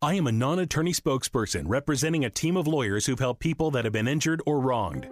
I 0.00 0.14
am 0.14 0.28
a 0.28 0.32
non 0.32 0.60
attorney 0.60 0.92
spokesperson 0.92 1.64
representing 1.66 2.24
a 2.24 2.30
team 2.30 2.56
of 2.56 2.68
lawyers 2.68 3.04
who've 3.04 3.18
helped 3.18 3.40
people 3.40 3.72
that 3.72 3.84
have 3.84 3.92
been 3.92 4.06
injured 4.06 4.40
or 4.46 4.60
wronged. 4.60 5.08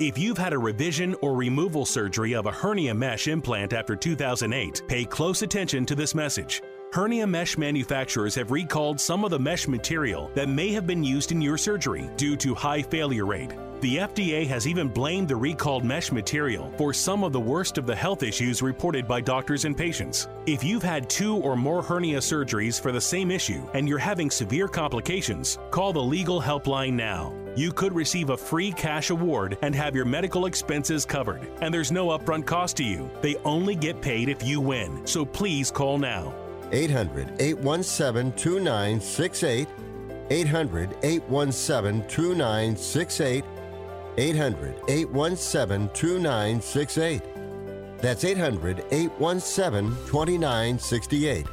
If 0.00 0.16
you've 0.16 0.38
had 0.38 0.54
a 0.54 0.58
revision 0.58 1.14
or 1.20 1.34
removal 1.34 1.84
surgery 1.84 2.34
of 2.34 2.46
a 2.46 2.50
hernia 2.50 2.94
mesh 2.94 3.28
implant 3.28 3.74
after 3.74 3.94
2008, 3.94 4.84
pay 4.88 5.04
close 5.04 5.42
attention 5.42 5.84
to 5.84 5.94
this 5.94 6.14
message. 6.14 6.62
Hernia 6.94 7.26
mesh 7.26 7.58
manufacturers 7.58 8.34
have 8.34 8.50
recalled 8.50 8.98
some 8.98 9.26
of 9.26 9.30
the 9.30 9.38
mesh 9.38 9.68
material 9.68 10.30
that 10.34 10.48
may 10.48 10.72
have 10.72 10.86
been 10.86 11.04
used 11.04 11.32
in 11.32 11.42
your 11.42 11.58
surgery 11.58 12.08
due 12.16 12.34
to 12.36 12.54
high 12.54 12.80
failure 12.80 13.26
rate. 13.26 13.52
The 13.80 13.96
FDA 13.96 14.46
has 14.46 14.66
even 14.66 14.88
blamed 14.88 15.28
the 15.28 15.36
recalled 15.36 15.84
mesh 15.84 16.12
material 16.12 16.70
for 16.76 16.92
some 16.92 17.24
of 17.24 17.32
the 17.32 17.40
worst 17.40 17.78
of 17.78 17.86
the 17.86 17.96
health 17.96 18.22
issues 18.22 18.60
reported 18.60 19.08
by 19.08 19.22
doctors 19.22 19.64
and 19.64 19.74
patients. 19.74 20.28
If 20.44 20.62
you've 20.62 20.82
had 20.82 21.08
two 21.08 21.36
or 21.36 21.56
more 21.56 21.82
hernia 21.82 22.18
surgeries 22.18 22.78
for 22.78 22.92
the 22.92 23.00
same 23.00 23.30
issue 23.30 23.66
and 23.72 23.88
you're 23.88 23.96
having 23.96 24.30
severe 24.30 24.68
complications, 24.68 25.58
call 25.70 25.94
the 25.94 26.02
legal 26.02 26.42
helpline 26.42 26.92
now. 26.92 27.32
You 27.56 27.72
could 27.72 27.94
receive 27.94 28.28
a 28.28 28.36
free 28.36 28.70
cash 28.70 29.08
award 29.08 29.56
and 29.62 29.74
have 29.74 29.96
your 29.96 30.04
medical 30.04 30.44
expenses 30.44 31.06
covered. 31.06 31.48
And 31.62 31.72
there's 31.72 31.90
no 31.90 32.08
upfront 32.08 32.44
cost 32.44 32.76
to 32.76 32.84
you. 32.84 33.10
They 33.22 33.36
only 33.46 33.74
get 33.74 34.02
paid 34.02 34.28
if 34.28 34.42
you 34.42 34.60
win. 34.60 35.06
So 35.06 35.24
please 35.24 35.70
call 35.70 35.96
now. 35.96 36.34
800 36.70 37.40
817 37.40 38.32
2968. 38.32 39.68
800 40.28 40.96
817 41.02 42.06
2968. 42.08 43.44
800 44.18 44.74
817 44.88 45.90
2968. 45.94 47.22
That's 47.98 48.24
800 48.24 48.84
817 48.90 49.90
2968. 50.06 51.46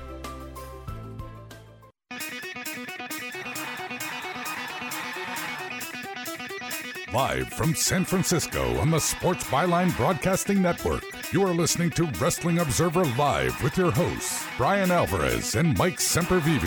Live 7.13 7.48
from 7.49 7.73
San 7.73 8.05
Francisco 8.05 8.77
on 8.77 8.91
the 8.91 8.99
Sports 8.99 9.43
Byline 9.45 9.95
Broadcasting 9.98 10.62
Network, 10.62 11.04
you 11.34 11.41
are 11.41 11.54
listening 11.54 11.89
to 11.91 12.05
Wrestling 12.20 12.60
Observer 12.60 13.05
Live 13.17 13.60
with 13.63 13.76
your 13.76 13.91
hosts, 13.91 14.45
Bryan 14.55 14.91
Alvarez 14.91 15.55
and 15.55 15.76
Mike 15.77 15.98
Sempervive. 15.98 16.63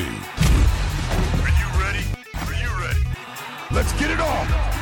Are 1.41 1.55
you 1.61 1.81
ready? 1.81 2.05
Are 2.35 2.55
you 2.55 2.85
ready? 2.85 3.07
Let's 3.71 3.93
get 3.93 4.11
it 4.11 4.19
on! 4.19 4.80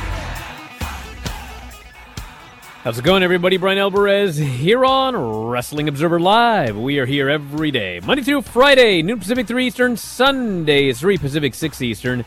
How's 2.89 2.97
it 2.97 3.03
going, 3.03 3.21
everybody? 3.21 3.57
Bryan 3.57 3.77
Alvarez 3.77 4.35
here 4.35 4.83
on 4.83 5.15
Wrestling 5.15 5.87
Observer 5.87 6.19
Live. 6.19 6.75
We 6.75 6.97
are 6.97 7.05
here 7.05 7.29
every 7.29 7.69
day, 7.69 7.99
Monday 8.03 8.23
through 8.23 8.41
Friday, 8.41 9.03
noon 9.03 9.19
Pacific, 9.19 9.45
3 9.45 9.67
Eastern, 9.67 9.95
Sunday, 9.95 10.91
3 10.91 11.19
Pacific, 11.19 11.53
6 11.53 11.83
Eastern. 11.83 12.25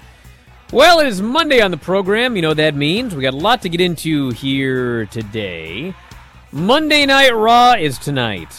Well, 0.72 1.00
it 1.00 1.08
is 1.08 1.20
Monday 1.20 1.60
on 1.60 1.72
the 1.72 1.76
program. 1.76 2.36
You 2.36 2.42
know 2.42 2.50
what 2.50 2.58
that 2.58 2.76
means. 2.76 3.12
We 3.12 3.22
got 3.22 3.34
a 3.34 3.38
lot 3.38 3.62
to 3.62 3.68
get 3.68 3.80
into 3.80 4.30
here 4.30 5.06
today. 5.06 5.94
Monday 6.52 7.06
Night 7.06 7.34
Raw 7.34 7.72
is 7.72 7.98
tonight, 7.98 8.56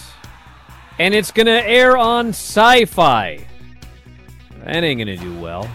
and 1.00 1.14
it's 1.14 1.32
going 1.32 1.45
to 1.45 1.66
air 1.66 1.95
on 1.95 2.34
Syfy. 2.34 3.45
That 4.66 4.84
ain't 4.84 4.98
going 4.98 5.08
to 5.08 5.16
do 5.16 5.40
well. 5.40 5.72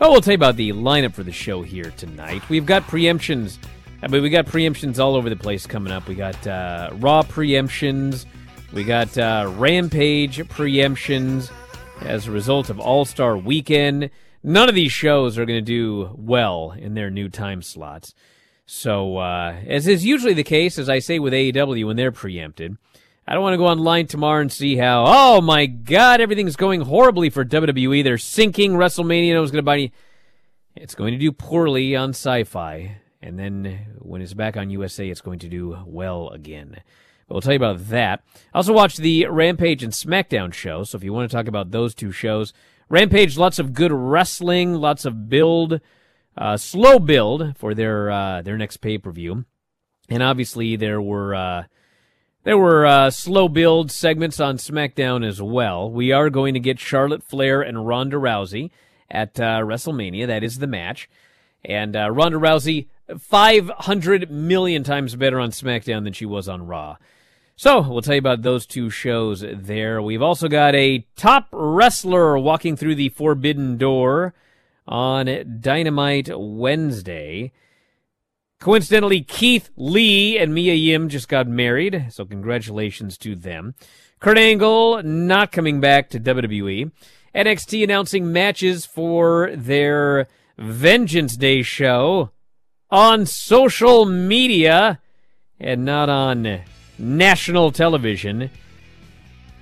But 0.00 0.10
we'll 0.10 0.20
tell 0.20 0.32
you 0.32 0.36
about 0.36 0.56
the 0.56 0.72
lineup 0.72 1.12
for 1.12 1.22
the 1.22 1.30
show 1.30 1.62
here 1.62 1.92
tonight. 1.96 2.42
We've 2.48 2.66
got 2.66 2.82
preemptions. 2.88 3.58
I 4.04 4.06
mean, 4.06 4.22
we 4.22 4.28
got 4.28 4.44
preemptions 4.44 4.98
all 4.98 5.16
over 5.16 5.30
the 5.30 5.36
place 5.36 5.66
coming 5.66 5.90
up. 5.90 6.06
We 6.06 6.14
got 6.14 6.46
uh, 6.46 6.90
Raw 6.96 7.22
preemptions. 7.22 8.26
We 8.70 8.84
got 8.84 9.16
uh, 9.16 9.50
Rampage 9.56 10.40
preemptions 10.48 11.50
as 12.02 12.26
a 12.26 12.30
result 12.30 12.68
of 12.68 12.78
All 12.78 13.06
Star 13.06 13.34
Weekend. 13.34 14.10
None 14.42 14.68
of 14.68 14.74
these 14.74 14.92
shows 14.92 15.38
are 15.38 15.46
going 15.46 15.56
to 15.58 15.62
do 15.62 16.14
well 16.18 16.74
in 16.76 16.92
their 16.92 17.08
new 17.08 17.30
time 17.30 17.62
slots. 17.62 18.12
So, 18.66 19.16
uh, 19.16 19.56
as 19.66 19.88
is 19.88 20.04
usually 20.04 20.34
the 20.34 20.44
case, 20.44 20.78
as 20.78 20.90
I 20.90 20.98
say 20.98 21.18
with 21.18 21.32
AEW 21.32 21.86
when 21.86 21.96
they're 21.96 22.12
preempted, 22.12 22.76
I 23.26 23.32
don't 23.32 23.42
want 23.42 23.54
to 23.54 23.58
go 23.58 23.68
online 23.68 24.06
tomorrow 24.06 24.42
and 24.42 24.52
see 24.52 24.76
how, 24.76 25.04
oh 25.06 25.40
my 25.40 25.64
God, 25.64 26.20
everything's 26.20 26.56
going 26.56 26.82
horribly 26.82 27.30
for 27.30 27.42
WWE. 27.42 28.04
They're 28.04 28.18
sinking 28.18 28.72
WrestleMania. 28.72 29.32
No 29.32 29.38
one's 29.38 29.50
going 29.50 29.64
to 29.64 29.66
buy 29.66 29.74
any. 29.76 29.92
It's 30.76 30.94
going 30.94 31.12
to 31.12 31.18
do 31.18 31.32
poorly 31.32 31.96
on 31.96 32.12
Syfy. 32.12 32.96
And 33.24 33.38
then 33.38 33.86
when 34.00 34.20
it's 34.20 34.34
back 34.34 34.54
on 34.54 34.68
USA, 34.68 35.08
it's 35.08 35.22
going 35.22 35.38
to 35.38 35.48
do 35.48 35.78
well 35.86 36.28
again. 36.28 36.82
But 37.26 37.34
we'll 37.34 37.40
tell 37.40 37.54
you 37.54 37.56
about 37.56 37.88
that. 37.88 38.22
I 38.52 38.58
also 38.58 38.74
watched 38.74 38.98
the 38.98 39.26
Rampage 39.26 39.82
and 39.82 39.94
SmackDown 39.94 40.52
show. 40.52 40.84
So 40.84 40.98
if 40.98 41.04
you 41.04 41.14
want 41.14 41.30
to 41.30 41.34
talk 41.34 41.48
about 41.48 41.70
those 41.70 41.94
two 41.94 42.12
shows, 42.12 42.52
Rampage, 42.90 43.38
lots 43.38 43.58
of 43.58 43.72
good 43.72 43.92
wrestling, 43.92 44.74
lots 44.74 45.06
of 45.06 45.30
build, 45.30 45.80
uh, 46.36 46.58
slow 46.58 46.98
build 46.98 47.56
for 47.56 47.74
their 47.74 48.10
uh, 48.10 48.42
their 48.42 48.58
next 48.58 48.76
pay 48.78 48.98
per 48.98 49.10
view, 49.10 49.46
and 50.10 50.22
obviously 50.22 50.76
there 50.76 51.00
were 51.00 51.34
uh, 51.34 51.64
there 52.42 52.58
were 52.58 52.84
uh, 52.84 53.08
slow 53.08 53.48
build 53.48 53.90
segments 53.90 54.38
on 54.38 54.58
SmackDown 54.58 55.26
as 55.26 55.40
well. 55.40 55.90
We 55.90 56.12
are 56.12 56.28
going 56.28 56.52
to 56.52 56.60
get 56.60 56.78
Charlotte 56.78 57.22
Flair 57.22 57.62
and 57.62 57.86
Ronda 57.86 58.18
Rousey 58.18 58.70
at 59.10 59.40
uh, 59.40 59.60
WrestleMania. 59.60 60.26
That 60.26 60.44
is 60.44 60.58
the 60.58 60.66
match, 60.66 61.08
and 61.64 61.96
uh, 61.96 62.10
Ronda 62.10 62.36
Rousey 62.36 62.88
five 63.18 63.68
hundred 63.68 64.30
million 64.30 64.82
times 64.82 65.16
better 65.16 65.38
on 65.40 65.50
SmackDown 65.50 66.04
than 66.04 66.12
she 66.12 66.26
was 66.26 66.48
on 66.48 66.66
Raw. 66.66 66.96
So 67.56 67.82
we'll 67.82 68.02
tell 68.02 68.14
you 68.14 68.18
about 68.18 68.42
those 68.42 68.66
two 68.66 68.90
shows 68.90 69.44
there. 69.48 70.02
We've 70.02 70.22
also 70.22 70.48
got 70.48 70.74
a 70.74 71.06
top 71.14 71.46
wrestler 71.52 72.36
walking 72.36 72.76
through 72.76 72.96
the 72.96 73.10
forbidden 73.10 73.76
door 73.76 74.34
on 74.88 75.60
Dynamite 75.60 76.30
Wednesday. 76.32 77.52
Coincidentally, 78.58 79.20
Keith 79.20 79.70
Lee 79.76 80.36
and 80.38 80.54
Mia 80.54 80.74
Yim 80.74 81.08
just 81.08 81.28
got 81.28 81.46
married, 81.46 82.06
so 82.10 82.24
congratulations 82.24 83.16
to 83.18 83.36
them. 83.36 83.74
Kurt 84.18 84.38
Angle 84.38 85.02
not 85.02 85.52
coming 85.52 85.80
back 85.80 86.08
to 86.10 86.18
WWE. 86.18 86.90
NXT 87.34 87.84
announcing 87.84 88.32
matches 88.32 88.86
for 88.86 89.50
their 89.54 90.28
Vengeance 90.56 91.36
Day 91.36 91.62
show 91.62 92.30
on 92.94 93.26
social 93.26 94.04
media 94.04 95.00
and 95.58 95.84
not 95.84 96.08
on 96.08 96.60
national 96.96 97.72
television, 97.72 98.48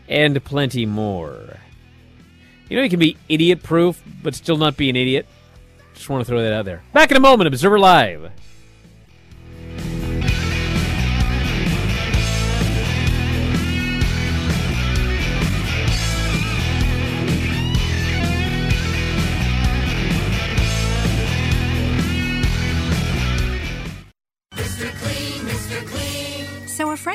and 0.06 0.44
plenty 0.44 0.84
more. 0.84 1.56
You 2.69 2.76
know, 2.76 2.82
you 2.82 2.91
can 2.91 2.98
be 2.98 3.16
idiot 3.31 3.62
proof, 3.62 4.03
but 4.22 4.34
still 4.34 4.59
not 4.59 4.76
be 4.76 4.91
an 4.91 4.97
idiot. 4.97 5.26
Just 5.94 6.10
want 6.10 6.21
to 6.21 6.26
throw 6.26 6.42
that 6.42 6.53
out 6.53 6.66
there. 6.66 6.82
Back 6.92 7.10
in 7.10 7.16
a 7.16 7.21
moment, 7.21 7.48
Observer 7.48 7.78
Live. 7.78 8.31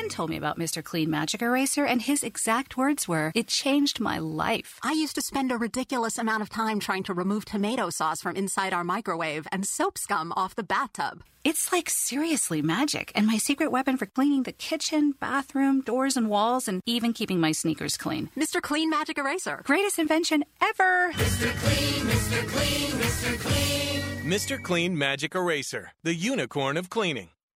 So, 0.08 0.10
friend 0.10 0.18
told 0.18 0.30
me 0.30 0.38
about 0.38 0.58
Mr. 0.60 0.82
Clean 0.84 1.10
Magic 1.10 1.42
Eraser, 1.42 1.86
and 1.86 2.02
his 2.02 2.24
exact 2.24 2.78
words 2.78 3.08
were, 3.08 3.32
It 3.36 3.48
changed 3.48 4.00
my 4.00 4.20
life. 4.20 4.80
I 4.82 4.94
used 4.94 5.16
to 5.16 5.22
spend 5.22 5.52
a 5.52 5.58
ridiculous 5.58 6.18
amount 6.18 6.42
of 6.44 6.50
time 6.50 6.80
trying 6.80 7.04
to 7.04 7.14
remove 7.14 7.44
tomato 7.44 7.90
sauce 7.90 8.22
from 8.22 8.36
inside 8.38 8.74
our 8.74 8.84
microwave 8.86 9.48
and 9.52 9.66
soap 9.66 9.98
scum 9.98 10.32
off 10.38 10.56
the 10.56 10.64
bathtub. 10.64 11.24
It's 11.44 11.72
like 11.74 11.90
seriously 11.90 12.62
magic, 12.62 13.12
and 13.16 13.28
my 13.28 13.38
secret 13.38 13.70
weapon 13.72 13.98
for 13.98 14.06
cleaning 14.06 14.44
the 14.44 14.52
kitchen, 14.54 15.14
bathroom, 15.20 15.82
doors, 15.82 16.16
and 16.18 16.30
walls, 16.30 16.68
and 16.70 16.82
even 16.86 17.12
keeping 17.14 17.40
my 17.42 17.52
sneakers 17.52 17.98
clean. 17.98 18.30
Mr. 18.38 18.62
Clean 18.62 18.90
Magic 18.90 19.18
Eraser. 19.18 19.62
Greatest 19.66 20.00
invention 20.00 20.44
ever! 20.62 21.12
Mr. 21.14 21.52
Clean, 21.64 22.06
Mr. 22.06 22.48
Clean, 22.48 22.92
Mr. 22.92 23.40
Clean. 23.40 24.02
Mr. 24.24 24.62
Clean 24.62 24.98
Magic 24.98 25.36
Eraser, 25.36 25.92
the 26.04 26.16
unicorn 26.16 26.78
of 26.78 26.90
cleaning. 26.90 27.30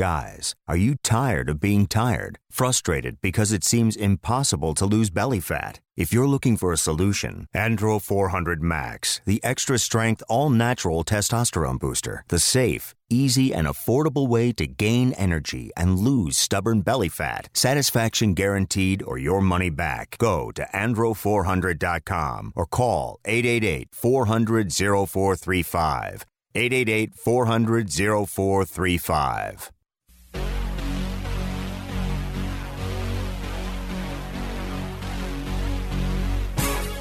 Guys, 0.00 0.54
are 0.66 0.78
you 0.78 0.94
tired 1.02 1.50
of 1.50 1.60
being 1.60 1.86
tired? 1.86 2.38
Frustrated 2.50 3.20
because 3.20 3.52
it 3.52 3.62
seems 3.62 3.96
impossible 3.96 4.72
to 4.76 4.86
lose 4.86 5.10
belly 5.10 5.40
fat? 5.40 5.80
If 5.94 6.10
you're 6.10 6.26
looking 6.26 6.56
for 6.56 6.72
a 6.72 6.78
solution, 6.78 7.48
Andro 7.54 8.00
400 8.00 8.62
Max, 8.62 9.20
the 9.26 9.44
extra 9.44 9.78
strength, 9.78 10.22
all 10.26 10.48
natural 10.48 11.04
testosterone 11.04 11.78
booster, 11.78 12.24
the 12.28 12.38
safe, 12.38 12.94
easy, 13.10 13.52
and 13.52 13.66
affordable 13.66 14.26
way 14.26 14.52
to 14.52 14.66
gain 14.66 15.12
energy 15.18 15.70
and 15.76 15.98
lose 15.98 16.38
stubborn 16.38 16.80
belly 16.80 17.10
fat. 17.10 17.50
Satisfaction 17.52 18.32
guaranteed 18.32 19.02
or 19.02 19.18
your 19.18 19.42
money 19.42 19.68
back. 19.68 20.16
Go 20.16 20.50
to 20.52 20.66
andro400.com 20.72 22.54
or 22.56 22.64
call 22.64 23.20
888 23.26 23.88
400 23.92 24.72
0435. 24.72 26.24
888 26.54 27.14
400 27.14 27.92
0435. 27.92 29.70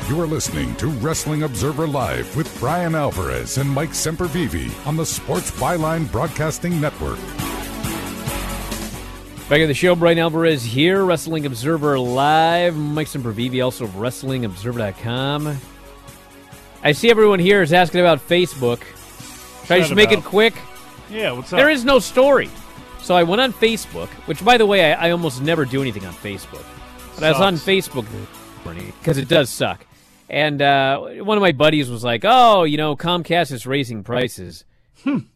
You 0.10 0.20
are 0.22 0.26
listening 0.26 0.76
to 0.78 0.88
Wrestling 0.88 1.44
Observer 1.44 1.86
Live 1.86 2.36
with 2.36 2.60
Bryan 2.60 2.96
Alvarez 2.96 3.60
and 3.60 3.70
Mike 3.70 3.92
Sempervive 3.92 4.88
on 4.88 4.98
the 4.98 5.06
Sports 5.06 5.52
Byline 5.52 6.12
Broadcasting 6.12 6.82
Network. 6.82 7.20
Back 9.50 9.62
at 9.62 9.68
the 9.68 9.76
show, 9.76 9.96
Bryan 9.96 10.18
Alvarez 10.18 10.64
here, 10.64 11.06
Wrestling 11.06 11.46
Observer 11.46 12.00
Live. 12.00 12.76
Mike 12.76 13.06
Sempervive, 13.06 13.64
also 13.64 13.84
of 13.84 13.92
WrestlingObserver.com. 13.92 15.58
I 16.82 16.92
see 16.92 17.12
everyone 17.12 17.38
here 17.38 17.62
is 17.62 17.72
asking 17.72 18.02
about 18.02 18.18
Facebook. 18.18 18.82
Should 19.66 19.74
I 19.74 19.80
just 19.82 19.94
make 19.94 20.12
it 20.12 20.24
quick? 20.24 20.56
Yeah, 21.12 21.34
what's 21.34 21.54
up? 21.54 21.58
There 21.58 21.70
is 21.70 21.86
no 21.86 22.00
story. 22.00 22.50
So 23.04 23.14
I 23.14 23.22
went 23.22 23.42
on 23.42 23.54
Facebook, 23.54 24.10
which, 24.26 24.44
by 24.44 24.58
the 24.58 24.66
way, 24.66 24.92
I, 24.92 25.10
I 25.10 25.12
almost 25.12 25.44
never 25.44 25.66
do 25.66 25.84
anything 25.84 26.08
on 26.08 26.14
Facebook. 26.16 26.66
But 27.14 27.26
I 27.26 27.32
was 27.32 27.42
on 27.42 27.58
Facebook 27.58 28.08
because 28.64 29.20
it 29.20 29.28
does 29.28 29.52
suck. 29.52 29.86
And 30.30 30.62
uh, 30.62 31.00
one 31.24 31.38
of 31.38 31.42
my 31.42 31.52
buddies 31.52 31.90
was 31.90 32.04
like, 32.04 32.24
"Oh, 32.24 32.64
you 32.64 32.78
know, 32.78 32.96
Comcast 32.96 33.52
is 33.52 33.66
raising 33.66 34.04
prices." 34.04 34.64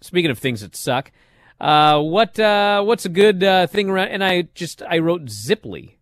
Speaking 0.01 0.29
of 0.29 0.37
things 0.37 0.61
that 0.61 0.75
suck, 0.75 1.11
uh, 1.59 1.99
what 1.99 2.39
uh, 2.39 2.83
what's 2.83 3.05
a 3.05 3.09
good 3.09 3.43
uh, 3.43 3.67
thing 3.67 3.89
around? 3.89 4.09
And 4.09 4.23
I 4.23 4.43
just 4.53 4.83
I 4.83 4.99
wrote 4.99 5.25
Ziply, 5.25 5.95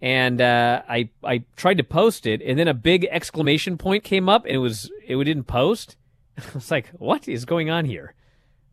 and 0.00 0.40
uh, 0.40 0.82
I 0.88 1.08
I 1.24 1.44
tried 1.56 1.78
to 1.78 1.84
post 1.84 2.26
it, 2.26 2.40
and 2.42 2.58
then 2.58 2.68
a 2.68 2.74
big 2.74 3.06
exclamation 3.10 3.78
point 3.78 4.04
came 4.04 4.28
up, 4.28 4.44
and 4.44 4.54
it 4.54 4.58
was 4.58 4.90
it 5.06 5.16
didn't 5.16 5.44
post. 5.44 5.96
I 6.38 6.42
was 6.54 6.70
like, 6.70 6.90
"What 6.90 7.26
is 7.26 7.44
going 7.44 7.68
on 7.70 7.84
here?" 7.84 8.14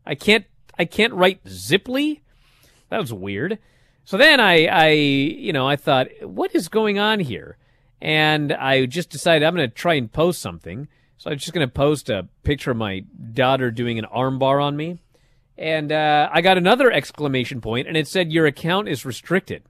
I 0.06 0.14
can't 0.14 0.44
I 0.78 0.84
can't 0.84 1.14
write 1.14 1.42
Ziply. 1.44 2.20
That 2.90 3.00
was 3.00 3.12
weird. 3.12 3.58
So 4.04 4.16
then 4.16 4.38
I 4.38 4.66
I 4.66 4.88
you 4.90 5.52
know 5.52 5.66
I 5.66 5.76
thought, 5.76 6.08
what 6.22 6.54
is 6.54 6.68
going 6.68 6.98
on 6.98 7.20
here? 7.20 7.56
And 8.02 8.52
I 8.52 8.84
just 8.86 9.10
decided 9.10 9.46
I'm 9.46 9.54
going 9.54 9.70
to 9.70 9.74
try 9.74 9.94
and 9.94 10.12
post 10.12 10.42
something. 10.42 10.88
So 11.18 11.30
I'm 11.30 11.38
just 11.38 11.52
going 11.52 11.66
to 11.66 11.72
post 11.72 12.10
a 12.10 12.26
picture 12.42 12.72
of 12.72 12.76
my 12.76 13.04
daughter 13.32 13.70
doing 13.70 13.96
an 13.96 14.06
armbar 14.12 14.60
on 14.60 14.76
me, 14.76 14.98
and 15.56 15.92
uh, 15.92 16.28
I 16.32 16.40
got 16.40 16.58
another 16.58 16.90
exclamation 16.90 17.60
point, 17.60 17.86
and 17.86 17.96
it 17.96 18.08
said 18.08 18.32
your 18.32 18.46
account 18.46 18.88
is 18.88 19.06
restricted. 19.06 19.62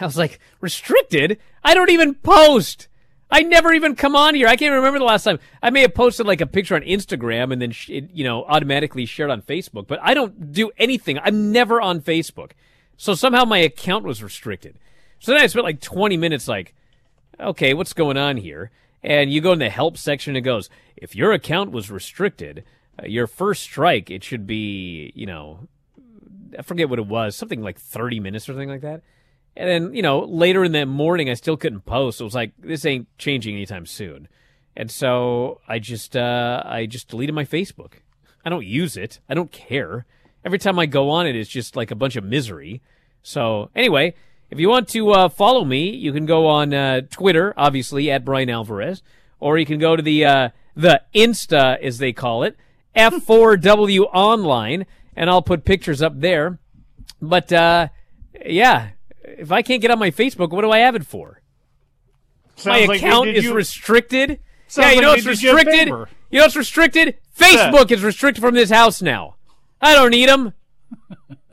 I 0.00 0.04
was 0.04 0.18
like, 0.18 0.40
restricted? 0.60 1.38
I 1.62 1.74
don't 1.74 1.90
even 1.90 2.14
post. 2.14 2.88
I 3.30 3.42
never 3.42 3.72
even 3.72 3.94
come 3.94 4.16
on 4.16 4.34
here. 4.34 4.48
I 4.48 4.56
can't 4.56 4.74
remember 4.74 4.98
the 4.98 5.04
last 5.04 5.22
time. 5.22 5.38
I 5.62 5.70
may 5.70 5.82
have 5.82 5.94
posted 5.94 6.26
like 6.26 6.40
a 6.40 6.46
picture 6.46 6.74
on 6.74 6.82
Instagram 6.82 7.52
and 7.52 7.62
then 7.62 7.70
sh- 7.70 7.90
it, 7.90 8.10
you 8.12 8.24
know 8.24 8.44
automatically 8.44 9.06
shared 9.06 9.30
on 9.30 9.42
Facebook, 9.42 9.86
but 9.86 10.00
I 10.02 10.14
don't 10.14 10.52
do 10.52 10.72
anything. 10.78 11.20
I'm 11.20 11.52
never 11.52 11.80
on 11.80 12.00
Facebook. 12.00 12.52
So 12.96 13.14
somehow 13.14 13.44
my 13.44 13.58
account 13.58 14.04
was 14.04 14.22
restricted. 14.22 14.78
So 15.20 15.32
then 15.32 15.40
I 15.40 15.46
spent 15.46 15.64
like 15.64 15.80
20 15.80 16.16
minutes 16.16 16.48
like 16.48 16.74
okay, 17.40 17.74
what's 17.74 17.92
going 17.92 18.16
on 18.16 18.36
here? 18.36 18.70
And 19.02 19.32
you 19.32 19.40
go 19.40 19.52
in 19.52 19.58
the 19.58 19.70
help 19.70 19.96
section, 19.96 20.36
it 20.36 20.40
goes, 20.40 20.68
if 20.96 21.14
your 21.14 21.32
account 21.32 21.70
was 21.70 21.90
restricted, 21.90 22.64
uh, 23.00 23.06
your 23.06 23.26
first 23.26 23.62
strike, 23.62 24.10
it 24.10 24.24
should 24.24 24.46
be, 24.46 25.12
you 25.14 25.26
know, 25.26 25.68
I 26.58 26.62
forget 26.62 26.88
what 26.88 26.98
it 26.98 27.06
was, 27.06 27.36
something 27.36 27.62
like 27.62 27.78
30 27.78 28.20
minutes 28.20 28.48
or 28.48 28.52
something 28.52 28.68
like 28.68 28.80
that. 28.80 29.02
And 29.56 29.68
then, 29.68 29.94
you 29.94 30.02
know, 30.02 30.20
later 30.20 30.64
in 30.64 30.72
the 30.72 30.84
morning, 30.86 31.30
I 31.30 31.34
still 31.34 31.56
couldn't 31.56 31.86
post. 31.86 32.18
So 32.18 32.24
it 32.24 32.26
was 32.26 32.34
like, 32.34 32.52
this 32.58 32.84
ain't 32.84 33.08
changing 33.18 33.54
anytime 33.54 33.86
soon. 33.86 34.28
And 34.76 34.90
so 34.90 35.60
I 35.66 35.78
just, 35.78 36.16
uh, 36.16 36.62
I 36.64 36.86
just 36.86 37.08
deleted 37.08 37.34
my 37.34 37.44
Facebook. 37.44 37.94
I 38.44 38.50
don't 38.50 38.66
use 38.66 38.96
it. 38.96 39.20
I 39.28 39.34
don't 39.34 39.50
care. 39.50 40.04
Every 40.44 40.58
time 40.58 40.78
I 40.78 40.86
go 40.86 41.10
on 41.10 41.26
it, 41.26 41.34
it's 41.34 41.50
just 41.50 41.74
like 41.74 41.90
a 41.90 41.96
bunch 41.96 42.16
of 42.16 42.24
misery. 42.24 42.82
So 43.22 43.70
anyway, 43.74 44.14
if 44.50 44.60
you 44.60 44.68
want 44.68 44.88
to 44.90 45.10
uh, 45.10 45.28
follow 45.28 45.64
me, 45.64 45.90
you 45.90 46.12
can 46.12 46.26
go 46.26 46.46
on 46.46 46.72
uh, 46.72 47.00
Twitter, 47.10 47.52
obviously 47.56 48.10
at 48.10 48.24
Bryan 48.24 48.50
Alvarez, 48.50 49.02
or 49.40 49.58
you 49.58 49.66
can 49.66 49.78
go 49.78 49.96
to 49.96 50.02
the 50.02 50.24
uh, 50.24 50.48
the 50.74 51.02
Insta, 51.14 51.80
as 51.80 51.98
they 51.98 52.12
call 52.12 52.42
it, 52.42 52.56
F4W 52.96 54.08
Online, 54.12 54.86
and 55.14 55.28
I'll 55.28 55.42
put 55.42 55.64
pictures 55.64 56.02
up 56.02 56.20
there. 56.20 56.58
But 57.20 57.52
uh, 57.52 57.88
yeah, 58.44 58.90
if 59.24 59.50
I 59.50 59.62
can't 59.62 59.82
get 59.82 59.90
on 59.90 59.98
my 59.98 60.10
Facebook, 60.10 60.50
what 60.50 60.62
do 60.62 60.70
I 60.70 60.78
have 60.78 60.94
it 60.94 61.06
for? 61.06 61.42
Sounds 62.56 62.88
my 62.88 62.94
account 62.94 63.26
did 63.26 63.36
is 63.36 63.44
you- 63.44 63.54
restricted. 63.54 64.40
Sounds 64.68 64.86
yeah, 64.88 64.92
you 64.94 65.00
know 65.02 65.10
like 65.10 65.18
it's 65.18 65.26
restricted. 65.26 65.88
You 65.88 66.40
know 66.40 66.44
it's 66.44 66.56
restricted. 66.56 67.18
Facebook 67.38 67.90
is 67.92 68.02
restricted 68.02 68.42
from 68.42 68.54
this 68.54 68.70
house 68.70 69.00
now. 69.00 69.36
I 69.80 69.94
don't 69.94 70.10
need 70.10 70.28
them. 70.28 70.54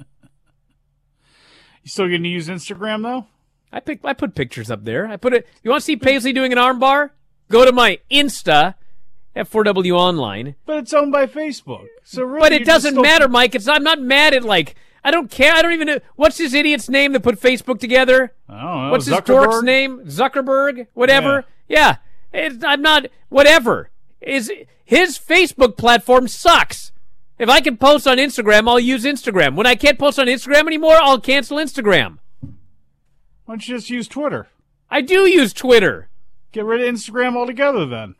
You 1.84 1.90
still 1.90 2.08
going 2.08 2.24
to 2.24 2.30
use 2.30 2.48
Instagram 2.48 3.04
though? 3.04 3.28
I 3.72 3.80
pick. 3.80 4.00
I 4.04 4.14
put 4.14 4.36
pictures 4.36 4.70
up 4.72 4.84
there. 4.86 5.08
I 5.08 5.18
put 5.18 5.34
it. 5.34 5.48
You 5.64 5.72
want 5.72 5.82
to 5.82 5.86
see 5.86 5.96
Paisley 5.96 6.32
doing 6.34 6.52
an 6.52 6.58
armbar? 6.60 7.12
Go 7.50 7.66
to 7.66 7.72
my 7.72 8.00
Insta, 8.10 8.76
at 9.36 9.50
4W 9.50 9.94
Online. 9.98 10.56
But 10.66 10.78
it's 10.78 10.94
owned 10.94 11.12
by 11.12 11.26
Facebook. 11.28 11.86
So 12.04 12.24
really, 12.24 12.40
but 12.40 12.52
it 12.54 12.66
doesn't 12.66 13.00
matter, 13.02 13.28
Mike. 13.28 13.56
It's 13.56 13.68
I'm 13.68 13.84
not 13.84 14.02
mad 14.02 14.34
at 14.34 14.44
like 14.44 14.76
I 15.04 15.12
don't 15.12 15.30
care. 15.30 15.54
I 15.54 15.62
don't 15.62 15.74
even 15.74 15.88
know 15.88 16.00
what's 16.16 16.38
this 16.38 16.54
idiot's 16.54 16.88
name 16.90 17.12
that 17.14 17.22
put 17.22 17.40
Facebook 17.40 17.80
together. 17.80 18.34
I 18.48 18.62
don't 18.62 18.84
know. 18.86 18.92
What's 18.92 19.06
his 19.06 19.16
Zuckerberg? 19.16 19.26
dork's 19.26 19.64
name? 19.64 20.00
Zuckerberg, 20.06 20.88
whatever. 20.94 21.46
Yeah, 21.68 21.98
It's- 22.32 22.62
I'm 22.66 22.82
not 22.82 23.08
whatever. 23.30 23.90
Is 24.22 24.52
his 24.86 25.20
Facebook 25.20 25.76
platform 25.78 26.28
sucks. 26.28 26.92
If 27.44 27.50
I 27.50 27.60
can 27.60 27.76
post 27.76 28.08
on 28.08 28.20
Instagram, 28.20 28.70
I'll 28.70 28.80
use 28.80 29.04
Instagram. 29.04 29.56
When 29.58 29.68
I 29.68 29.76
can't 29.76 30.00
post 30.00 30.18
on 30.18 30.28
Instagram 30.28 30.66
anymore, 30.66 30.96
I'll 30.96 31.20
cancel 31.20 31.58
Instagram. 31.58 32.20
Why 32.42 33.56
don't 33.56 33.68
you 33.68 33.76
just 33.76 33.90
use 33.90 34.08
Twitter? 34.08 34.48
I 34.90 35.02
do 35.02 35.28
use 35.28 35.52
Twitter. 35.52 36.08
Get 36.54 36.64
rid 36.64 36.80
of 36.82 36.96
Instagram 36.96 37.36
altogether 37.36 37.86
then. 37.86 38.16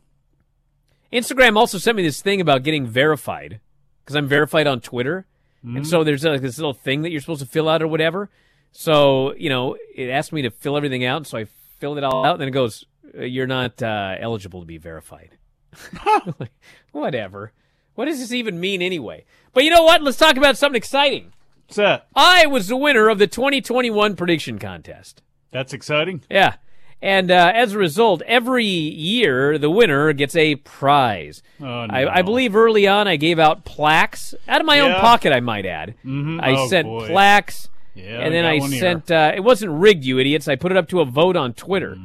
Instagram 1.10 1.56
also 1.56 1.78
sent 1.78 1.96
me 1.96 2.02
this 2.02 2.20
thing 2.20 2.42
about 2.42 2.64
getting 2.64 2.86
verified 2.86 3.60
because 4.04 4.14
I'm 4.14 4.28
verified 4.28 4.66
on 4.66 4.80
Twitter, 4.80 5.26
Mm-hmm. 5.64 5.78
and 5.78 5.86
so 5.86 6.04
there's 6.04 6.22
like 6.22 6.42
this 6.42 6.58
little 6.58 6.74
thing 6.74 7.00
that 7.00 7.10
you're 7.10 7.22
supposed 7.22 7.40
to 7.40 7.46
fill 7.46 7.70
out 7.70 7.80
or 7.80 7.88
whatever. 7.88 8.28
So 8.72 9.32
you 9.36 9.48
know, 9.48 9.78
it 9.96 10.10
asked 10.10 10.30
me 10.30 10.42
to 10.42 10.50
fill 10.50 10.76
everything 10.76 11.06
out, 11.06 11.26
so 11.26 11.38
I 11.38 11.46
filled 11.78 11.96
it 11.96 12.04
all 12.04 12.26
out, 12.26 12.32
and 12.32 12.42
then 12.42 12.48
it 12.48 12.50
goes, 12.50 12.84
"Uh, 13.18 13.22
"You're 13.22 13.46
not 13.46 13.82
uh, 13.82 14.16
eligible 14.20 14.60
to 14.60 14.66
be 14.66 14.76
verified." 14.76 15.38
Like, 16.38 16.52
whatever. 16.92 17.52
What 17.94 18.06
does 18.06 18.18
this 18.20 18.32
even 18.32 18.58
mean 18.60 18.82
anyway? 18.82 19.24
But 19.52 19.64
you 19.64 19.70
know 19.70 19.82
what? 19.84 20.02
Let's 20.02 20.16
talk 20.18 20.36
about 20.36 20.56
something 20.56 20.76
exciting. 20.76 21.32
What's 21.66 21.76
that? 21.76 22.06
I 22.14 22.46
was 22.46 22.68
the 22.68 22.76
winner 22.76 23.08
of 23.08 23.18
the 23.18 23.26
2021 23.26 24.16
prediction 24.16 24.58
contest. 24.58 25.22
That's 25.50 25.72
exciting. 25.72 26.22
Yeah. 26.30 26.54
And 27.00 27.30
uh, 27.30 27.52
as 27.54 27.74
a 27.74 27.78
result, 27.78 28.22
every 28.26 28.64
year 28.64 29.58
the 29.58 29.70
winner 29.70 30.12
gets 30.14 30.34
a 30.36 30.56
prize. 30.56 31.42
Oh, 31.60 31.86
no. 31.86 31.94
I, 31.94 32.16
I 32.18 32.22
believe 32.22 32.56
early 32.56 32.86
on 32.86 33.06
I 33.06 33.16
gave 33.16 33.38
out 33.38 33.64
plaques 33.64 34.34
out 34.48 34.60
of 34.60 34.66
my 34.66 34.80
own 34.80 34.94
pocket. 35.00 35.32
I 35.32 35.40
might 35.40 35.66
add. 35.66 35.94
Mm-hmm. 36.04 36.40
I 36.40 36.56
Oh, 36.56 36.68
sent 36.68 36.86
boy. 36.88 37.08
plaques, 37.08 37.68
Yeah, 37.94 38.20
and 38.20 38.34
then 38.34 38.44
I 38.46 38.58
sent. 38.70 39.10
Uh, 39.10 39.32
it 39.34 39.40
wasn't 39.40 39.72
rigged, 39.72 40.04
you 40.04 40.18
idiots. 40.18 40.48
I 40.48 40.56
put 40.56 40.72
it 40.72 40.78
up 40.78 40.88
to 40.88 41.00
a 41.00 41.04
vote 41.04 41.36
on 41.36 41.52
Twitter, 41.52 41.98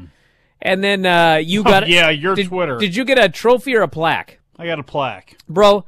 and 0.61 0.83
then 0.83 1.05
uh, 1.05 1.35
you 1.35 1.63
got. 1.63 1.83
Oh, 1.83 1.87
yeah, 1.87 2.09
your 2.09 2.35
did, 2.35 2.47
Twitter. 2.47 2.77
Did 2.77 2.93
you 2.95 3.05
get 3.05 3.17
a 3.17 3.29
trophy 3.29 3.75
or 3.77 3.81
a 3.83 3.87
plaque, 3.87 4.38
I 4.59 4.65
got 4.65 4.77
a 4.77 4.83
plaque. 4.83 5.37
bro? 5.47 5.85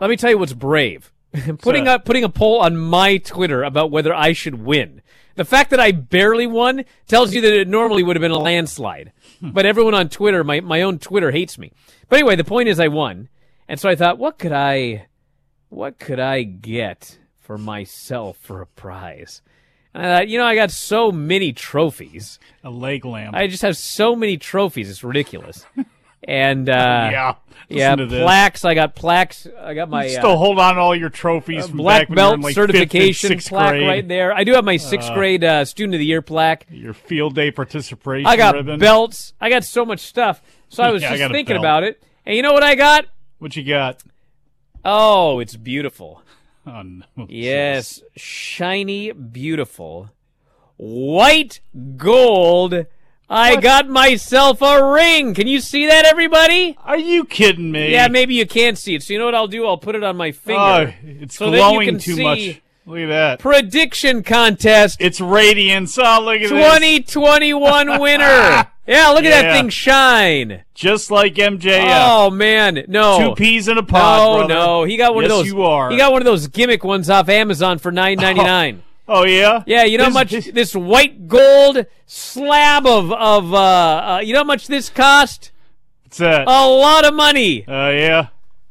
Let 0.00 0.08
me 0.08 0.16
tell 0.16 0.30
you 0.30 0.38
what's 0.38 0.52
brave. 0.52 1.12
putting 1.58 1.88
up 1.88 2.04
putting 2.04 2.24
a 2.24 2.28
poll 2.28 2.60
on 2.60 2.76
my 2.76 3.16
Twitter 3.16 3.62
about 3.64 3.90
whether 3.90 4.14
I 4.14 4.32
should 4.32 4.62
win. 4.62 5.02
The 5.34 5.44
fact 5.44 5.70
that 5.70 5.80
I 5.80 5.92
barely 5.92 6.46
won 6.46 6.84
tells 7.08 7.34
you 7.34 7.40
that 7.40 7.52
it 7.52 7.66
normally 7.68 8.02
would 8.02 8.16
have 8.16 8.20
been 8.20 8.30
a 8.30 8.38
landslide. 8.38 9.12
but 9.40 9.64
everyone 9.66 9.94
on 9.94 10.08
Twitter, 10.08 10.44
my, 10.44 10.60
my 10.60 10.82
own 10.82 10.98
Twitter 10.98 11.30
hates 11.30 11.56
me. 11.58 11.72
But 12.08 12.18
anyway, 12.18 12.36
the 12.36 12.44
point 12.44 12.68
is 12.68 12.78
I 12.78 12.88
won. 12.88 13.28
And 13.66 13.80
so 13.80 13.88
I 13.88 13.96
thought, 13.96 14.18
what 14.18 14.38
could 14.38 14.52
I 14.52 15.06
what 15.70 15.98
could 15.98 16.20
I 16.20 16.42
get 16.42 17.18
for 17.40 17.56
myself 17.56 18.36
for 18.36 18.60
a 18.60 18.66
prize? 18.66 19.40
And 19.94 20.04
I 20.06 20.16
thought, 20.18 20.28
you 20.28 20.38
know, 20.38 20.44
I 20.44 20.54
got 20.54 20.70
so 20.70 21.10
many 21.10 21.52
trophies. 21.52 22.38
A 22.62 22.70
leg 22.70 23.04
lamp. 23.04 23.34
I 23.34 23.46
just 23.46 23.62
have 23.62 23.76
so 23.76 24.14
many 24.14 24.36
trophies, 24.36 24.90
it's 24.90 25.02
ridiculous. 25.02 25.64
And 26.24 26.68
uh 26.68 27.08
yeah. 27.10 27.34
Yeah, 27.68 27.90
Listen 27.94 27.98
to 27.98 28.06
this. 28.06 28.22
plaques. 28.22 28.64
I 28.64 28.74
got 28.74 28.94
plaques. 28.94 29.46
I 29.60 29.74
got 29.74 29.88
my 29.88 30.06
You 30.06 30.16
uh, 30.16 30.20
still 30.20 30.36
hold 30.36 30.58
on 30.58 30.78
all 30.78 30.94
your 30.94 31.08
trophies 31.10 31.66
from 31.68 31.76
black 31.78 32.02
back 32.02 32.08
when 32.10 32.18
you 32.18 32.24
were 32.24 32.30
belt 32.30 32.40
like, 32.42 32.54
certification 32.54 33.38
plaque 33.38 33.70
grade. 33.72 33.86
right 33.88 34.08
there. 34.08 34.32
I 34.34 34.44
do 34.44 34.52
have 34.54 34.64
my 34.64 34.76
sixth 34.76 35.10
Uh, 35.10 35.14
grade 35.14 35.44
uh, 35.44 35.64
student 35.64 35.94
of 35.94 35.98
the 36.00 36.06
year 36.06 36.22
plaque. 36.22 36.66
Your 36.70 36.94
field 36.94 37.34
day 37.34 37.50
participation 37.50 38.26
I 38.26 38.36
got 38.36 38.54
ribbon. 38.54 38.78
belts. 38.78 39.32
I 39.40 39.48
got 39.50 39.64
so 39.64 39.84
much 39.84 40.00
stuff. 40.00 40.42
So 40.68 40.82
I 40.82 40.90
was 40.92 41.02
Yeah, 41.02 41.16
just 41.16 41.30
a 41.30 41.32
thinking 41.32 41.56
about 41.56 41.82
it. 41.84 42.02
And 42.26 42.36
you 42.36 42.42
know 42.42 42.52
what 42.52 42.62
I 42.62 42.74
got? 42.74 43.06
What 43.38 43.56
you 43.56 43.64
got? 43.64 44.02
Oh, 44.84 45.38
it's 45.40 45.56
beautiful. 45.56 46.22
Oh 46.64 46.82
no. 46.82 47.04
Yes, 47.28 48.00
shiny, 48.16 49.10
beautiful, 49.10 50.10
white 50.76 51.58
gold. 51.96 52.86
I 53.32 53.56
got 53.56 53.88
myself 53.88 54.60
a 54.62 54.84
ring. 54.92 55.34
Can 55.34 55.46
you 55.46 55.60
see 55.60 55.86
that, 55.86 56.04
everybody? 56.04 56.76
Are 56.84 56.98
you 56.98 57.24
kidding 57.24 57.72
me? 57.72 57.90
Yeah, 57.90 58.08
maybe 58.08 58.34
you 58.34 58.46
can't 58.46 58.76
see 58.76 58.94
it. 58.94 59.02
So 59.02 59.12
you 59.12 59.18
know 59.18 59.24
what 59.24 59.34
I'll 59.34 59.46
do? 59.48 59.66
I'll 59.66 59.78
put 59.78 59.94
it 59.94 60.02
on 60.04 60.16
my 60.16 60.32
finger. 60.32 60.60
Oh, 60.60 60.92
it's 61.02 61.36
so 61.36 61.50
glowing 61.50 61.88
can 61.88 61.98
too 61.98 62.14
see 62.14 62.22
much. 62.22 62.60
Look 62.84 62.98
at 62.98 63.06
that. 63.06 63.38
Prediction 63.38 64.22
contest. 64.22 64.98
It's 65.00 65.20
radiance. 65.20 65.96
Oh, 65.98 66.20
look 66.22 66.36
at 66.36 66.50
this. 66.50 66.50
2021 66.50 68.00
winner. 68.00 68.68
Yeah, 68.86 69.08
look 69.10 69.24
at 69.24 69.30
that 69.30 69.52
thing 69.56 69.68
shine. 69.68 70.64
Just 70.74 71.10
like 71.10 71.34
MJF. 71.34 71.84
Oh 71.88 72.30
man, 72.30 72.84
no. 72.88 73.28
Two 73.28 73.34
peas 73.36 73.68
in 73.68 73.78
a 73.78 73.82
pod, 73.84 74.18
No, 74.40 74.46
brother. 74.48 74.54
no. 74.54 74.84
He 74.84 74.96
got 74.96 75.14
one 75.14 75.22
yes, 75.22 75.30
of 75.32 75.38
those. 75.38 75.46
you 75.46 75.62
are. 75.62 75.90
He 75.90 75.96
got 75.96 76.10
one 76.10 76.20
of 76.20 76.26
those 76.26 76.48
gimmick 76.48 76.82
ones 76.82 77.08
off 77.08 77.28
Amazon 77.28 77.78
for 77.78 77.92
nine 77.92 78.18
ninety 78.18 78.42
nine. 78.42 78.82
Oh 78.84 78.88
yeah. 79.24 79.62
Yeah, 79.66 79.84
you 79.84 79.98
know 79.98 80.04
how 80.10 80.24
This- 80.24 80.46
much 80.46 80.54
this 80.54 80.74
white 80.74 81.28
gold 81.28 81.86
slab 82.06 82.86
of 82.86 83.12
of 83.12 83.52
uh, 83.52 83.56
uh 83.58 84.20
you 84.24 84.32
know 84.32 84.40
how 84.40 84.44
much 84.44 84.66
this 84.66 84.88
cost? 84.88 85.50
What's 86.04 86.18
that? 86.18 86.46
A 86.48 86.66
lot 86.68 87.04
of 87.04 87.14
money. 87.14 87.64
Oh 87.68 87.90
yeah. 87.90 88.28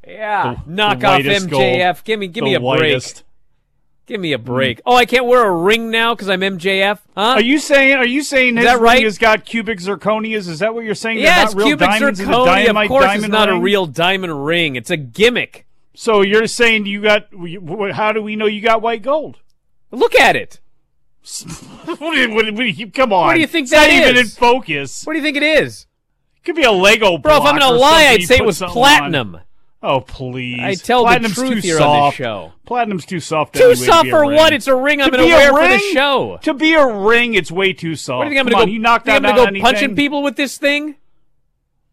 Yeah, 0.07 0.55
The- 0.65 0.71
knock 0.71 0.99
the 0.99 1.07
off 1.07 1.21
MJF. 1.21 1.49
gold. 1.49 2.03
Give 2.03 2.19
me 2.19 2.27
give 2.27 2.41
The 2.43 2.49
me 2.49 2.55
a 2.55 2.59
whitest. 2.59 3.15
break. 3.15 3.25
Give 4.07 4.19
me 4.19 4.33
a 4.33 4.39
break. 4.39 4.81
Oh, 4.85 4.95
I 4.95 5.05
can't 5.05 5.25
wear 5.25 5.47
a 5.47 5.55
ring 5.55 5.89
now 5.89 6.13
because 6.13 6.27
I'm 6.27 6.41
MJF. 6.41 6.99
Huh? 7.15 7.21
Are 7.21 7.41
you 7.41 7.59
saying? 7.59 7.95
Are 7.95 8.05
you 8.05 8.23
saying 8.23 8.57
his 8.57 8.65
that 8.65 8.73
ring 8.73 8.83
right? 8.83 9.03
has 9.03 9.17
got 9.17 9.45
cubic 9.45 9.79
zirconias? 9.79 10.49
Is 10.49 10.59
that 10.59 10.73
what 10.73 10.83
you're 10.83 10.95
saying? 10.95 11.17
They're 11.17 11.27
yeah, 11.27 11.35
not 11.37 11.45
it's 11.45 11.55
real 11.55 11.67
cubic 11.67 11.87
diamonds 11.87 12.19
in 12.19 12.25
the 12.29 12.33
zirconia. 12.33 12.81
Of 12.83 12.87
course, 12.89 13.11
it's 13.15 13.27
not 13.27 13.47
a 13.47 13.57
real 13.57 13.85
diamond 13.85 14.45
ring. 14.45 14.75
It's 14.75 14.89
a 14.89 14.97
gimmick. 14.97 15.65
So 15.93 16.21
you're 16.23 16.47
saying 16.47 16.87
you 16.87 17.01
got? 17.01 17.27
How 17.93 18.11
do 18.11 18.21
we 18.21 18.35
know 18.35 18.47
you 18.47 18.59
got 18.61 18.81
white 18.81 19.01
gold? 19.03 19.37
Look 19.91 20.15
at 20.15 20.35
it. 20.35 20.59
what 21.85 21.99
do 21.99 22.05
you, 22.17 22.33
what 22.33 22.45
do 22.55 22.63
you- 22.63 22.89
come 22.91 23.13
on. 23.13 23.27
What 23.27 23.33
do 23.35 23.41
you 23.41 23.47
think 23.47 23.65
it's 23.65 23.71
that 23.71 23.87
not 23.89 24.07
even 24.07 24.17
in 24.17 24.25
focus. 24.27 25.05
What 25.05 25.13
do 25.13 25.19
you 25.19 25.23
think 25.23 25.37
it 25.37 25.43
is? 25.43 25.85
It 26.37 26.43
could 26.45 26.55
be 26.55 26.63
a 26.63 26.71
Lego 26.71 27.17
Bro, 27.19 27.33
if 27.37 27.41
I'm 27.43 27.55
block 27.55 27.59
gonna 27.59 27.77
lie, 27.77 28.05
I'd 28.07 28.23
say 28.23 28.37
it 28.37 28.45
was 28.45 28.59
platinum. 28.59 29.35
on. 29.35 29.41
Oh 29.83 29.99
please! 29.99 30.59
I 30.61 30.75
tell 30.75 31.05
the 31.05 31.19
truth 31.29 31.53
too 31.55 31.55
here 31.59 31.77
soft. 31.77 31.89
on 31.99 32.09
this 32.09 32.15
show. 32.15 32.53
Platinum's 32.65 33.05
too 33.05 33.19
soft. 33.19 33.55
Too 33.55 33.61
anyway 33.63 33.75
soft 33.75 34.07
a 34.07 34.11
for 34.11 34.25
what? 34.25 34.53
It's 34.53 34.67
a 34.67 34.75
ring 34.75 35.01
I'm 35.01 35.09
To 35.09 35.17
gonna 35.17 35.23
be 35.27 35.31
a 35.31 35.35
wear 35.35 35.49
for 35.53 35.61
the 35.63 35.67
ring? 35.75 35.93
show. 35.93 36.39
To 36.43 36.53
be 36.53 36.73
a 36.73 36.85
ring, 36.87 37.33
it's 37.33 37.51
way 37.51 37.73
too 37.73 37.95
soft. 37.95 38.17
What 38.19 38.23
do 38.25 38.29
you 38.29 38.35
think 38.35 38.47
I'm 38.47 38.51
gonna 38.53 38.65
go? 38.65 38.71
You 38.71 38.79
knocked 38.79 39.05
think 39.05 39.17
I'm 39.17 39.23
gonna 39.23 39.35
go 39.35 39.45
on 39.47 39.59
punching 39.59 39.95
people 39.95 40.21
with 40.23 40.35
this 40.35 40.57
thing? 40.57 40.97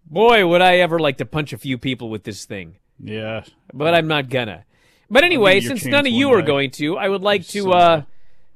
Boy, 0.04 0.46
would 0.46 0.60
I 0.62 0.76
ever 0.78 0.98
like 0.98 1.16
to 1.18 1.24
punch 1.26 1.52
a 1.54 1.58
few 1.58 1.76
people 1.78 2.08
with 2.10 2.24
this 2.24 2.44
thing. 2.44 2.76
Yeah, 3.02 3.44
But 3.72 3.94
I'm 3.94 4.06
not 4.08 4.28
gonna. 4.28 4.64
But 5.10 5.24
anyway, 5.24 5.54
give 5.54 5.64
you 5.64 5.68
your 5.70 5.76
since 5.78 5.90
none 5.90 6.06
of 6.06 6.12
you 6.12 6.30
are 6.32 6.40
day. 6.42 6.46
going 6.46 6.70
to, 6.72 6.96
I 6.98 7.08
would 7.08 7.22
like 7.22 7.46
to. 7.48 7.72
Uh 7.72 8.02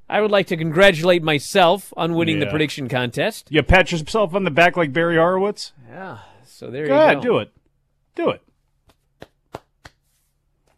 I 0.08 0.20
would 0.20 0.30
like 0.30 0.48
to 0.48 0.58
congratulate 0.58 1.22
myself 1.22 1.90
on 1.96 2.12
winning 2.14 2.38
the 2.38 2.46
prediction 2.46 2.86
contest. 2.86 3.46
You 3.50 3.62
pat 3.62 3.90
yourself 3.92 4.34
on 4.34 4.44
the 4.44 4.50
back 4.50 4.76
like 4.76 4.92
Barry 4.92 5.16
Horowitz. 5.16 5.72
Yeah. 5.88 6.18
So 6.44 6.70
there 6.70 6.82
you 6.82 6.88
Go 6.88 6.96
you 6.96 7.00
ahead, 7.02 7.16
go. 7.18 7.22
do 7.22 7.38
it. 7.38 7.52
Do 8.14 8.28
it. 8.30 8.42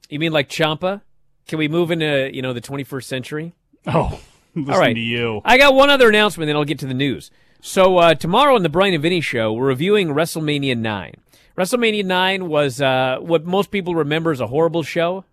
You 0.09 0.19
mean 0.21 0.33
like 0.33 0.49
Ciampa? 0.49 1.01
Can 1.49 1.59
we 1.59 1.67
move 1.69 1.91
into 1.91 2.31
you 2.33 2.43
know 2.43 2.53
the 2.53 2.61
21st 2.61 3.05
century? 3.05 3.55
Oh, 3.87 4.21
listen 4.55 4.73
All 4.73 4.79
right. 4.79 4.95
to 4.95 5.01
you. 5.01 5.41
I 5.45 5.59
got 5.59 5.75
one 5.75 5.91
other 5.91 6.09
announcement, 6.09 6.47
then 6.49 6.57
I'll 6.57 6.65
get 6.65 6.79
to 6.81 6.87
the 6.87 6.95
news. 6.95 7.31
So 7.61 7.99
uh, 7.99 8.15
tomorrow 8.15 8.55
on 8.55 8.63
the 8.63 8.69
Brian 8.69 8.95
and 8.95 9.03
Vinny 9.03 9.21
show, 9.21 9.53
we're 9.53 9.67
reviewing 9.67 10.09
WrestleMania 10.09 10.77
9. 10.77 11.15
WrestleMania 11.57 12.05
9 12.05 12.49
was 12.49 12.81
uh, 12.81 13.17
what 13.21 13.45
most 13.47 13.71
people 13.71 13.95
remember 13.95 14.31
as 14.33 14.41
a 14.41 14.47
horrible 14.49 14.83
show. 14.83 15.25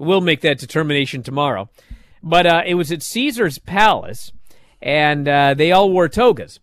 We'll 0.00 0.22
make 0.22 0.40
that 0.40 0.58
determination 0.58 1.22
tomorrow. 1.22 1.68
But 2.22 2.46
uh, 2.46 2.62
it 2.66 2.74
was 2.74 2.90
at 2.90 3.02
Caesar's 3.02 3.58
Palace, 3.58 4.32
and 4.80 5.28
uh, 5.28 5.54
they 5.54 5.72
all 5.72 5.90
wore 5.90 6.08
togas. 6.08 6.58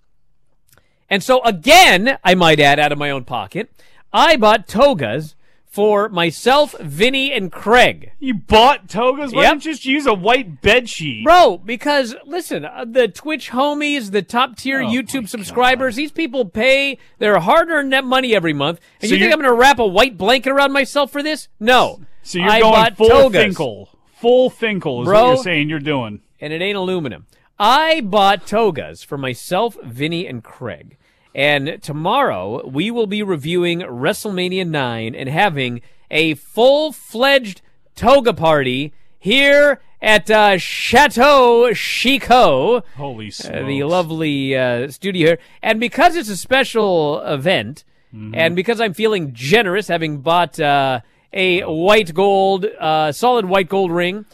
And 1.07 1.23
so, 1.23 1.43
again, 1.43 2.17
I 2.23 2.33
might 2.33 2.59
add 2.59 2.79
out 2.79 2.91
of 2.91 2.97
my 2.97 3.11
own 3.11 3.25
pocket, 3.25 3.69
I 4.11 4.37
bought 4.37 4.67
togas 4.67 5.35
for 5.77 6.09
myself, 6.09 6.73
Vinny, 6.79 7.31
and 7.31 7.51
Craig. 7.51 8.11
You 8.19 8.33
bought 8.33 8.89
togas? 8.89 9.31
Why 9.31 9.43
Yep. 9.43 9.51
don't 9.51 9.65
you 9.65 9.71
just 9.73 9.85
use 9.85 10.07
a 10.07 10.13
white 10.15 10.59
bed 10.59 10.89
sheet? 10.89 11.23
Bro, 11.23 11.59
because 11.65 12.15
listen, 12.25 12.65
uh, 12.65 12.83
the 12.89 13.07
Twitch 13.07 13.51
homies, 13.51 14.09
the 14.09 14.23
top 14.23 14.57
tier 14.57 14.81
Oh, 14.81 14.87
YouTube 14.87 15.29
subscribers, 15.29 15.95
these 15.95 16.11
people 16.11 16.45
pay 16.45 16.97
their 17.19 17.37
hard 17.37 17.69
earned 17.69 17.91
net 17.91 18.05
money 18.05 18.35
every 18.35 18.53
month. 18.53 18.79
And 19.01 19.09
So 19.09 19.13
you 19.15 19.21
think 19.21 19.31
I'm 19.31 19.39
going 19.39 19.51
to 19.53 19.55
wrap 19.55 19.77
a 19.77 19.85
white 19.85 20.17
blanket 20.17 20.49
around 20.49 20.71
myself 20.73 21.11
for 21.11 21.21
this? 21.21 21.47
No. 21.59 22.01
So 22.23 22.39
you're 22.39 22.49
I 22.49 22.59
going 22.59 22.73
bought 22.73 22.97
full 22.97 23.09
togas, 23.09 23.43
Finkel. 23.43 23.89
Full 24.15 24.49
Finkel 24.49 25.03
is 25.03 25.05
Bro. 25.05 25.21
what 25.21 25.27
you're 25.35 25.43
saying 25.43 25.69
you're 25.69 25.77
doing. 25.79 26.21
And 26.41 26.51
it 26.53 26.61
ain't 26.63 26.75
aluminum. 26.75 27.27
I 27.59 28.01
bought 28.01 28.47
togas 28.47 29.03
for 29.05 29.19
myself, 29.19 29.77
Vinny, 29.83 30.25
and 30.25 30.43
Craig. 30.43 30.97
And 31.35 31.81
tomorrow 31.81 32.65
we 32.67 32.89
will 32.91 33.07
be 33.07 33.21
reviewing 33.23 33.79
WrestleMania 33.81 34.67
9 34.67 35.15
and 35.15 35.29
having 35.29 35.81
a 36.09 36.33
full 36.35 36.91
fledged 36.91 37.61
toga 37.95 38.33
party 38.33 38.93
here 39.19 39.79
at 40.01 40.29
uh, 40.31 40.57
Chateau 40.57 41.73
Chico. 41.73 42.81
Holy 42.95 43.27
uh, 43.27 43.31
smokes. 43.31 43.67
the 43.67 43.83
lovely 43.83 44.55
uh, 44.55 44.89
studio 44.89 45.27
here. 45.27 45.39
And 45.61 45.79
because 45.79 46.15
it's 46.15 46.29
a 46.29 46.37
special 46.37 47.21
event, 47.21 47.83
Mm-hmm. 48.15 48.35
and 48.35 48.55
because 48.55 48.79
I'm 48.79 48.93
feeling 48.93 49.33
generous, 49.33 49.89
having 49.89 50.19
bought 50.21 50.57
uh, 50.61 51.01
a 51.33 51.61
white 51.63 52.13
gold, 52.13 52.65
uh, 52.79 53.11
solid 53.11 53.43
white 53.43 53.67
gold 53.67 53.91
ring 53.91 54.25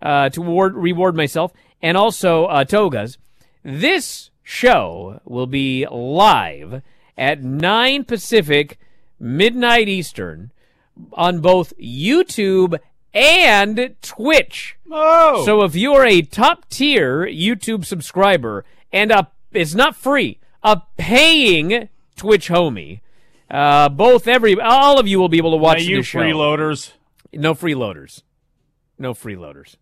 uh, 0.00 0.30
to 0.30 0.40
reward, 0.40 0.74
reward 0.74 1.14
myself, 1.14 1.52
and 1.82 1.98
also 1.98 2.46
uh, 2.46 2.64
togas, 2.64 3.18
this 3.62 4.30
show 4.48 5.20
will 5.26 5.46
be 5.46 5.86
live 5.90 6.80
at 7.18 7.42
9 7.44 8.04
Pacific, 8.04 8.78
midnight 9.20 9.88
Eastern, 9.88 10.50
on 11.12 11.40
both 11.40 11.76
YouTube 11.78 12.78
and 13.12 13.94
Twitch. 14.00 14.78
Oh. 14.90 15.44
So 15.44 15.62
if 15.62 15.74
you 15.76 15.92
are 15.92 16.06
a 16.06 16.22
top 16.22 16.66
tier 16.70 17.26
YouTube 17.26 17.84
subscriber 17.84 18.64
and 18.90 19.12
a 19.12 19.28
it's 19.52 19.74
not 19.74 19.94
free. 19.96 20.38
A 20.62 20.82
paying 20.96 21.88
Twitch 22.16 22.48
homie. 22.48 23.00
Uh, 23.50 23.88
both 23.88 24.26
every 24.26 24.58
all 24.60 24.98
of 24.98 25.06
you 25.06 25.18
will 25.18 25.28
be 25.28 25.38
able 25.38 25.52
to 25.52 25.56
watch 25.58 25.78
Now, 25.78 25.84
you 25.84 25.96
the 25.98 26.02
show. 26.02 26.18
freeloaders. 26.20 26.92
No 27.32 27.54
freeloaders. 27.54 28.22
No 28.98 29.12
freeloaders. 29.12 29.76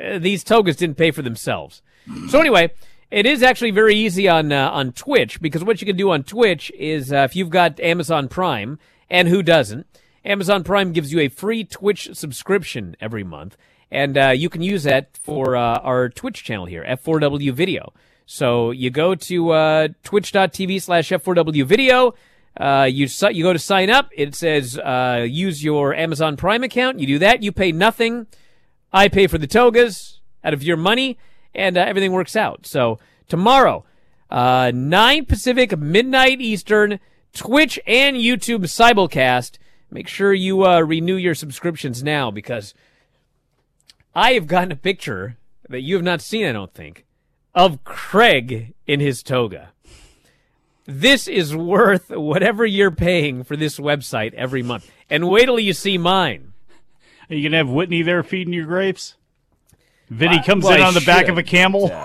Uh, 0.00 0.18
these 0.18 0.44
togas 0.44 0.76
didn't 0.76 0.96
pay 0.96 1.10
for 1.10 1.22
themselves. 1.22 1.82
So 2.28 2.38
anyway, 2.40 2.72
it 3.10 3.26
is 3.26 3.42
actually 3.42 3.70
very 3.70 3.94
easy 3.94 4.28
on 4.28 4.52
uh, 4.52 4.70
on 4.70 4.92
Twitch 4.92 5.40
because 5.40 5.62
what 5.62 5.80
you 5.80 5.86
can 5.86 5.96
do 5.96 6.10
on 6.10 6.24
Twitch 6.24 6.70
is 6.72 7.12
uh, 7.12 7.18
if 7.18 7.36
you've 7.36 7.50
got 7.50 7.78
Amazon 7.80 8.28
Prime, 8.28 8.78
and 9.08 9.28
who 9.28 9.42
doesn't, 9.42 9.86
Amazon 10.24 10.64
Prime 10.64 10.92
gives 10.92 11.12
you 11.12 11.20
a 11.20 11.28
free 11.28 11.64
Twitch 11.64 12.10
subscription 12.14 12.96
every 13.00 13.22
month, 13.24 13.56
and 13.90 14.18
uh, 14.18 14.28
you 14.30 14.48
can 14.48 14.62
use 14.62 14.82
that 14.82 15.18
for 15.22 15.56
uh, 15.56 15.78
our 15.78 16.08
Twitch 16.08 16.42
channel 16.42 16.66
here, 16.66 16.84
F4W 16.88 17.52
Video. 17.52 17.92
So 18.26 18.72
you 18.72 18.90
go 18.90 19.14
to 19.14 19.50
uh, 19.50 19.88
twitch.tv 20.02 20.82
slash 20.82 21.10
F4W 21.10 21.64
Video. 21.64 22.14
Uh, 22.56 22.88
you 22.90 23.06
si- 23.06 23.34
you 23.34 23.44
go 23.44 23.52
to 23.52 23.58
sign 23.58 23.88
up. 23.88 24.08
It 24.16 24.34
says 24.34 24.80
use 25.30 25.62
your 25.62 25.94
Amazon 25.94 26.36
Prime 26.36 26.64
account. 26.64 26.98
You 26.98 27.06
do 27.06 27.18
that. 27.20 27.42
You 27.42 27.52
pay 27.52 27.70
nothing. 27.70 28.26
I 28.92 29.08
pay 29.08 29.26
for 29.26 29.38
the 29.38 29.46
togas 29.46 30.20
out 30.42 30.54
of 30.54 30.62
your 30.62 30.76
money, 30.76 31.18
and 31.56 31.76
uh, 31.76 31.80
everything 31.80 32.12
works 32.12 32.36
out. 32.36 32.66
So 32.66 32.98
tomorrow, 33.28 33.84
uh, 34.30 34.70
nine 34.74 35.24
Pacific, 35.24 35.76
midnight 35.76 36.40
Eastern, 36.40 37.00
Twitch 37.32 37.78
and 37.86 38.16
YouTube 38.16 38.62
simulcast. 38.64 39.58
Make 39.90 40.08
sure 40.08 40.32
you 40.32 40.64
uh, 40.64 40.80
renew 40.80 41.16
your 41.16 41.34
subscriptions 41.34 42.02
now 42.02 42.30
because 42.30 42.74
I 44.14 44.32
have 44.32 44.46
gotten 44.46 44.72
a 44.72 44.76
picture 44.76 45.36
that 45.68 45.82
you 45.82 45.94
have 45.94 46.04
not 46.04 46.20
seen. 46.20 46.46
I 46.46 46.52
don't 46.52 46.72
think 46.72 47.04
of 47.54 47.82
Craig 47.84 48.74
in 48.86 49.00
his 49.00 49.22
toga. 49.22 49.70
This 50.86 51.26
is 51.26 51.56
worth 51.56 52.10
whatever 52.10 52.64
you're 52.64 52.92
paying 52.92 53.42
for 53.42 53.56
this 53.56 53.78
website 53.78 54.34
every 54.34 54.62
month. 54.62 54.90
And 55.10 55.28
wait 55.28 55.46
till 55.46 55.58
you 55.58 55.72
see 55.72 55.98
mine. 55.98 56.52
Are 57.28 57.34
you 57.34 57.48
gonna 57.48 57.56
have 57.56 57.68
Whitney 57.68 58.02
there 58.02 58.22
feeding 58.22 58.52
your 58.52 58.66
grapes? 58.66 59.16
Vinny 60.08 60.38
Uh, 60.38 60.42
comes 60.44 60.64
well, 60.64 60.74
in 60.74 60.82
I 60.82 60.86
on 60.86 60.94
the 60.94 61.00
back 61.00 61.28
of 61.28 61.36
a 61.38 61.42
camel. 61.42 61.88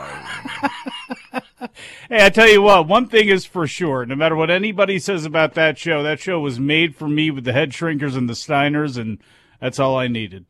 hey, 2.10 2.25
I 2.25 2.29
tell 2.29 2.50
you 2.50 2.62
what, 2.62 2.88
one 2.88 3.08
thing 3.08 3.27
is 3.29 3.46
for 3.46 3.67
sure. 3.67 4.05
No 4.05 4.15
matter 4.15 4.36
what 4.36 4.50
anybody 4.50 5.00
says 5.00 5.25
about 5.25 5.53
that 5.53 5.77
show, 5.77 6.03
that 6.03 6.20
show 6.20 6.39
was 6.39 6.60
made 6.60 6.96
for 6.96 7.08
me 7.08 7.31
with 7.31 7.43
the 7.43 7.53
head 7.53 7.72
shrinkers 7.72 8.15
and 8.15 8.27
the 8.29 8.34
Steiners, 8.34 8.98
and 8.98 9.20
that's 9.60 9.79
all 9.79 9.98
I 9.98 10.08
needed. 10.08 10.46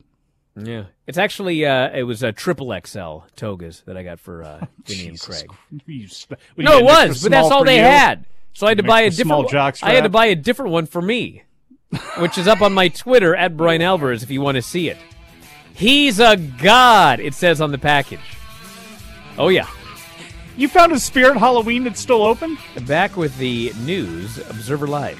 Yeah, 0.56 0.86
it's 1.08 1.18
actually 1.18 1.66
uh, 1.66 1.90
it 1.94 2.04
was 2.04 2.24
a 2.24 2.32
triple 2.34 2.74
XL 2.86 3.20
togas 3.38 3.84
that 3.86 3.96
I 3.96 4.04
got 4.04 4.20
for 4.20 4.44
uh, 4.44 4.66
Vinny 4.86 5.08
and 5.08 5.20
Craig. 5.20 5.50
You 5.86 6.08
sp- 6.12 6.36
what, 6.56 6.66
No, 6.66 6.78
it 6.78 6.84
was, 6.84 7.24
but 7.24 7.32
that's 7.32 7.50
all 7.50 7.64
they 7.64 7.78
you? 7.78 7.84
had. 7.84 8.26
So 8.54 8.68
I 8.68 8.72
had 8.72 8.78
to 8.80 8.84
buy 8.84 9.02
a 9.02 9.10
different. 9.10 9.50
small 9.50 9.74
I 9.82 9.94
had 9.94 10.04
to 10.04 10.10
buy 10.10 10.26
a 10.26 10.36
different 10.36 10.72
one 10.74 10.86
for 10.86 11.02
me, 11.02 11.44
which 12.18 12.38
is 12.38 12.50
up 12.50 12.62
on 12.62 12.74
my 12.74 12.90
Twitter 12.90 13.34
at 13.34 13.56
Bryan 13.56 13.82
Alvarez 13.82 14.24
if 14.24 14.30
you 14.30 14.42
want 14.42 14.56
to 14.56 14.62
see 14.62 14.90
it. 14.90 14.98
He's 15.82 16.20
a 16.20 16.38
god. 16.38 17.20
It 17.20 17.34
says 17.34 17.60
on 17.60 17.72
the 17.72 17.78
package. 17.80 18.20
Oh 19.40 19.48
yeah. 19.48 19.66
You 20.56 20.68
found 20.68 20.92
a 20.92 21.00
Spirit 21.00 21.38
Halloween 21.38 21.86
that's 21.86 22.00
still 22.00 22.22
open? 22.22 22.60
Back 22.86 23.18
with 23.18 23.36
the 23.40 23.74
news, 23.80 24.38
Observer 24.38 24.86
Live. 24.86 25.20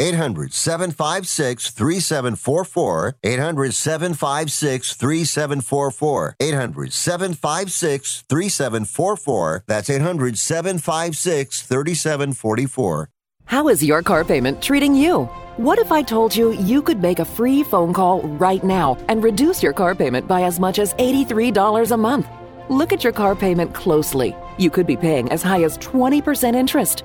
800 0.00 0.52
756 0.52 1.70
3744. 1.70 3.16
800 3.22 3.74
756 3.74 4.94
3744. 4.94 6.36
800 6.40 6.92
756 6.92 8.24
3744. 8.28 9.64
That's 9.66 9.90
800 9.90 10.38
756 10.38 11.62
3744. 11.62 13.08
How 13.48 13.68
is 13.68 13.82
your 13.82 14.02
car 14.02 14.24
payment 14.24 14.60
treating 14.60 14.94
you? 14.94 15.24
What 15.56 15.78
if 15.78 15.90
I 15.90 16.02
told 16.02 16.36
you 16.36 16.52
you 16.52 16.82
could 16.82 17.00
make 17.00 17.18
a 17.18 17.24
free 17.24 17.62
phone 17.62 17.94
call 17.94 18.20
right 18.20 18.62
now 18.62 18.98
and 19.08 19.24
reduce 19.24 19.62
your 19.62 19.72
car 19.72 19.94
payment 19.94 20.28
by 20.28 20.42
as 20.42 20.60
much 20.60 20.78
as 20.78 20.92
$83 20.94 21.90
a 21.90 21.96
month? 21.96 22.28
Look 22.68 22.92
at 22.92 23.02
your 23.02 23.14
car 23.14 23.34
payment 23.34 23.74
closely. 23.74 24.36
You 24.58 24.68
could 24.68 24.86
be 24.86 24.96
paying 24.96 25.32
as 25.32 25.42
high 25.42 25.64
as 25.64 25.78
20% 25.78 26.54
interest. 26.54 27.04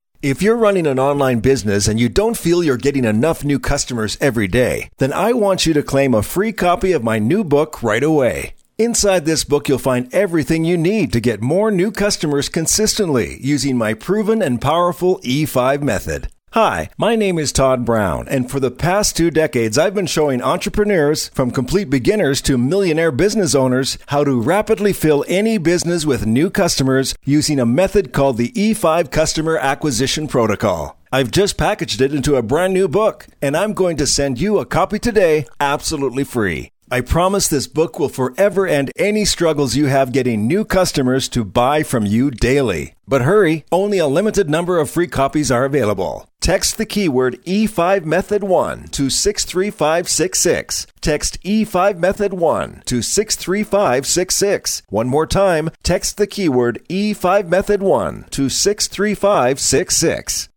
If 0.21 0.43
you're 0.43 0.55
running 0.55 0.85
an 0.85 0.99
online 0.99 1.39
business 1.39 1.87
and 1.87 1.99
you 1.99 2.07
don't 2.07 2.37
feel 2.37 2.63
you're 2.63 2.77
getting 2.77 3.05
enough 3.05 3.43
new 3.43 3.57
customers 3.57 4.19
every 4.21 4.47
day, 4.47 4.87
then 4.99 5.11
I 5.11 5.33
want 5.33 5.65
you 5.65 5.73
to 5.73 5.81
claim 5.81 6.13
a 6.13 6.21
free 6.21 6.53
copy 6.53 6.91
of 6.91 7.03
my 7.03 7.17
new 7.17 7.43
book 7.43 7.81
right 7.81 8.03
away. 8.03 8.53
Inside 8.77 9.25
this 9.25 9.43
book, 9.43 9.67
you'll 9.67 9.79
find 9.79 10.13
everything 10.13 10.63
you 10.63 10.77
need 10.77 11.11
to 11.13 11.19
get 11.19 11.41
more 11.41 11.71
new 11.71 11.91
customers 11.91 12.49
consistently 12.49 13.39
using 13.41 13.79
my 13.79 13.95
proven 13.95 14.43
and 14.43 14.61
powerful 14.61 15.19
E5 15.23 15.81
method. 15.81 16.27
Hi, 16.53 16.89
my 16.97 17.15
name 17.15 17.39
is 17.39 17.53
Todd 17.53 17.85
Brown, 17.85 18.27
and 18.27 18.51
for 18.51 18.59
the 18.59 18.69
past 18.69 19.15
two 19.15 19.31
decades, 19.31 19.77
I've 19.77 19.95
been 19.95 20.05
showing 20.05 20.41
entrepreneurs, 20.41 21.29
from 21.29 21.51
complete 21.51 21.89
beginners 21.89 22.41
to 22.41 22.57
millionaire 22.57 23.13
business 23.13 23.55
owners, 23.55 23.97
how 24.07 24.25
to 24.25 24.41
rapidly 24.41 24.91
fill 24.91 25.23
any 25.29 25.57
business 25.57 26.05
with 26.05 26.25
new 26.25 26.49
customers 26.49 27.15
using 27.23 27.57
a 27.57 27.65
method 27.65 28.11
called 28.11 28.35
the 28.35 28.51
E5 28.51 29.11
Customer 29.11 29.57
Acquisition 29.57 30.27
Protocol. 30.27 30.97
I've 31.09 31.31
just 31.31 31.57
packaged 31.57 32.01
it 32.01 32.13
into 32.13 32.35
a 32.35 32.43
brand 32.43 32.73
new 32.73 32.89
book, 32.89 33.27
and 33.41 33.55
I'm 33.55 33.71
going 33.71 33.95
to 33.95 34.05
send 34.05 34.41
you 34.41 34.59
a 34.59 34.65
copy 34.65 34.99
today 34.99 35.45
absolutely 35.61 36.25
free. 36.25 36.71
I 36.93 36.99
promise 36.99 37.47
this 37.47 37.67
book 37.67 37.99
will 37.99 38.09
forever 38.09 38.67
end 38.67 38.91
any 38.97 39.23
struggles 39.23 39.77
you 39.77 39.85
have 39.85 40.11
getting 40.11 40.45
new 40.45 40.65
customers 40.65 41.29
to 41.29 41.45
buy 41.45 41.83
from 41.83 42.05
you 42.05 42.29
daily. 42.29 42.95
But 43.07 43.21
hurry, 43.21 43.63
only 43.71 43.97
a 43.97 44.07
limited 44.07 44.49
number 44.49 44.77
of 44.77 44.89
free 44.89 45.07
copies 45.07 45.49
are 45.49 45.63
available. 45.63 46.27
Text 46.41 46.77
the 46.77 46.85
keyword 46.85 47.41
E5 47.45 48.03
Method 48.03 48.43
1 48.43 48.89
to 48.89 49.09
63566. 49.09 50.85
Text 50.99 51.41
E5 51.43 51.97
Method 51.97 52.33
1 52.33 52.83
to 52.87 53.01
63566. 53.01 54.81
One 54.89 55.07
more 55.07 55.27
time, 55.27 55.69
text 55.83 56.17
the 56.17 56.27
keyword 56.27 56.83
E5 56.89 57.47
Method 57.47 57.81
1 57.81 58.25
to 58.31 58.49
63566. 58.49 60.49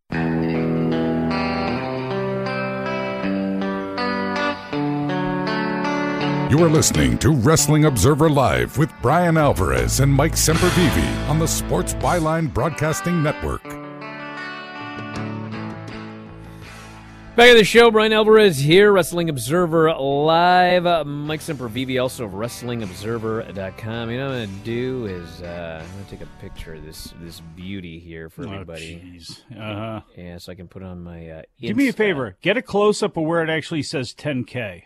You 6.51 6.63
are 6.63 6.69
listening 6.69 7.19
to 7.19 7.31
Wrestling 7.31 7.87
Observer 7.87 8.31
Live 8.31 8.79
with 8.79 8.93
Bryan 9.03 9.37
Alvarez 9.37 10.01
and 10.01 10.13
Mike 10.13 10.33
Sempervive 10.35 11.29
on 11.29 11.39
the 11.39 11.47
Sports 11.49 11.95
Byline 11.95 12.53
Broadcasting 12.53 13.23
Network. 13.23 13.63
Back 17.35 17.49
at 17.51 17.55
the 17.57 17.65
show, 17.65 17.91
Bryan 17.91 18.13
Alvarez 18.13 18.59
here, 18.59 18.93
Wrestling 18.93 19.29
Observer 19.29 19.93
Live. 19.95 20.87
Uh, 20.87 21.05
Mike 21.05 21.41
Sempervive, 21.41 22.01
also 22.01 22.25
of 22.27 22.33
WrestlingObserver.com. 22.33 24.11
You 24.11 24.17
know 24.19 24.27
what 24.29 24.35
I'm 24.37 24.47
going 24.47 24.59
to 24.61 24.65
do 24.65 25.07
is 25.07 25.43
uh, 25.43 25.81
I'm 25.83 25.93
going 25.93 26.05
to 26.05 26.11
take 26.11 26.21
a 26.21 26.41
picture 26.41 26.75
of 26.75 26.85
this 26.85 27.13
this 27.21 27.41
beauty 27.57 27.99
here 27.99 28.29
for 28.31 28.47
Oh, 28.47 28.53
everybody. 28.53 29.03
jeez. 29.17 29.41
Uh-huh. 29.51 30.01
Yeah, 30.17 30.39
so 30.39 30.53
I 30.53 30.55
can 30.55 30.69
put 30.69 30.83
on 30.85 31.03
my 31.03 31.29
uh, 31.29 31.43
Do 31.61 31.75
me 31.75 31.89
a 31.89 31.93
favor. 31.93 32.37
Get 32.43 32.57
a 32.57 32.63
close 32.63 33.03
up 33.03 33.17
of 33.17 33.25
where 33.25 33.43
it 33.43 33.51
actually 33.51 33.83
says 33.83 34.15
10K 34.15 34.85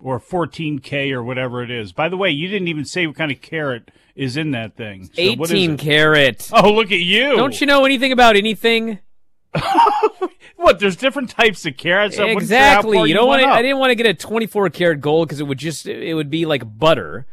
or 0.00 0.20
14K 0.20 1.12
or 1.12 1.22
whatever 1.22 1.62
it 1.62 1.70
is. 1.70 1.92
By 1.92 2.08
the 2.08 2.16
way, 2.16 2.30
you 2.30 2.48
didn't 2.48 2.68
even 2.68 2.84
say 2.84 3.06
what 3.06 3.16
kind 3.16 3.32
of 3.32 3.40
carrot 3.40 3.90
is 4.14 4.36
in 4.36 4.52
that 4.52 4.76
thing. 4.76 5.04
So 5.04 5.12
18 5.16 5.72
it? 5.72 5.80
carat. 5.80 6.50
Oh, 6.52 6.72
look 6.72 6.92
at 6.92 7.00
you. 7.00 7.36
Don't 7.36 7.60
you 7.60 7.66
know 7.66 7.84
anything 7.84 8.12
about 8.12 8.36
anything? 8.36 9.00
What? 10.58 10.80
There's 10.80 10.96
different 10.96 11.30
types 11.30 11.64
of 11.66 11.76
carrots. 11.76 12.18
I 12.18 12.34
wasn't 12.34 12.48
sure 12.48 12.58
how 12.58 12.64
exactly. 12.80 13.08
You 13.08 13.14
don't 13.14 13.28
want 13.28 13.42
to. 13.42 13.48
I 13.48 13.62
didn't 13.62 13.78
want 13.78 13.90
to 13.90 13.94
get 13.94 14.06
a 14.06 14.14
24 14.14 14.70
karat 14.70 15.00
gold 15.00 15.28
because 15.28 15.40
it 15.40 15.44
would 15.44 15.56
just 15.56 15.86
it 15.86 16.14
would 16.14 16.30
be 16.30 16.46
like 16.46 16.62
butter. 16.78 17.26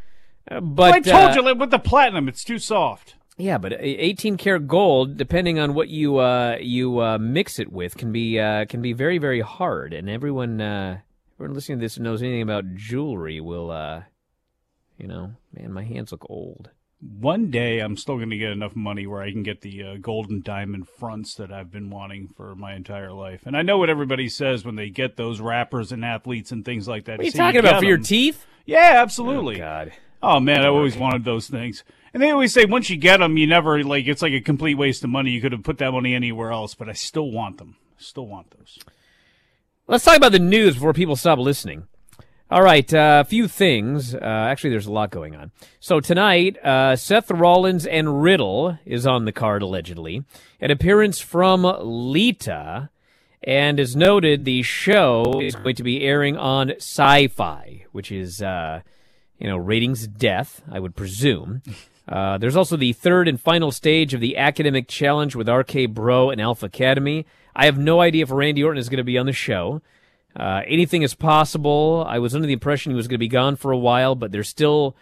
Uh, 0.50 0.60
But 0.60 0.94
I 0.94 1.00
told 1.00 1.32
uh, 1.32 1.34
you 1.36 1.42
like, 1.42 1.58
with 1.58 1.72
the 1.72 1.80
platinum, 1.80 2.28
it's 2.28 2.44
too 2.44 2.60
soft. 2.60 3.16
Yeah, 3.36 3.58
but 3.58 3.74
18 3.80 4.38
karat 4.38 4.68
gold, 4.68 5.18
depending 5.18 5.58
on 5.58 5.74
what 5.74 5.90
you 5.90 6.20
uh, 6.20 6.58
you 6.62 7.00
uh, 7.00 7.18
mix 7.18 7.58
it 7.58 7.72
with, 7.72 7.98
can 7.98 8.12
be 8.12 8.40
uh, 8.40 8.66
can 8.66 8.84
be 8.84 8.94
very 8.94 9.18
very 9.18 9.42
hard. 9.42 9.92
And 9.92 10.08
everyone 10.08 10.62
uh, 10.62 11.00
everyone 11.36 11.56
listening 11.56 11.80
to 11.80 11.86
this 11.86 12.00
knows 12.00 12.22
anything 12.22 12.42
about 12.42 12.76
jewelry 12.76 13.40
will, 13.40 13.72
uh, 13.72 14.04
you 14.98 15.08
know, 15.08 15.34
man, 15.54 15.74
my 15.74 15.84
hands 15.84 16.12
look 16.12 16.26
old. 16.30 16.70
One 17.02 17.52
day, 17.52 17.80
I'm 17.80 17.98
still 17.98 18.16
going 18.16 18.30
to 18.30 18.38
get 18.38 18.52
enough 18.52 18.76
money 18.76 19.06
where 19.06 19.22
I 19.22 19.32
can 19.32 19.44
get 19.44 19.62
the 19.62 19.84
uh, 19.84 19.96
gold 20.02 20.30
and 20.30 20.44
diamond 20.44 20.88
fronts 20.88 21.36
that 21.36 21.52
I've 21.52 21.72
been 21.72 21.90
wanting 21.90 22.30
for 22.30 22.56
my 22.56 22.74
entire 22.74 23.12
life. 23.12 23.46
And 23.46 23.56
I 23.56 23.62
know 23.62 23.78
what 23.78 23.90
everybody 23.90 24.30
says 24.30 24.66
when 24.66 24.76
they 24.76 24.90
get 24.90 25.18
those 25.18 25.42
rappers 25.42 25.92
and 25.92 26.04
athletes 26.04 26.52
and 26.52 26.64
things 26.64 26.88
like 26.88 27.06
that. 27.06 27.18
What 27.18 27.24
are 27.24 27.26
you 27.26 27.32
talking 27.32 27.62
get 27.62 27.66
about 27.66 27.80
for 27.80 27.86
your 27.86 27.98
teeth? 27.98 28.46
Yeah, 28.66 28.94
absolutely. 28.96 29.58
Oh, 29.58 29.66
God. 29.66 29.92
Oh 30.24 30.40
man, 30.40 30.62
I 30.62 30.68
always 30.68 30.98
wanted 30.98 31.24
those 31.24 31.48
things. 31.48 31.84
And 32.12 32.24
they 32.24 32.32
always 32.32 32.54
say 32.54 32.66
once 32.66 32.90
you 32.90 32.98
get 32.98 33.18
them, 33.18 33.38
you 33.38 33.46
never 33.46 33.84
like 33.84 34.08
it's 34.08 34.24
like 34.24 34.34
a 34.34 34.42
complete 34.42 34.76
waste 34.76 35.04
of 35.04 35.12
money. 35.12 35.30
You 35.30 35.42
could 35.42 35.52
have 35.52 35.64
put 35.64 35.78
that 35.80 35.92
money 35.92 36.16
anywhere 36.16 36.52
else, 36.52 36.74
but 36.74 36.90
I 36.90 36.94
still 36.94 37.30
want 37.30 37.60
them. 37.60 37.76
Still 37.98 38.26
want 38.26 38.50
those. 38.58 38.80
Let's 39.88 40.04
talk 40.04 40.18
about 40.18 40.32
the 40.32 40.40
news 40.40 40.74
before 40.74 40.94
people 40.94 41.16
stop 41.16 41.38
listening. 41.38 41.88
All 42.50 42.64
right, 42.64 42.92
uh, 42.92 43.22
a 43.24 43.30
few 43.30 43.48
things. 43.48 44.16
Uh, 44.16 44.18
actually, 44.20 44.72
there's 44.72 44.88
a 44.88 44.92
lot 44.92 45.12
going 45.12 45.36
on. 45.36 45.52
So 45.80 46.00
tonight, 46.00 46.58
uh, 46.66 46.96
Seth 46.96 47.30
Rollins 47.30 47.86
and 47.86 48.24
Riddle 48.24 48.80
is 48.84 49.06
on 49.06 49.26
the 49.26 49.32
card 49.32 49.62
allegedly. 49.62 50.24
An 50.60 50.72
appearance 50.72 51.20
from 51.20 51.62
Lita, 51.84 52.90
and 53.44 53.80
as 53.80 53.96
noted, 53.96 54.44
the 54.44 54.64
show 54.64 55.40
is 55.40 55.56
going 55.56 55.76
to 55.76 55.84
be 55.84 56.04
airing 56.04 56.36
on 56.36 56.70
Syfy, 56.80 57.84
which 57.92 58.12
is, 58.12 58.42
uh, 58.42 58.82
you 59.38 59.48
know, 59.48 59.58
ratings 59.58 60.08
death, 60.08 60.64
I 60.72 60.80
would 60.80 60.96
presume. 60.96 61.62
Uh, 62.08 62.38
there's 62.38 62.56
also 62.56 62.78
the 62.78 62.94
third 62.94 63.28
and 63.28 63.42
final 63.42 63.72
stage 63.72 64.14
of 64.14 64.22
the 64.22 64.38
academic 64.38 64.88
challenge 64.88 65.36
with 65.36 65.50
RK 65.50 65.90
Bro 65.90 66.30
and 66.30 66.40
Alpha 66.40 66.68
Academy. 66.68 67.26
I 67.56 67.66
have 67.66 67.78
no 67.78 68.02
idea 68.02 68.24
if 68.24 68.32
Randy 68.32 68.64
Orton 68.64 68.80
is 68.80 68.90
going 68.90 68.98
to 68.98 69.04
be 69.04 69.18
on 69.18 69.26
the 69.26 69.34
show. 69.34 69.82
Uh, 70.36 70.62
anything 70.68 71.02
is 71.02 71.16
possible. 71.16 72.06
I 72.08 72.20
was 72.20 72.36
under 72.36 72.48
the 72.48 72.54
impression 72.54 72.92
he 72.92 72.96
was 72.96 73.08
going 73.08 73.16
to 73.16 73.20
be 73.20 73.30
gone 73.30 73.56
for 73.56 73.72
a 73.72 73.78
while, 73.78 74.16
but 74.16 74.32
they're 74.32 74.44
still, 74.44 74.96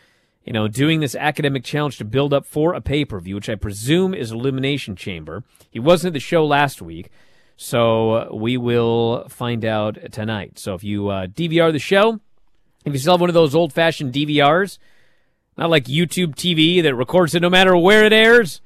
you 0.45 0.53
know, 0.53 0.67
doing 0.67 0.99
this 0.99 1.15
academic 1.15 1.63
challenge 1.63 1.97
to 1.97 2.05
build 2.05 2.33
up 2.33 2.45
for 2.45 2.73
a 2.73 2.81
pay 2.81 3.03
per 3.03 3.19
view, 3.19 3.35
which 3.35 3.49
I 3.49 3.55
presume 3.55 4.13
is 4.13 4.31
Elimination 4.31 4.95
Chamber. 4.95 5.43
He 5.71 5.79
wasn't 5.79 6.09
at 6.09 6.13
the 6.13 6.19
show 6.19 6.45
last 6.45 6.83
week, 6.83 7.09
so 7.57 8.11
uh, 8.11 8.29
we 8.31 8.57
will 8.57 9.27
find 9.27 9.65
out 9.65 9.97
tonight. 10.11 10.59
So 10.59 10.75
if 10.75 10.83
you 10.83 11.09
uh, 11.09 11.25
DVR 11.25 11.71
the 11.71 11.79
show, 11.79 12.19
if 12.85 12.93
you 12.93 12.99
still 12.99 13.13
have 13.13 13.21
one 13.21 13.29
of 13.29 13.33
those 13.33 13.55
old 13.55 13.73
fashioned 13.73 14.13
DVRs, 14.13 14.77
not 15.57 15.71
like 15.71 15.85
YouTube 15.85 16.35
TV 16.35 16.83
that 16.83 16.93
records 16.93 17.33
it 17.33 17.41
no 17.41 17.49
matter 17.49 17.75
where 17.75 18.05
it 18.05 18.13
airs, 18.13 18.61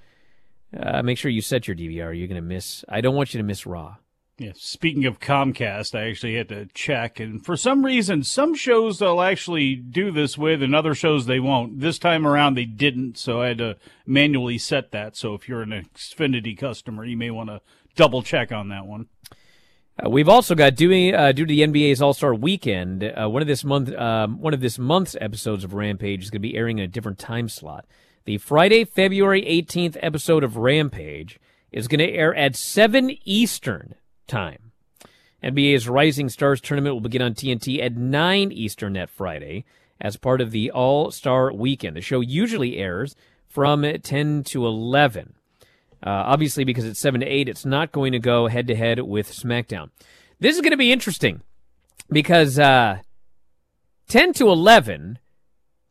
uh, 0.82 1.02
make 1.04 1.18
sure 1.18 1.32
you 1.32 1.42
set 1.42 1.68
your 1.68 1.76
DVR. 1.76 2.18
You're 2.18 2.28
going 2.28 2.36
to 2.36 2.42
miss. 2.42 2.84
I 2.88 3.02
don't 3.02 3.16
want 3.16 3.34
you 3.34 3.40
to 3.40 3.44
miss 3.44 3.66
Raw. 3.66 3.96
Yeah. 4.40 4.52
Speaking 4.56 5.06
of 5.06 5.20
Comcast, 5.20 5.98
I 5.98 6.10
actually 6.10 6.36
had 6.36 6.50
to 6.50 6.68
check, 6.68 7.20
and 7.20 7.44
for 7.44 7.58
some 7.58 7.84
reason, 7.84 8.24
some 8.24 8.54
shows 8.54 9.00
they'll 9.00 9.22
actually 9.22 9.76
do 9.76 10.12
this 10.12 10.38
with, 10.38 10.62
and 10.62 10.76
other 10.76 10.94
shows 10.94 11.26
they 11.26 11.40
won't. 11.40 11.80
This 11.80 11.98
time 11.98 12.28
around, 12.28 12.54
they 12.54 12.66
didn't, 12.66 13.18
so 13.18 13.42
I 13.42 13.48
had 13.48 13.58
to 13.58 13.78
manually 14.06 14.60
set 14.60 14.92
that. 14.92 15.18
So 15.18 15.34
if 15.34 15.50
you're 15.50 15.64
an 15.64 15.72
Xfinity 15.72 16.56
customer, 16.56 17.04
you 17.04 17.18
may 17.18 17.32
want 17.32 17.50
to 17.50 17.62
double 17.96 18.22
check 18.22 18.52
on 18.52 18.70
that 18.70 18.86
one. 18.86 19.08
Uh, 19.98 20.10
we've 20.12 20.30
also 20.30 20.54
got 20.54 20.76
doing 20.76 21.16
uh, 21.16 21.32
due 21.32 21.46
to 21.46 21.50
the 21.50 21.62
NBA's 21.62 22.00
All 22.00 22.14
Star 22.14 22.36
Weekend. 22.36 23.04
Uh, 23.04 23.28
one 23.28 23.42
of 23.42 23.48
this 23.48 23.64
month, 23.64 23.92
um, 23.96 24.40
one 24.40 24.54
of 24.54 24.60
this 24.60 24.78
month's 24.78 25.16
episodes 25.20 25.64
of 25.64 25.74
Rampage 25.74 26.24
is 26.24 26.30
going 26.30 26.42
to 26.42 26.48
be 26.48 26.56
airing 26.56 26.78
in 26.78 26.84
a 26.84 26.88
different 26.88 27.18
time 27.18 27.50
slot. 27.50 27.86
The 28.28 28.38
Friday, 28.40 28.84
February 28.84 29.48
eighteenth 29.48 29.96
episode 30.02 30.44
of 30.44 30.58
Rampage 30.58 31.40
is 31.72 31.88
going 31.88 32.00
to 32.00 32.12
air 32.12 32.36
at 32.36 32.58
seven 32.58 33.18
Eastern 33.24 33.96
time. 34.28 34.74
NBA's 35.42 35.88
Rising 35.88 36.28
Stars 36.28 36.60
tournament 36.60 36.94
will 36.94 37.00
begin 37.00 37.22
on 37.22 37.36
TNT 37.36 37.82
at 37.82 37.96
nine 37.96 38.52
Eastern 38.52 38.92
that 38.94 39.10
Friday 39.10 39.64
as 40.02 40.18
part 40.18 40.42
of 40.42 40.52
the 40.52 40.70
All 40.72 41.10
Star 41.10 41.54
Weekend. 41.54 41.96
The 41.96 42.02
show 42.02 42.20
usually 42.20 42.76
airs 42.76 43.16
from 43.48 43.86
ten 44.02 44.44
to 44.48 44.66
eleven. 44.66 45.36
Uh, 46.06 46.10
obviously, 46.10 46.66
because 46.66 46.84
it's 46.84 47.00
7 47.00 47.22
to 47.22 47.26
8, 47.26 47.48
it's 47.48 47.66
not 47.66 47.94
going 47.94 48.12
to 48.12 48.20
go 48.20 48.48
head 48.48 48.68
to 48.68 48.76
head 48.76 49.00
with 49.00 49.32
SmackDown. 49.32 49.90
This 50.38 50.56
is 50.56 50.62
going 50.62 50.72
to 50.72 50.78
be 50.78 50.92
interesting 50.92 51.42
because 52.12 52.60
uh, 52.60 53.00
10 54.10 54.34
to 54.34 54.50
11, 54.50 55.18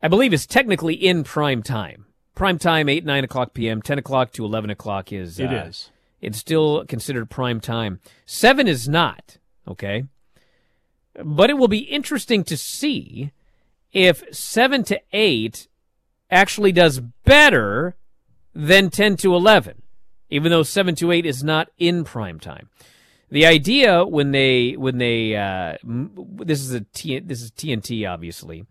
I 0.03 0.09
believe, 0.09 0.35
is 0.35 0.47
technically 0.47 0.95
in 0.95 1.25
prime 1.25 1.63
time. 1.63 2.06
Prime 2.37 2.59
time, 2.59 2.89
8, 2.89 3.05
9 3.05 3.25
o'clock 3.25 3.53
p.m., 3.53 3.83
10 3.83 3.99
o'clock 3.99 4.31
to 4.33 4.45
11 4.45 4.71
o'clock 4.71 5.13
is. 5.13 5.41
It 5.41 5.51
uh, 5.51 5.65
is. 5.65 5.91
It's 6.21 6.39
still 6.39 6.85
considered 6.87 7.29
prime 7.29 7.61
time. 7.61 7.99
7 8.27 8.69
is 8.69 8.89
not, 8.89 9.39
okay? 9.67 10.05
But 11.25 11.51
it 11.51 11.59
will 11.59 11.67
be 11.67 11.79
interesting 11.79 12.45
to 12.45 12.57
see 12.57 13.33
if 13.93 14.23
7 14.31 14.85
to 14.85 15.01
8 15.13 15.67
actually 16.31 16.71
does 16.71 17.01
better 17.01 17.97
than 18.55 18.91
10 18.91 19.17
to 19.17 19.35
11 19.35 19.83
even 20.31 20.51
though 20.51 20.63
7 20.63 20.95
to 20.97 21.13
8 21.13 21.27
is 21.27 21.45
not 21.45 21.69
in 21.79 22.05
prime 22.05 22.41
time. 22.41 22.69
The 23.31 23.47
idea 23.47 24.05
when 24.05 24.31
they 24.31 24.77
when 24.77 24.99
they 24.99 25.35
uh, 25.35 25.77
m- 25.83 26.13
this 26.45 26.61
is 26.61 26.73
a 26.73 26.81
T, 26.81 27.19
this 27.19 27.43
is 27.43 27.51
TNT 27.51 28.09
obviously 28.09 28.67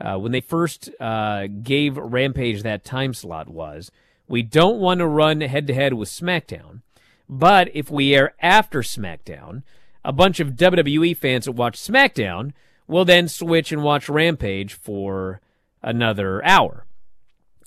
uh, 0.00 0.16
when 0.16 0.32
they 0.32 0.40
first 0.40 0.90
uh, 1.00 1.46
gave 1.62 1.96
Rampage 1.96 2.62
that 2.62 2.84
time 2.84 3.14
slot 3.14 3.48
was 3.48 3.90
we 4.28 4.42
don't 4.42 4.78
want 4.78 4.98
to 4.98 5.06
run 5.06 5.40
head 5.40 5.66
to 5.66 5.74
head 5.74 5.94
with 5.94 6.08
SmackDown, 6.08 6.82
but 7.28 7.68
if 7.74 7.90
we 7.90 8.14
air 8.14 8.34
after 8.40 8.82
SmackDown, 8.82 9.62
a 10.04 10.12
bunch 10.12 10.40
of 10.40 10.50
WWE 10.50 11.16
fans 11.16 11.46
that 11.46 11.52
watch 11.52 11.78
SmackDown 11.78 12.52
will 12.86 13.04
then 13.04 13.28
switch 13.28 13.72
and 13.72 13.82
watch 13.82 14.08
Rampage 14.08 14.74
for 14.74 15.40
another 15.82 16.44
hour. 16.44 16.86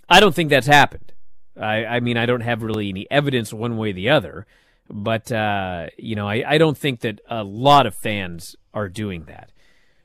I 0.10 0.20
don't 0.20 0.36
think 0.36 0.50
that's 0.50 0.67
happened. 0.67 1.13
I, 1.60 1.86
I 1.86 2.00
mean, 2.00 2.17
I 2.17 2.26
don't 2.26 2.41
have 2.41 2.63
really 2.63 2.89
any 2.89 3.10
evidence 3.12 3.54
one 3.54 3.78
way 3.78 3.91
or 3.91 3.94
the 3.94 4.10
other, 4.10 4.46
but 4.89 5.32
uh, 5.32 5.88
you 5.98 6.15
know, 6.15 6.28
I, 6.28 6.44
I 6.48 6.58
don't 6.58 6.78
think 6.78 7.02
that 7.02 7.22
a 7.30 7.44
lot 7.44 7.86
of 7.86 7.96
fans 7.96 8.56
are 8.74 8.89
doing 8.89 9.26
that. 9.26 9.52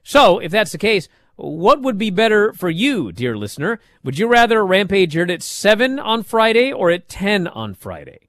So, 0.03 0.39
if 0.39 0.53
that's 0.53 0.73
the 0.73 0.79
case, 0.79 1.09
what 1.37 1.83
would 1.83 1.99
be 1.99 2.11
better 2.11 2.53
for 2.53 2.71
you, 2.71 3.13
dear 3.13 3.37
listener? 3.37 3.79
Would 4.03 4.19
you 4.19 4.27
rather 4.27 4.65
Rampage 4.65 5.17
aired 5.17 5.31
at 5.31 5.43
seven 5.43 5.99
on 5.99 6.23
Friday 6.23 6.73
or 6.73 6.91
at 6.91 7.09
ten 7.09 7.47
on 7.47 7.75
Friday? 7.75 8.21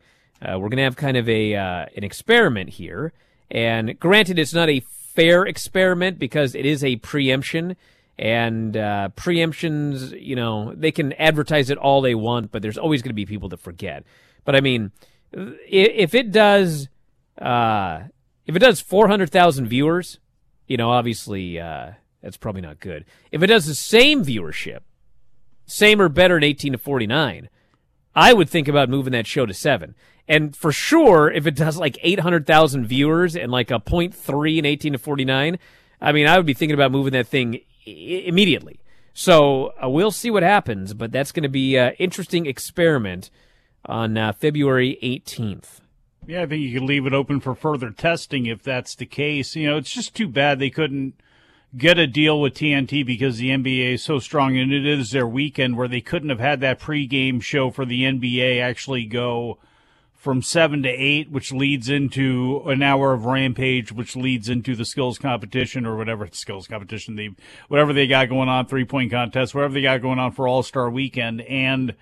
Uh, 0.41 0.59
we're 0.59 0.69
gonna 0.69 0.83
have 0.83 0.95
kind 0.95 1.17
of 1.17 1.27
a 1.27 1.55
uh, 1.55 1.85
an 1.95 2.03
experiment 2.03 2.69
here, 2.71 3.13
and 3.49 3.99
granted, 3.99 4.37
it's 4.37 4.53
not 4.53 4.69
a 4.69 4.81
fair 5.17 5.47
experiment 5.47 6.19
because 6.19 6.53
it 6.53 6.65
is 6.65 6.83
a 6.83 6.97
preemption, 6.97 7.75
And 8.19 8.77
uh, 8.77 9.09
preemptions, 9.15 10.19
you 10.21 10.35
know, 10.35 10.73
they 10.75 10.91
can 10.91 11.13
advertise 11.13 11.71
it 11.71 11.77
all 11.79 12.01
they 12.01 12.13
want, 12.13 12.51
but 12.51 12.61
there's 12.61 12.77
always 12.77 13.01
going 13.01 13.09
to 13.09 13.15
be 13.15 13.25
people 13.25 13.49
that 13.49 13.59
forget. 13.59 14.03
But 14.45 14.55
I 14.55 14.61
mean, 14.61 14.91
if 15.31 16.13
it 16.13 16.31
does, 16.31 16.87
uh, 17.41 18.03
if 18.45 18.55
it 18.55 18.59
does 18.59 18.79
400,000 18.79 19.67
viewers, 19.67 20.19
you 20.67 20.77
know, 20.77 20.91
obviously 20.91 21.59
uh, 21.59 21.91
that's 22.21 22.37
probably 22.37 22.61
not 22.61 22.79
good. 22.79 23.05
If 23.31 23.43
it 23.43 23.47
does 23.47 23.65
the 23.65 23.75
same 23.75 24.23
viewership, 24.23 24.79
same 25.65 26.01
or 26.01 26.09
better 26.09 26.37
in 26.37 26.43
18 26.43 26.73
to 26.73 26.77
49, 26.77 27.49
I 28.15 28.33
would 28.33 28.49
think 28.49 28.67
about 28.67 28.89
moving 28.89 29.13
that 29.13 29.27
show 29.27 29.45
to 29.45 29.53
seven. 29.53 29.95
And 30.27 30.55
for 30.55 30.71
sure, 30.71 31.31
if 31.31 31.47
it 31.47 31.55
does 31.55 31.77
like 31.77 31.97
800,000 32.01 32.85
viewers 32.85 33.35
and 33.35 33.51
like 33.51 33.71
a 33.71 33.79
0.3 33.79 34.57
in 34.57 34.65
18 34.65 34.93
to 34.93 34.99
49, 34.99 35.59
I 36.01 36.11
mean, 36.11 36.27
I 36.27 36.37
would 36.37 36.45
be 36.45 36.53
thinking 36.53 36.73
about 36.73 36.91
moving 36.91 37.13
that 37.13 37.27
thing 37.27 37.61
I- 37.85 37.89
immediately. 37.89 38.79
So 39.13 39.73
uh, 39.83 39.89
we'll 39.89 40.11
see 40.11 40.29
what 40.29 40.43
happens, 40.43 40.93
but 40.93 41.11
that's 41.11 41.31
going 41.31 41.43
to 41.43 41.49
be 41.49 41.75
an 41.77 41.93
interesting 41.97 42.45
experiment 42.45 43.29
on 43.85 44.17
uh, 44.17 44.33
February 44.33 44.97
18th. 45.01 45.79
Yeah, 46.27 46.41
I 46.41 46.45
think 46.45 46.61
you 46.61 46.73
could 46.77 46.87
leave 46.87 47.05
it 47.05 47.13
open 47.13 47.39
for 47.39 47.55
further 47.55 47.89
testing 47.89 48.45
if 48.47 48.61
that's 48.61 48.95
the 48.95 49.05
case. 49.05 49.55
You 49.55 49.67
know, 49.67 49.77
it's 49.77 49.93
just 49.93 50.13
too 50.13 50.27
bad 50.27 50.59
they 50.59 50.69
couldn't 50.69 51.15
get 51.75 51.97
a 51.97 52.07
deal 52.07 52.39
with 52.39 52.53
TNT 52.53 53.05
because 53.05 53.37
the 53.37 53.49
NBA 53.49 53.95
is 53.95 54.03
so 54.03 54.19
strong 54.19 54.57
and 54.57 54.71
it 54.71 54.85
is 54.85 55.11
their 55.11 55.27
weekend 55.27 55.75
where 55.75 55.87
they 55.87 56.01
couldn't 56.01 56.29
have 56.29 56.39
had 56.39 56.61
that 56.61 56.79
pregame 56.79 57.41
show 57.41 57.71
for 57.71 57.85
the 57.85 58.03
NBA 58.03 58.61
actually 58.61 59.05
go 59.05 59.57
from 60.15 60.41
seven 60.41 60.83
to 60.83 60.89
eight, 60.89 61.31
which 61.31 61.51
leads 61.51 61.89
into 61.89 62.61
an 62.65 62.81
hour 62.81 63.13
of 63.13 63.25
Rampage, 63.25 63.91
which 63.91 64.15
leads 64.15 64.49
into 64.49 64.75
the 64.75 64.85
skills 64.85 65.19
competition 65.19 65.85
or 65.85 65.95
whatever 65.95 66.27
skills 66.31 66.67
competition 66.67 67.15
they 67.15 67.29
whatever 67.67 67.93
they 67.93 68.07
got 68.07 68.29
going 68.29 68.49
on, 68.49 68.65
three 68.65 68.85
point 68.85 69.11
contest, 69.11 69.53
whatever 69.53 69.73
they 69.73 69.81
got 69.81 70.01
going 70.01 70.19
on 70.19 70.31
for 70.31 70.47
All 70.47 70.63
Star 70.63 70.89
Weekend, 70.89 71.41
and 71.41 71.93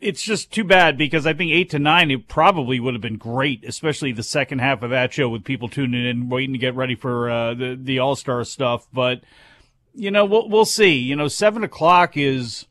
it's 0.00 0.22
just 0.22 0.52
too 0.52 0.64
bad 0.64 0.96
because 0.96 1.26
I 1.26 1.32
think 1.32 1.52
eight 1.52 1.70
to 1.70 1.78
nine 1.78 2.10
it 2.10 2.28
probably 2.28 2.80
would 2.80 2.94
have 2.94 3.00
been 3.00 3.16
great, 3.16 3.64
especially 3.64 4.12
the 4.12 4.22
second 4.22 4.60
half 4.60 4.82
of 4.82 4.90
that 4.90 5.12
show 5.12 5.28
with 5.28 5.44
people 5.44 5.68
tuning 5.68 6.04
in, 6.04 6.28
waiting 6.28 6.52
to 6.52 6.58
get 6.58 6.74
ready 6.74 6.94
for 6.94 7.30
uh, 7.30 7.54
the 7.54 7.78
the 7.80 7.98
All 7.98 8.16
Star 8.16 8.44
stuff. 8.44 8.86
But 8.92 9.22
you 9.94 10.10
know, 10.10 10.24
we'll 10.24 10.48
we'll 10.48 10.64
see. 10.64 10.96
You 10.96 11.16
know, 11.16 11.28
seven 11.28 11.64
o'clock 11.64 12.16
is. 12.16 12.66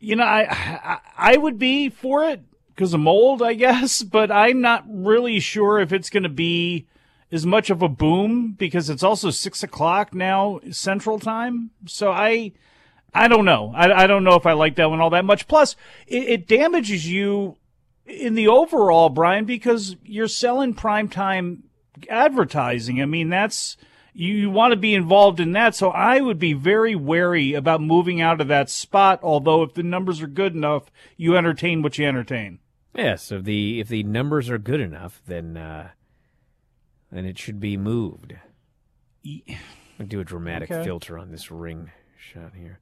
You 0.00 0.16
know, 0.16 0.24
I 0.24 0.46
I, 0.50 0.98
I 1.16 1.36
would 1.36 1.58
be 1.58 1.88
for 1.88 2.24
it 2.24 2.42
because 2.78 2.94
of 2.94 3.00
mold, 3.00 3.42
I 3.42 3.54
guess, 3.54 4.02
but 4.02 4.30
I'm 4.30 4.60
not 4.60 4.84
really 4.88 5.40
sure 5.40 5.80
if 5.80 5.92
it's 5.92 6.10
going 6.10 6.22
to 6.22 6.28
be 6.28 6.86
as 7.30 7.44
much 7.44 7.70
of 7.70 7.82
a 7.82 7.88
boom 7.88 8.54
because 8.56 8.88
it's 8.88 9.02
also 9.02 9.30
six 9.30 9.62
o'clock 9.62 10.14
now 10.14 10.60
Central 10.70 11.18
Time. 11.18 11.70
So 11.86 12.10
I, 12.10 12.52
I 13.14 13.28
don't 13.28 13.44
know. 13.44 13.72
I, 13.74 14.04
I 14.04 14.06
don't 14.06 14.24
know 14.24 14.34
if 14.34 14.46
I 14.46 14.52
like 14.52 14.76
that 14.76 14.90
one 14.90 15.00
all 15.00 15.10
that 15.10 15.24
much. 15.24 15.48
Plus, 15.48 15.76
it, 16.06 16.22
it 16.24 16.46
damages 16.48 17.10
you 17.10 17.56
in 18.06 18.34
the 18.34 18.48
overall, 18.48 19.08
Brian, 19.08 19.44
because 19.44 19.96
you're 20.04 20.28
selling 20.28 20.74
primetime 20.74 21.60
advertising. 22.08 23.00
I 23.02 23.06
mean, 23.06 23.28
that's 23.28 23.76
you, 24.12 24.34
you 24.34 24.50
want 24.50 24.72
to 24.72 24.76
be 24.76 24.94
involved 24.94 25.40
in 25.40 25.52
that. 25.52 25.74
So 25.74 25.90
I 25.90 26.20
would 26.20 26.38
be 26.38 26.52
very 26.52 26.94
wary 26.94 27.54
about 27.54 27.80
moving 27.80 28.20
out 28.20 28.40
of 28.40 28.48
that 28.48 28.70
spot. 28.70 29.20
Although 29.22 29.62
if 29.62 29.74
the 29.74 29.82
numbers 29.82 30.20
are 30.22 30.26
good 30.28 30.54
enough, 30.54 30.90
you 31.16 31.36
entertain 31.36 31.82
what 31.82 31.98
you 31.98 32.06
entertain. 32.06 32.58
Yes, 32.94 33.30
if 33.30 33.44
the 33.44 33.80
if 33.80 33.88
the 33.88 34.02
numbers 34.02 34.50
are 34.50 34.58
good 34.58 34.80
enough, 34.80 35.22
then 35.26 35.56
uh, 35.56 35.90
then 37.12 37.24
it 37.24 37.38
should 37.38 37.60
be 37.60 37.76
moved. 37.76 38.34
I'll 40.00 40.06
do 40.06 40.20
a 40.20 40.24
dramatic 40.24 40.70
Okay. 40.70 40.84
filter 40.84 41.18
on 41.18 41.30
this 41.30 41.50
ring 41.50 41.90
shot 42.18 42.52
here. 42.54 42.78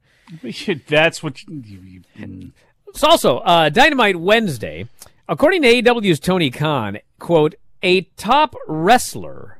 That's 0.87 1.23
what 1.23 1.43
you, 1.43 2.03
you, 2.15 2.51
It's 2.87 3.03
also 3.03 3.39
uh, 3.39 3.69
Dynamite 3.69 4.17
Wednesday. 4.17 4.87
According 5.29 5.61
to 5.63 5.67
AEW's 5.67 6.19
Tony 6.19 6.49
Khan, 6.49 6.99
quote, 7.19 7.55
a 7.83 8.01
top 8.17 8.55
wrestler 8.67 9.59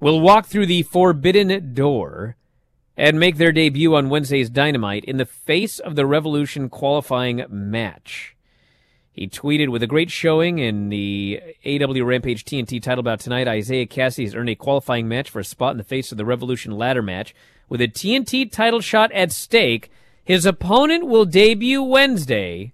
will 0.00 0.20
walk 0.20 0.46
through 0.46 0.66
the 0.66 0.82
forbidden 0.82 1.74
door 1.74 2.36
and 2.96 3.18
make 3.18 3.36
their 3.36 3.52
debut 3.52 3.94
on 3.94 4.08
Wednesday's 4.08 4.50
Dynamite 4.50 5.04
in 5.04 5.16
the 5.16 5.26
face 5.26 5.78
of 5.78 5.96
the 5.96 6.06
Revolution 6.06 6.68
qualifying 6.68 7.44
match. 7.48 8.36
He 9.12 9.28
tweeted 9.28 9.68
with 9.68 9.82
a 9.82 9.86
great 9.86 10.10
showing 10.10 10.58
in 10.58 10.88
the 10.88 11.40
AW 11.64 12.04
Rampage 12.04 12.44
TNT 12.44 12.82
title 12.82 13.04
bout 13.04 13.20
tonight. 13.20 13.46
Isiah 13.46 13.86
Kassidy 13.86 14.24
has 14.24 14.34
earned 14.34 14.48
a 14.48 14.56
qualifying 14.56 15.06
match 15.06 15.30
for 15.30 15.38
a 15.38 15.44
spot 15.44 15.70
in 15.70 15.78
the 15.78 15.84
face 15.84 16.10
of 16.10 16.18
the 16.18 16.24
Revolution 16.24 16.72
ladder 16.72 17.02
match. 17.02 17.34
With 17.68 17.80
a 17.80 17.88
TNT 17.88 18.50
title 18.50 18.80
shot 18.80 19.10
at 19.12 19.32
stake, 19.32 19.90
his 20.24 20.46
opponent 20.46 21.06
will 21.06 21.24
debut 21.24 21.82
Wednesday 21.82 22.72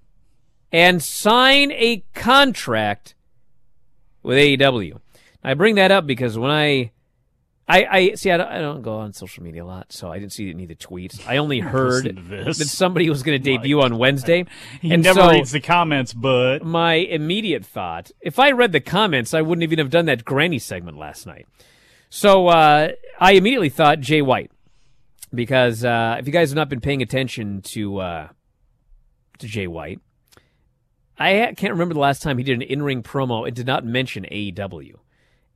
and 0.72 1.02
sign 1.02 1.72
a 1.72 2.04
contract 2.14 3.14
with 4.22 4.38
AEW. 4.38 5.00
I 5.42 5.54
bring 5.54 5.76
that 5.76 5.90
up 5.90 6.06
because 6.06 6.38
when 6.38 6.50
I, 6.50 6.92
I, 7.66 7.86
I 7.90 8.14
see, 8.14 8.30
I 8.30 8.36
don't, 8.36 8.48
I 8.48 8.58
don't 8.58 8.82
go 8.82 8.98
on 8.98 9.12
social 9.12 9.42
media 9.42 9.64
a 9.64 9.66
lot, 9.66 9.92
so 9.92 10.12
I 10.12 10.18
didn't 10.18 10.32
see 10.32 10.50
any 10.50 10.64
of 10.64 10.68
the 10.68 10.74
tweets. 10.74 11.26
I 11.26 11.38
only 11.38 11.60
heard 11.60 12.04
this. 12.28 12.58
that 12.58 12.68
somebody 12.68 13.08
was 13.08 13.22
going 13.22 13.40
to 13.40 13.42
debut 13.42 13.80
on 13.80 13.96
Wednesday. 13.96 14.44
He 14.80 14.92
and 14.92 15.02
never 15.02 15.20
so 15.20 15.30
reads 15.30 15.50
the 15.50 15.60
comments, 15.60 16.12
but 16.12 16.62
my 16.62 16.94
immediate 16.94 17.64
thought, 17.64 18.10
if 18.20 18.38
I 18.38 18.50
read 18.50 18.72
the 18.72 18.80
comments, 18.80 19.34
I 19.34 19.40
wouldn't 19.40 19.62
even 19.62 19.78
have 19.78 19.90
done 19.90 20.06
that 20.06 20.24
granny 20.24 20.58
segment 20.58 20.98
last 20.98 21.26
night. 21.26 21.46
So 22.10 22.48
uh, 22.48 22.90
I 23.18 23.32
immediately 23.32 23.68
thought 23.70 24.00
Jay 24.00 24.20
White, 24.20 24.50
because 25.34 25.84
uh, 25.84 26.16
if 26.18 26.26
you 26.26 26.32
guys 26.32 26.50
have 26.50 26.56
not 26.56 26.68
been 26.68 26.80
paying 26.80 27.02
attention 27.02 27.62
to 27.62 27.98
uh, 27.98 28.28
to 29.38 29.46
Jay 29.46 29.66
White, 29.66 30.00
I 31.18 31.52
can't 31.56 31.72
remember 31.72 31.94
the 31.94 32.00
last 32.00 32.22
time 32.22 32.38
he 32.38 32.44
did 32.44 32.54
an 32.54 32.62
in-ring 32.62 33.02
promo 33.02 33.46
and 33.46 33.54
did 33.54 33.66
not 33.66 33.84
mention 33.84 34.24
AEW. 34.24 34.94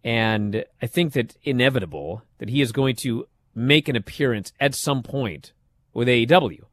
And 0.05 0.65
I 0.83 0.87
think 0.87 1.15
that 1.15 1.37
inevitable 1.43 2.23
that 2.39 2.51
he 2.51 2.61
is 2.61 2.73
going 2.73 2.97
to 2.97 3.27
make 3.55 3.89
an 3.89 3.97
appearance 3.97 4.53
at 4.61 4.75
some 4.75 5.03
point 5.03 5.53
with 5.95 6.09
AEW. 6.09 6.65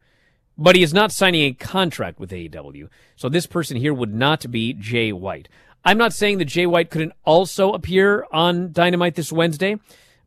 But 0.57 0.75
he 0.75 0.83
is 0.83 0.93
not 0.93 1.13
signing 1.13 1.43
a 1.43 1.53
contract 1.53 2.19
with 2.19 2.31
AEW. 2.31 2.89
So 3.15 3.29
this 3.29 3.47
person 3.47 3.77
here 3.77 3.93
would 3.93 4.13
not 4.13 4.51
be 4.51 4.73
Jay 4.73 5.13
White. 5.13 5.47
I'm 5.85 5.97
not 5.97 6.13
saying 6.13 6.37
that 6.39 6.45
Jay 6.45 6.65
White 6.65 6.89
couldn't 6.89 7.13
also 7.23 7.71
appear 7.71 8.25
on 8.31 8.71
Dynamite 8.71 9.15
this 9.15 9.31
Wednesday, 9.31 9.77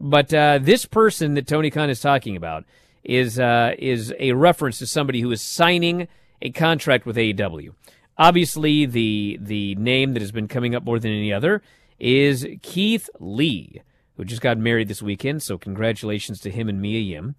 but 0.00 0.32
uh, 0.32 0.58
this 0.60 0.84
person 0.84 1.34
that 1.34 1.46
Tony 1.46 1.70
Khan 1.70 1.90
is 1.90 2.00
talking 2.00 2.36
about 2.36 2.64
is 3.02 3.38
uh, 3.38 3.74
is 3.78 4.12
a 4.18 4.32
reference 4.32 4.78
to 4.78 4.86
somebody 4.86 5.20
who 5.20 5.30
is 5.30 5.42
signing 5.42 6.08
a 6.42 6.50
contract 6.50 7.06
with 7.06 7.16
AEW. 7.16 7.74
Obviously, 8.16 8.86
the 8.86 9.38
the 9.40 9.74
name 9.76 10.12
that 10.14 10.20
has 10.20 10.32
been 10.32 10.48
coming 10.48 10.74
up 10.74 10.84
more 10.84 10.98
than 10.98 11.12
any 11.12 11.32
other 11.32 11.62
is 11.98 12.46
Keith 12.62 13.08
Lee, 13.20 13.82
who 14.16 14.24
just 14.24 14.42
got 14.42 14.58
married 14.58 14.88
this 14.88 15.02
weekend. 15.02 15.42
So 15.42 15.58
congratulations 15.58 16.40
to 16.40 16.50
him 16.50 16.68
and 16.68 16.80
Mia 16.80 17.00
Yim. 17.00 17.34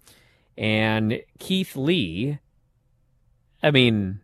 And 0.58 1.20
Keith 1.38 1.76
Lee, 1.76 2.38
I 3.62 3.70
mean, 3.70 4.20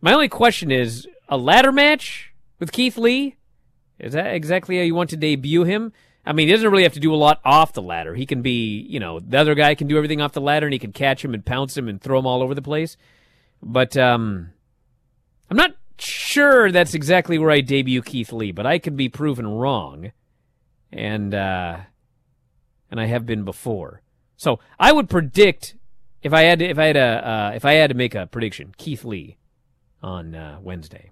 my 0.00 0.12
only 0.12 0.28
question 0.28 0.70
is 0.70 1.06
a 1.28 1.36
ladder 1.36 1.72
match 1.72 2.32
with 2.58 2.72
Keith 2.72 2.96
Lee? 2.96 3.36
Is 3.98 4.14
that 4.14 4.34
exactly 4.34 4.76
how 4.76 4.82
you 4.82 4.94
want 4.94 5.10
to 5.10 5.16
debut 5.16 5.64
him? 5.64 5.92
I 6.24 6.32
mean, 6.32 6.46
he 6.46 6.52
doesn't 6.54 6.70
really 6.70 6.84
have 6.84 6.92
to 6.92 7.00
do 7.00 7.14
a 7.14 7.16
lot 7.16 7.40
off 7.44 7.72
the 7.72 7.82
ladder. 7.82 8.14
He 8.14 8.26
can 8.26 8.42
be, 8.42 8.86
you 8.88 9.00
know, 9.00 9.18
the 9.18 9.38
other 9.38 9.54
guy 9.54 9.74
can 9.74 9.88
do 9.88 9.96
everything 9.96 10.20
off 10.20 10.32
the 10.32 10.40
ladder 10.40 10.66
and 10.66 10.72
he 10.72 10.78
can 10.78 10.92
catch 10.92 11.24
him 11.24 11.34
and 11.34 11.44
pounce 11.44 11.76
him 11.76 11.88
and 11.88 12.00
throw 12.00 12.18
him 12.18 12.26
all 12.26 12.42
over 12.42 12.54
the 12.54 12.62
place. 12.62 12.96
But 13.60 13.96
um, 13.96 14.50
I'm 15.50 15.56
not 15.56 15.72
sure 15.98 16.70
that's 16.70 16.94
exactly 16.94 17.38
where 17.38 17.50
I 17.50 17.60
debut 17.60 18.02
Keith 18.02 18.32
Lee, 18.32 18.52
but 18.52 18.66
I 18.66 18.78
could 18.78 18.96
be 18.96 19.08
proven 19.08 19.46
wrong. 19.46 20.12
And 20.92 21.34
uh, 21.34 21.78
and 22.90 23.00
I 23.00 23.06
have 23.06 23.24
been 23.24 23.44
before. 23.44 24.02
So 24.36 24.60
I 24.78 24.92
would 24.92 25.08
predict 25.08 25.74
if 26.22 26.32
I 26.32 26.42
had 26.42 26.58
to, 26.60 26.66
if 26.66 26.78
I 26.78 26.84
had 26.84 26.96
a 26.96 27.28
uh, 27.28 27.52
if 27.54 27.64
I 27.64 27.74
had 27.74 27.88
to 27.88 27.96
make 27.96 28.14
a 28.14 28.26
prediction, 28.26 28.74
Keith 28.76 29.04
Lee 29.04 29.38
on 30.02 30.34
uh, 30.34 30.58
Wednesday. 30.60 31.10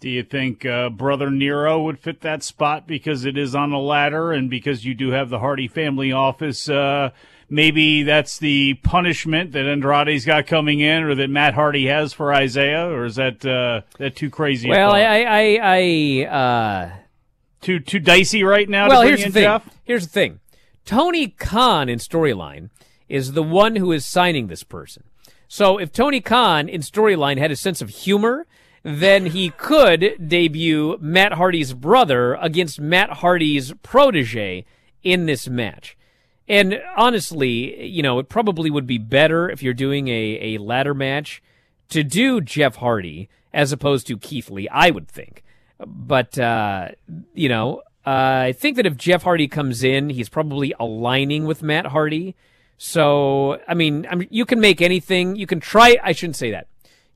Do 0.00 0.08
you 0.08 0.22
think 0.22 0.64
uh, 0.64 0.90
Brother 0.90 1.28
Nero 1.30 1.82
would 1.82 1.98
fit 1.98 2.20
that 2.20 2.44
spot 2.44 2.86
because 2.86 3.24
it 3.24 3.36
is 3.36 3.54
on 3.54 3.72
a 3.72 3.80
ladder 3.80 4.32
and 4.32 4.48
because 4.48 4.84
you 4.84 4.94
do 4.94 5.10
have 5.10 5.28
the 5.28 5.40
Hardy 5.40 5.66
family 5.66 6.12
office? 6.12 6.68
Uh, 6.68 7.10
maybe 7.50 8.04
that's 8.04 8.38
the 8.38 8.74
punishment 8.74 9.52
that 9.52 9.66
Andrade's 9.66 10.24
got 10.24 10.46
coming 10.46 10.78
in, 10.78 11.02
or 11.02 11.16
that 11.16 11.28
Matt 11.28 11.54
Hardy 11.54 11.86
has 11.86 12.12
for 12.12 12.32
Isiah, 12.32 12.86
or 12.86 13.06
is 13.06 13.16
that 13.16 13.44
uh, 13.44 13.80
that 13.98 14.14
too 14.14 14.30
crazy? 14.30 14.68
Well, 14.68 14.90
thought? 14.90 15.00
I 15.00 15.24
I, 15.24 15.58
I 15.62 16.26
uh, 16.26 16.90
too 17.60 17.80
too 17.80 17.98
dicey 17.98 18.44
right 18.44 18.68
now. 18.68 18.88
well, 18.88 19.02
here's 19.02 19.20
the 19.20 19.26
in 19.26 19.32
thing. 19.32 19.42
Jeff? 19.42 19.68
Here's 19.84 20.06
the 20.06 20.12
thing. 20.12 20.40
Tony 20.84 21.28
Khan 21.28 21.88
in 21.88 21.98
storyline 21.98 22.70
is 23.08 23.32
the 23.32 23.42
one 23.42 23.76
who 23.76 23.90
is 23.92 24.06
signing 24.06 24.46
this 24.46 24.62
person. 24.62 25.02
So 25.48 25.78
if 25.78 25.92
Tony 25.92 26.20
Khan 26.20 26.68
in 26.68 26.82
storyline 26.82 27.38
had 27.38 27.50
a 27.50 27.56
sense 27.56 27.80
of 27.80 27.88
humor, 27.88 28.46
then 28.88 29.26
he 29.26 29.50
could 29.50 30.28
debut 30.28 30.96
Matt 30.98 31.34
Hardy's 31.34 31.74
brother 31.74 32.34
against 32.34 32.80
Matt 32.80 33.10
Hardy's 33.10 33.74
protege 33.82 34.64
in 35.02 35.26
this 35.26 35.46
match. 35.46 35.96
And 36.48 36.80
honestly, 36.96 37.86
you 37.86 38.02
know, 38.02 38.18
it 38.18 38.30
probably 38.30 38.70
would 38.70 38.86
be 38.86 38.96
better 38.96 39.50
if 39.50 39.62
you're 39.62 39.74
doing 39.74 40.08
a, 40.08 40.54
a 40.54 40.58
ladder 40.58 40.94
match 40.94 41.42
to 41.90 42.02
do 42.02 42.40
Jeff 42.40 42.76
Hardy 42.76 43.28
as 43.52 43.72
opposed 43.72 44.06
to 44.06 44.16
Keith 44.16 44.50
Lee, 44.50 44.68
I 44.70 44.90
would 44.90 45.08
think. 45.08 45.44
But, 45.78 46.38
uh, 46.38 46.88
you 47.34 47.50
know, 47.50 47.82
uh, 48.06 48.44
I 48.46 48.52
think 48.52 48.76
that 48.76 48.86
if 48.86 48.96
Jeff 48.96 49.22
Hardy 49.22 49.48
comes 49.48 49.84
in, 49.84 50.08
he's 50.08 50.30
probably 50.30 50.72
aligning 50.80 51.44
with 51.44 51.62
Matt 51.62 51.86
Hardy. 51.86 52.34
So, 52.78 53.60
I 53.68 53.74
mean, 53.74 54.06
I 54.10 54.14
mean, 54.14 54.28
you 54.30 54.46
can 54.46 54.60
make 54.60 54.80
anything, 54.80 55.36
you 55.36 55.46
can 55.46 55.60
try, 55.60 55.98
I 56.02 56.12
shouldn't 56.12 56.36
say 56.36 56.52
that. 56.52 56.68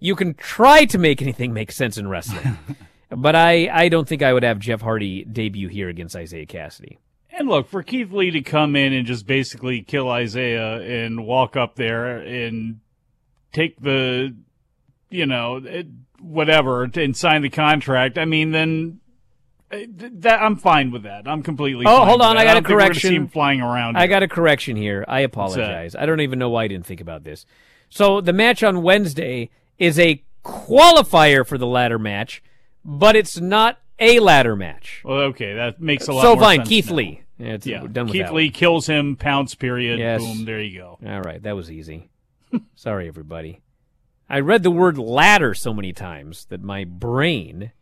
You 0.03 0.17
can 0.17 0.35
try 0.35 0.85
to 0.87 0.99
make 0.99 1.23
anything 1.23 1.53
make 1.53 1.73
sense 1.73 1.97
in 1.97 2.09
wrestling. 2.09 2.59
but 3.11 3.37
I, 3.37 3.69
I 3.73 3.89
don't 3.89 4.09
think 4.09 4.23
I 4.23 4.33
would 4.33 4.43
have 4.43 4.59
Jeff 4.59 4.81
Hardy 4.81 5.25
debut 5.25 5.69
here 5.69 5.89
against 5.89 6.17
Isiah 6.17 6.47
Kassidy. 6.47 6.99
And 7.31 7.49
look, 7.49 7.69
for 7.69 7.83
Keith 7.83 8.13
Lee 8.13 8.31
to 8.31 8.43
come 8.43 8.77
in 8.77 8.93
and 8.93 9.07
just 9.07 9.27
basically 9.27 9.83
kill 9.83 10.11
Isaiah 10.11 10.81
and 10.81 11.25
walk 11.25 11.57
up 11.57 11.77
there 11.77 12.19
and 12.19 12.81
take 13.53 13.81
the, 13.81 14.35
you 15.09 15.25
know, 15.25 15.61
whatever, 16.21 16.85
and 16.85 17.17
sign 17.17 17.43
the 17.43 17.49
contract, 17.49 18.19
I 18.19 18.27
mean, 18.27 18.51
then 18.51 19.01
uh, 19.73 19.79
that 19.89 20.43
I'm 20.43 20.57
fine 20.57 20.91
with 20.91 21.05
that. 21.05 21.27
I'm 21.27 21.43
completely. 21.43 21.87
Oh, 21.87 22.05
hold 22.05 22.21
on! 22.21 22.37
I 22.37 22.45
got 22.45 22.57
I 22.57 22.59
a 22.59 22.63
correction. 22.63 23.09
See 23.09 23.17
him 23.17 23.29
flying 23.29 23.63
around. 23.63 23.97
I 23.97 24.07
got 24.07 24.23
a 24.23 24.29
correction 24.29 24.77
here. 24.77 25.05
I 25.09 25.21
apologize. 25.21 25.95
I 25.95 26.05
don't 26.05 26.21
even 26.21 26.39
know 26.39 26.51
why 26.51 26.65
I 26.65 26.69
didn't 26.69 26.85
think 26.85 27.01
about 27.01 27.25
this. 27.25 27.47
So 27.89 28.21
the 28.21 28.35
match 28.35 28.63
on 28.63 28.83
Wednesday 28.83 29.51
is 29.79 29.99
a 29.99 30.23
qualifier 30.45 31.47
for 31.47 31.59
the 31.59 31.67
ladder 31.67 31.99
match, 31.99 32.43
but 32.85 33.17
it's 33.17 33.41
not 33.41 33.79
a 33.99 34.19
ladder 34.21 34.57
match. 34.57 35.03
Well, 35.05 35.19
okay, 35.19 35.55
that 35.55 35.81
makes 35.81 36.09
a 36.09 36.13
lot. 36.13 36.23
So 36.23 36.37
fine, 36.37 36.61
sense 36.61 36.69
Keith 36.69 36.91
now. 36.91 36.97
Lee. 36.97 37.23
Yeah, 37.39 37.53
it's, 37.55 37.67
Yeah, 37.67 37.87
done 37.87 38.07
with 38.07 38.13
Keith 38.13 38.31
Lee 38.31 38.47
one. 38.47 38.53
kills 38.53 38.87
him. 38.87 39.17
Pounce. 39.17 39.55
Period. 39.55 39.99
Yes. 39.99 40.23
Boom. 40.23 40.45
There 40.45 40.61
you 40.61 40.79
go. 40.79 40.99
All 41.07 41.21
right, 41.23 41.43
that 41.43 41.57
was 41.57 41.71
easy. 41.71 42.11
Sorry, 42.75 43.09
everybody. 43.09 43.61
I 44.29 44.41
read 44.41 44.63
the 44.63 44.71
word 44.71 44.97
ladder 44.99 45.55
so 45.55 45.75
many 45.75 45.93
times 45.93 46.47
that 46.47 46.63
my 46.63 46.85
brain. 46.85 47.73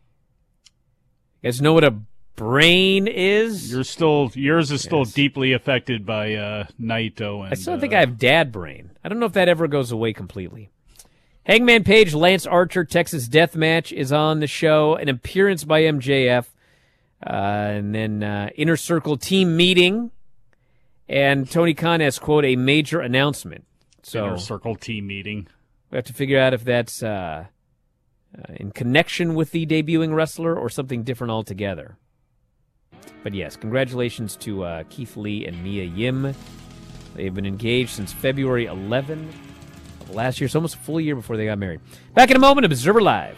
You 1.41 1.47
guys 1.47 1.61
know 1.61 1.73
what 1.73 1.83
a 1.83 1.95
brain 2.35 3.07
is? 3.07 3.71
You're 3.71 3.83
still 3.83 4.31
yours 4.33 4.71
is 4.71 4.81
still 4.81 5.05
deeply 5.05 5.53
affected 5.53 6.05
by 6.05 6.33
uh, 6.35 6.65
Naito 6.79 7.43
and 7.43 7.51
I 7.51 7.55
still 7.55 7.75
uh, 7.75 7.79
think 7.79 7.93
I 7.93 7.99
have 7.99 8.17
dad 8.17 8.51
brain. 8.51 8.91
I 9.03 9.09
don't 9.09 9.19
know 9.19 9.25
if 9.25 9.33
that 9.33 9.47
ever 9.47 9.67
goes 9.67 9.91
away 9.91 10.13
completely. 10.13 10.71
Hangman 11.43 11.83
Page, 11.83 12.13
Lance 12.13 12.45
Archer, 12.45 12.83
Texas 12.83 13.27
Death 13.27 13.55
Match 13.55 13.91
is 13.91 14.11
on 14.11 14.39
the 14.39 14.47
show. 14.47 14.95
An 14.95 15.09
appearance 15.09 15.63
by 15.63 15.81
MJF. 15.81 16.45
Uh, 17.25 17.29
and 17.29 17.95
then 17.95 18.23
uh, 18.23 18.49
Inner 18.55 18.77
Circle 18.77 19.17
team 19.17 19.55
meeting. 19.55 20.11
And 21.09 21.49
Tony 21.49 21.73
Khan 21.73 21.99
has, 21.99 22.19
quote, 22.19 22.45
a 22.45 22.55
major 22.55 22.99
announcement. 22.99 23.65
So 24.03 24.27
Inner 24.27 24.37
Circle 24.37 24.75
team 24.75 25.07
meeting. 25.07 25.47
we 25.89 25.97
have 25.97 26.05
to 26.05 26.13
figure 26.13 26.39
out 26.39 26.53
if 26.53 26.63
that's 26.63 27.03
uh, 27.03 27.45
uh, 28.37 28.53
in 28.55 28.71
connection 28.71 29.33
with 29.35 29.51
the 29.51 29.65
debuting 29.65 30.13
wrestler 30.13 30.55
or 30.55 30.69
something 30.69 31.03
different 31.03 31.31
altogether. 31.31 31.97
But 33.23 33.33
yes, 33.33 33.55
congratulations 33.55 34.35
to 34.37 34.63
uh, 34.63 34.83
Keith 34.89 35.17
Lee 35.17 35.45
and 35.45 35.63
Mia 35.63 35.83
Yim. 35.83 36.33
They've 37.15 37.33
been 37.33 37.45
engaged 37.45 37.91
since 37.91 38.13
February 38.13 38.65
11 38.65 39.27
of 39.27 39.50
last 40.13 40.39
year, 40.41 40.47
so 40.47 40.59
almost 40.59 40.75
a 40.75 40.79
full 40.79 40.99
year 40.99 41.15
before 41.15 41.37
they 41.37 41.45
got 41.45 41.57
married. 41.57 41.79
Back 42.13 42.29
in 42.29 42.35
a 42.35 42.39
moment, 42.39 42.65
Observer 42.65 43.01
Live. 43.01 43.37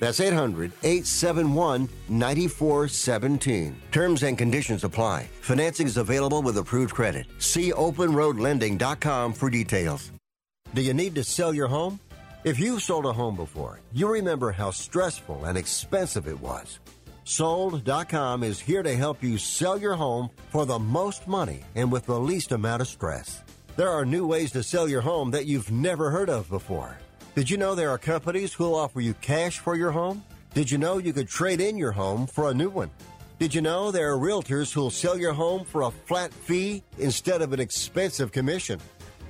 That's 0.00 0.18
800 0.18 0.72
871 0.82 1.88
9417. 2.08 3.76
Terms 3.92 4.22
and 4.22 4.36
conditions 4.36 4.82
apply. 4.82 5.28
Financing 5.42 5.86
is 5.86 5.98
available 5.98 6.42
with 6.42 6.56
approved 6.56 6.94
credit. 6.94 7.26
See 7.38 7.70
openroadlending.com 7.70 9.34
for 9.34 9.50
details. 9.50 10.10
Do 10.74 10.82
you 10.82 10.94
need 10.94 11.14
to 11.16 11.24
sell 11.24 11.52
your 11.52 11.68
home? 11.68 12.00
If 12.42 12.58
you've 12.58 12.82
sold 12.82 13.04
a 13.04 13.12
home 13.12 13.36
before, 13.36 13.80
you 13.92 14.08
remember 14.08 14.50
how 14.50 14.70
stressful 14.70 15.44
and 15.44 15.58
expensive 15.58 16.26
it 16.26 16.40
was. 16.40 16.78
Sold.com 17.24 18.42
is 18.42 18.58
here 18.58 18.82
to 18.82 18.96
help 18.96 19.22
you 19.22 19.36
sell 19.36 19.78
your 19.78 19.94
home 19.94 20.30
for 20.48 20.64
the 20.64 20.78
most 20.78 21.28
money 21.28 21.60
and 21.74 21.92
with 21.92 22.06
the 22.06 22.18
least 22.18 22.52
amount 22.52 22.80
of 22.80 22.88
stress. 22.88 23.42
There 23.76 23.90
are 23.90 24.06
new 24.06 24.26
ways 24.26 24.52
to 24.52 24.62
sell 24.62 24.88
your 24.88 25.02
home 25.02 25.30
that 25.32 25.46
you've 25.46 25.70
never 25.70 26.10
heard 26.10 26.30
of 26.30 26.48
before. 26.48 26.96
Did 27.36 27.48
you 27.48 27.56
know 27.56 27.76
there 27.76 27.90
are 27.90 27.98
companies 27.98 28.52
who'll 28.52 28.74
offer 28.74 29.00
you 29.00 29.14
cash 29.14 29.60
for 29.60 29.76
your 29.76 29.92
home? 29.92 30.24
Did 30.52 30.68
you 30.68 30.78
know 30.78 30.98
you 30.98 31.12
could 31.12 31.28
trade 31.28 31.60
in 31.60 31.76
your 31.76 31.92
home 31.92 32.26
for 32.26 32.50
a 32.50 32.54
new 32.54 32.68
one? 32.68 32.90
Did 33.38 33.54
you 33.54 33.62
know 33.62 33.92
there 33.92 34.12
are 34.12 34.18
realtors 34.18 34.72
who'll 34.72 34.90
sell 34.90 35.16
your 35.16 35.32
home 35.32 35.64
for 35.64 35.82
a 35.82 35.90
flat 35.92 36.32
fee 36.32 36.82
instead 36.98 37.40
of 37.40 37.52
an 37.52 37.60
expensive 37.60 38.32
commission? 38.32 38.80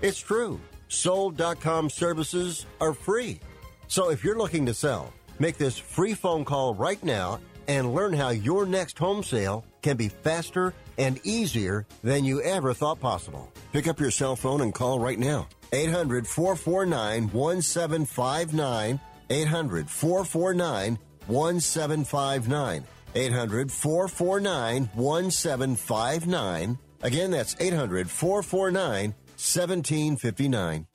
It's 0.00 0.18
true. 0.18 0.58
Sold.com 0.88 1.90
services 1.90 2.64
are 2.80 2.94
free. 2.94 3.38
So 3.86 4.10
if 4.10 4.24
you're 4.24 4.38
looking 4.38 4.64
to 4.66 4.74
sell, 4.74 5.12
make 5.38 5.58
this 5.58 5.76
free 5.76 6.14
phone 6.14 6.46
call 6.46 6.74
right 6.74 7.02
now 7.04 7.38
and 7.68 7.94
learn 7.94 8.14
how 8.14 8.30
your 8.30 8.64
next 8.64 8.98
home 8.98 9.22
sale 9.22 9.64
can 9.82 9.96
be 9.96 10.08
faster 10.08 10.74
and 10.98 11.20
easier 11.24 11.86
than 12.02 12.24
you 12.24 12.42
ever 12.42 12.74
thought 12.74 13.00
possible. 13.00 13.50
Pick 13.72 13.88
up 13.88 14.00
your 14.00 14.10
cell 14.10 14.36
phone 14.36 14.60
and 14.60 14.74
call 14.74 15.00
right 15.00 15.18
now. 15.18 15.48
800 15.72 16.26
449 16.26 17.28
1759. 17.30 19.00
800 19.30 19.90
449 19.90 20.98
1759. 21.26 22.84
800 23.14 23.72
449 23.72 24.90
1759. 24.94 26.78
Again, 27.02 27.30
that's 27.30 27.56
800 27.58 28.10
449 28.10 29.14
1759. 29.36 30.86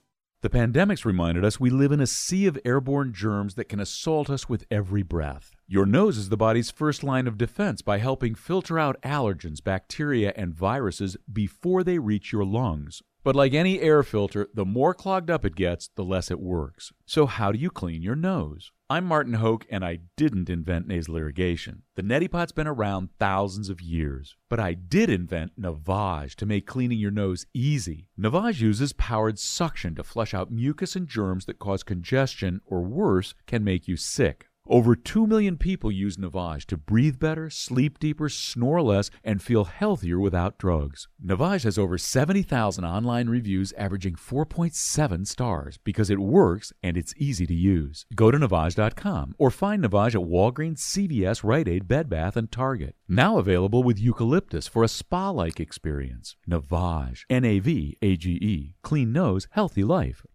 The 0.46 0.50
pandemic's 0.52 1.06
reminded 1.06 1.44
us 1.44 1.60
we 1.60 1.72
live 1.72 1.92
in 1.92 2.00
a 2.00 2.06
sea 2.06 2.46
of 2.46 2.60
airborne 2.64 3.14
germs 3.14 3.56
that 3.56 3.68
can 3.68 3.80
assault 3.80 4.30
us 4.30 4.48
with 4.48 4.64
every 4.70 5.02
breath. 5.02 5.50
Your 5.68 5.88
nose 5.88 6.20
is 6.20 6.30
the 6.30 6.38
body's 6.38 6.70
first 6.70 7.04
line 7.04 7.26
of 7.26 7.36
defense 7.36 7.82
by 7.82 7.98
helping 7.98 8.36
filter 8.36 8.78
out 8.78 9.02
allergens, 9.02 9.64
bacteria, 9.64 10.32
and 10.36 10.54
viruses 10.54 11.18
before 11.34 11.84
they 11.84 11.98
reach 11.98 12.32
your 12.32 12.46
lungs. 12.46 13.02
But 13.26 13.36
like 13.36 13.56
any 13.56 13.82
air 13.82 14.04
filter, 14.04 14.50
the 14.54 14.66
more 14.66 14.94
clogged 14.94 15.32
up 15.32 15.44
it 15.46 15.56
gets, 15.56 15.90
the 15.96 16.04
less 16.04 16.30
it 16.30 16.40
works. 16.40 16.94
So, 17.08 17.26
how 17.26 17.52
do 17.52 17.58
you 17.58 17.72
clean 17.72 18.04
your 18.04 18.16
nose? 18.16 18.72
I'm 18.88 19.04
Martin 19.04 19.34
Hoke, 19.34 19.66
and 19.72 19.84
I 19.84 20.02
didn't 20.16 20.48
invent 20.48 20.86
nasal 20.86 21.18
irrigation. 21.18 21.82
The 21.96 22.04
neti 22.04 22.30
pot's 22.30 22.52
been 22.52 22.68
around 22.68 23.10
thousands 23.18 23.68
of 23.68 23.82
years. 23.82 24.36
But 24.48 24.60
I 24.60 24.76
did 24.76 25.10
invent 25.10 25.60
Navage 25.60 26.36
to 26.36 26.46
make 26.46 26.68
cleaning 26.68 27.00
your 27.00 27.10
nose 27.10 27.48
easy. 27.52 28.10
Navage 28.16 28.62
uses 28.62 28.94
powered 28.94 29.40
suction 29.40 29.96
to 29.96 30.04
flush 30.04 30.36
out 30.36 30.52
mucus 30.52 30.96
and 30.96 31.08
germs 31.08 31.46
that 31.46 31.58
cause 31.58 31.82
congestion 31.82 32.62
or 32.68 32.84
worse, 32.84 33.34
can 33.48 33.64
make 33.64 33.88
you 33.88 33.98
sick. 33.98 34.50
Over 34.68 34.96
2 34.96 35.28
million 35.28 35.58
people 35.58 35.92
use 35.92 36.18
Navage 36.18 36.66
to 36.66 36.78
breathe 36.78 37.20
better, 37.20 37.52
sleep 37.52 38.00
deeper, 38.00 38.30
snore 38.30 38.82
less, 38.82 39.12
and 39.24 39.40
feel 39.40 39.66
healthier 39.66 40.20
without 40.20 40.58
drugs. 40.58 41.08
Navage 41.24 41.66
has 41.66 41.78
over 41.78 42.00
70,000 42.00 42.84
online 42.84 43.30
reviews 43.30 43.74
averaging 43.74 44.16
4.7 44.16 45.28
stars 45.28 45.78
because 45.84 46.10
it 46.10 46.18
works 46.20 46.74
and 46.82 46.98
it's 46.98 47.14
easy 47.16 47.46
to 47.46 47.54
use. 47.54 48.08
Go 48.16 48.32
to 48.32 48.40
Navage.com 48.40 49.36
or 49.38 49.52
find 49.52 49.84
Navage 49.84 50.16
at 50.16 50.28
Walgreens, 50.28 50.80
CVS, 50.80 51.44
Rite 51.44 51.68
Aid, 51.68 51.88
Bed 51.88 52.10
Bath, 52.10 52.36
and 52.36 52.52
Target. 52.52 52.96
Now 53.08 53.38
available 53.38 53.84
with 53.84 54.00
eucalyptus 54.00 54.68
for 54.68 54.84
a 54.84 54.88
spa 54.88 55.30
like 55.30 55.60
experience. 55.60 56.38
Navage. 56.50 57.26
N 57.30 57.46
A 57.46 57.60
V 57.60 57.98
A 58.02 58.16
G 58.16 58.32
E. 58.32 58.74
Clean 58.82 59.14
nose, 59.14 59.48
healthy 59.52 59.84
life. 59.84 60.26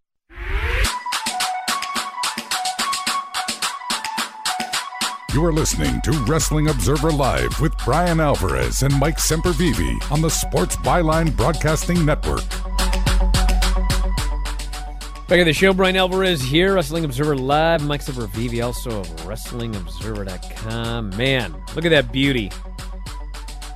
You 5.33 5.45
are 5.45 5.53
listening 5.53 6.01
to 6.01 6.11
Wrestling 6.27 6.71
Observer 6.71 7.13
Live 7.13 7.61
with 7.61 7.77
Bryan 7.85 8.19
Alvarez 8.19 8.83
and 8.83 8.93
Mike 8.99 9.19
Sempervive 9.19 10.11
on 10.11 10.21
the 10.21 10.29
Sports 10.29 10.75
Byline 10.79 11.37
Broadcasting 11.37 12.05
Network. 12.05 12.43
Back 15.29 15.39
at 15.39 15.45
the 15.45 15.53
show, 15.53 15.73
Bryan 15.73 15.95
Alvarez 15.95 16.43
here, 16.43 16.75
Wrestling 16.75 17.05
Observer 17.05 17.37
Live. 17.37 17.87
Mike 17.87 18.01
Sempervive, 18.01 18.65
also 18.65 18.99
of 18.99 19.07
WrestlingObserver.com. 19.19 21.11
Man, 21.11 21.55
look 21.77 21.85
at 21.85 21.91
that 21.91 22.11
beauty. 22.11 22.51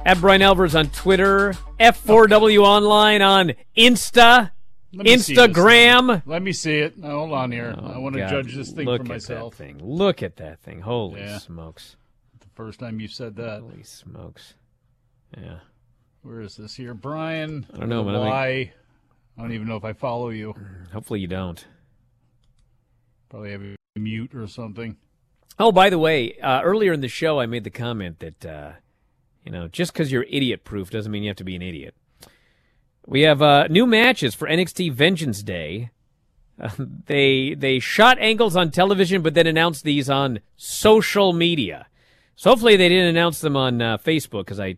At 0.05 0.21
Bryan 0.21 0.43
Alvarez 0.43 0.75
on 0.75 0.89
Twitter, 0.89 1.55
F4W 1.79 2.63
Online 2.65 3.23
on 3.23 3.53
Insta. 3.77 4.51
Let 4.97 5.05
me 5.07 5.17
see 5.19 5.35
this 5.35 5.47
Instagram. 5.47 6.23
Let 6.27 6.43
me 6.43 6.53
see 6.53 6.79
it. 6.79 6.99
Now, 6.99 7.11
hold 7.19 7.33
on 7.33 7.53
here. 7.53 7.75
I 7.83 7.99
want 7.99 8.15
to 8.17 8.29
judge 8.29 8.55
this 8.55 8.71
thing 8.71 8.87
look 8.87 9.01
for 9.01 9.05
at 9.05 9.09
myself. 9.09 9.57
That 9.57 9.65
thing. 9.65 9.81
Look 9.83 10.23
at 10.23 10.37
that 10.37 10.61
thing. 10.61 10.81
Holy 10.81 11.21
Yeah. 11.21 11.39
smokes. 11.39 11.97
The 12.41 12.47
first 12.55 12.81
time 12.81 13.01
you 13.01 13.09
said 13.09 13.37
that. 13.37 13.61
Holy 13.61 13.83
smokes. 13.83 14.55
Yeah. 15.37 15.59
Where 16.23 16.41
is 16.41 16.57
this 16.57 16.77
here, 16.77 16.95
Bryan? 16.95 17.67
I 17.75 17.79
don't 17.79 17.89
know, 17.89 18.05
man. 18.05 18.15
I 18.17 18.19
Why? 18.19 18.73
I 19.37 19.43
don't 19.43 19.53
even 19.53 19.67
know 19.69 19.77
if 19.77 19.85
I 19.85 19.93
follow 19.93 20.31
you. 20.31 20.55
Hopefully 20.93 21.21
you 21.21 21.27
don't. 21.27 21.65
Probably 23.29 23.51
have 23.51 23.63
you 23.63 23.75
mute 23.97 24.35
or 24.35 24.47
something. 24.47 24.97
Oh, 25.59 25.73
by 25.73 25.91
the 25.91 25.99
way, 25.99 26.37
uh, 26.39 26.63
earlier 26.63 26.93
in 26.93 27.01
the 27.01 27.09
show, 27.09 27.41
I 27.41 27.47
made 27.47 27.65
the 27.65 27.71
comment 27.71 28.21
that, 28.21 28.47
uh, 28.47 28.73
you 29.45 29.53
know, 29.53 29.69
just 29.69 29.93
because 29.93 30.11
you're 30.11 30.25
idiot 30.25 30.65
proof 30.65 30.91
doesn't 30.91 31.11
mean 31.11 31.23
you 31.25 31.31
have 31.31 31.37
to 31.37 31.45
be 31.45 31.57
an 31.57 31.63
idiot. 31.63 31.95
We 33.07 33.23
have 33.23 33.43
uh, 33.43 33.67
new 33.69 33.87
matches 33.87 34.35
for 34.35 34.49
NXT 34.49 34.93
Vengeance 34.93 35.43
Day. 35.43 35.91
Uh, 36.61 36.71
they 36.79 37.55
they 37.55 37.79
shot 37.79 38.19
angles 38.19 38.57
on 38.57 38.71
television, 38.71 39.23
but 39.23 39.35
then 39.35 39.47
announced 39.47 39.85
these 39.85 40.09
on 40.09 40.41
social 40.57 41.33
media. 41.33 41.87
So 42.37 42.51
hopefully 42.51 42.77
they 42.77 42.89
didn't 42.89 43.09
announce 43.09 43.41
them 43.41 43.57
on 43.57 43.81
uh, 43.81 43.99
Facebook 43.99 44.47
because 44.47 44.61
I, 44.61 44.77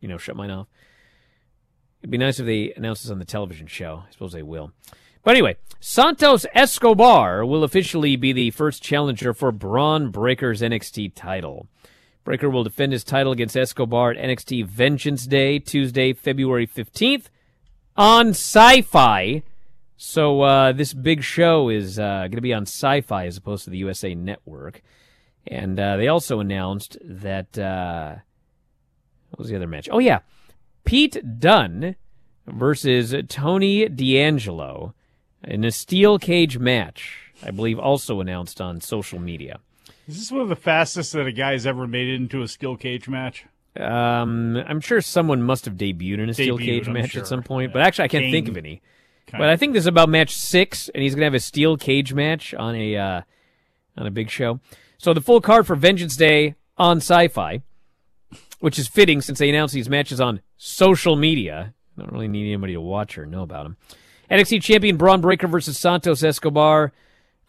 you 0.00 0.08
know, 0.08 0.18
shut 0.18 0.36
mine 0.36 0.50
off. 0.50 0.66
It'd 2.00 2.10
be 2.10 2.18
nice 2.18 2.38
if 2.38 2.46
they 2.46 2.72
announced 2.74 3.02
this 3.02 3.10
on 3.10 3.18
the 3.18 3.24
television 3.24 3.66
show. 3.66 4.04
I 4.06 4.12
suppose 4.12 4.32
they 4.32 4.42
will. 4.42 4.72
But 5.24 5.32
anyway, 5.32 5.56
Santos 5.80 6.46
Escobar 6.54 7.44
will 7.44 7.64
officially 7.64 8.16
be 8.16 8.32
the 8.32 8.50
first 8.50 8.82
challenger 8.82 9.34
for 9.34 9.52
Bron 9.52 10.10
Breakker's 10.10 10.62
NXT 10.62 11.12
title. 11.14 11.68
Breakker 12.28 12.50
will 12.50 12.62
defend 12.62 12.92
his 12.92 13.04
title 13.04 13.32
against 13.32 13.56
Escobar 13.56 14.10
at 14.10 14.18
NXT 14.18 14.66
Vengeance 14.66 15.26
Day, 15.26 15.58
Tuesday, 15.58 16.12
February 16.12 16.66
15th 16.66 17.30
on 17.96 18.32
Syfy. 18.32 19.42
So 19.96 20.42
uh, 20.42 20.72
this 20.72 20.92
big 20.92 21.22
show 21.22 21.70
is 21.70 21.98
uh, 21.98 22.24
going 22.24 22.32
to 22.32 22.42
be 22.42 22.52
on 22.52 22.66
Syfy 22.66 23.26
as 23.26 23.38
opposed 23.38 23.64
to 23.64 23.70
the 23.70 23.78
USA 23.78 24.14
Network. 24.14 24.82
And 25.46 25.80
uh, 25.80 25.96
they 25.96 26.08
also 26.08 26.38
announced 26.40 26.98
that. 27.02 27.58
Uh, 27.58 28.16
what 29.30 29.38
was 29.38 29.48
the 29.48 29.56
other 29.56 29.66
match? 29.66 29.88
Oh, 29.90 29.98
yeah. 29.98 30.18
Pete 30.84 31.40
Dunne 31.40 31.96
versus 32.46 33.14
Tony 33.28 33.88
D'Angelo 33.88 34.92
in 35.44 35.64
a 35.64 35.70
steel 35.70 36.18
cage 36.18 36.58
match, 36.58 37.32
I 37.42 37.52
believe 37.52 37.78
also 37.78 38.20
announced 38.20 38.60
on 38.60 38.82
social 38.82 39.18
media. 39.18 39.60
Is 40.08 40.16
this 40.16 40.32
one 40.32 40.40
of 40.40 40.48
the 40.48 40.56
fastest 40.56 41.12
that 41.12 41.26
a 41.26 41.32
guy's 41.32 41.66
ever 41.66 41.86
made 41.86 42.08
it 42.08 42.14
into 42.14 42.40
a 42.40 42.48
steel 42.48 42.76
cage 42.76 43.08
match? 43.10 43.44
Um, 43.78 44.56
I'm 44.56 44.80
sure 44.80 45.02
someone 45.02 45.42
must 45.42 45.66
have 45.66 45.74
debuted 45.74 46.18
in 46.18 46.30
a 46.30 46.34
steel 46.34 46.56
Debuted, 46.56 46.64
cage 46.64 46.88
I'm 46.88 46.94
match 46.94 47.10
sure. 47.10 47.20
at 47.20 47.28
some 47.28 47.42
point, 47.42 47.74
but 47.74 47.82
actually 47.82 48.06
I 48.06 48.08
can't 48.08 48.32
think 48.32 48.46
Kane. 48.46 48.54
of 48.54 48.56
any. 48.56 48.82
Kind 49.26 49.42
But 49.42 49.50
I 49.50 49.56
think 49.58 49.74
this 49.74 49.82
is 49.82 49.86
about 49.86 50.08
match 50.08 50.34
six, 50.34 50.88
and 50.88 51.02
he's 51.02 51.14
gonna 51.14 51.26
have 51.26 51.34
a 51.34 51.40
steel 51.40 51.76
cage 51.76 52.14
match 52.14 52.54
on 52.54 52.74
a 52.74 52.96
uh, 52.96 53.20
on 53.98 54.06
a 54.06 54.10
big 54.10 54.30
show. 54.30 54.60
So 54.96 55.12
the 55.12 55.20
full 55.20 55.42
card 55.42 55.66
for 55.66 55.76
Vengeance 55.76 56.16
Day 56.16 56.54
on 56.78 57.00
Syfy, 57.00 57.60
which 58.60 58.78
is 58.78 58.88
fitting 58.88 59.20
since 59.20 59.38
they 59.38 59.50
announced 59.50 59.74
these 59.74 59.90
matches 59.90 60.20
on 60.22 60.40
social 60.56 61.16
media. 61.16 61.74
I 61.96 62.00
don't 62.00 62.12
really 62.12 62.28
need 62.28 62.46
anybody 62.46 62.72
to 62.72 62.80
watch 62.80 63.18
or 63.18 63.26
know 63.26 63.42
about 63.42 63.64
them. 63.64 63.76
NXT 64.30 64.62
champion 64.62 64.96
Bron 64.96 65.20
Breakker 65.20 65.48
versus 65.48 65.78
Santos 65.78 66.24
Escobar. 66.24 66.92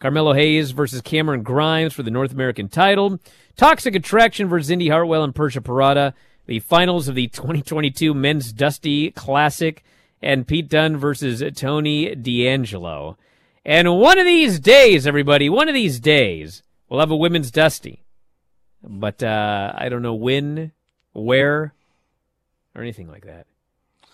Carmelo 0.00 0.32
Hayes 0.32 0.70
versus 0.70 1.02
Cameron 1.02 1.42
Grimes 1.42 1.92
for 1.92 2.02
the 2.02 2.10
North 2.10 2.32
American 2.32 2.68
title. 2.68 3.20
Toxic 3.56 3.94
Attraction 3.94 4.48
versus 4.48 4.70
Indy 4.70 4.88
Hartwell 4.88 5.22
and 5.22 5.34
Persia 5.34 5.60
Pirotta. 5.60 6.14
The 6.46 6.60
finals 6.60 7.06
of 7.06 7.14
the 7.14 7.28
2022 7.32 8.14
Men's 8.14 8.52
Dusty 8.52 9.10
Classic. 9.10 9.84
And 10.22 10.46
Pete 10.46 10.68
Dunne 10.68 10.96
versus 10.96 11.42
Tony 11.54 12.14
D'Angelo. 12.14 13.18
And 13.64 13.98
one 13.98 14.18
of 14.18 14.24
these 14.24 14.58
days, 14.58 15.06
everybody, 15.06 15.48
one 15.48 15.68
of 15.68 15.74
these 15.74 16.00
days, 16.00 16.62
we'll 16.88 17.00
have 17.00 17.10
a 17.10 17.16
Women's 17.16 17.50
Dusty. 17.50 18.04
But 18.82 19.22
uh, 19.22 19.72
I 19.74 19.90
don't 19.90 20.02
know 20.02 20.14
when, 20.14 20.72
where, 21.12 21.74
or 22.74 22.82
anything 22.82 23.08
like 23.08 23.26
that. 23.26 23.46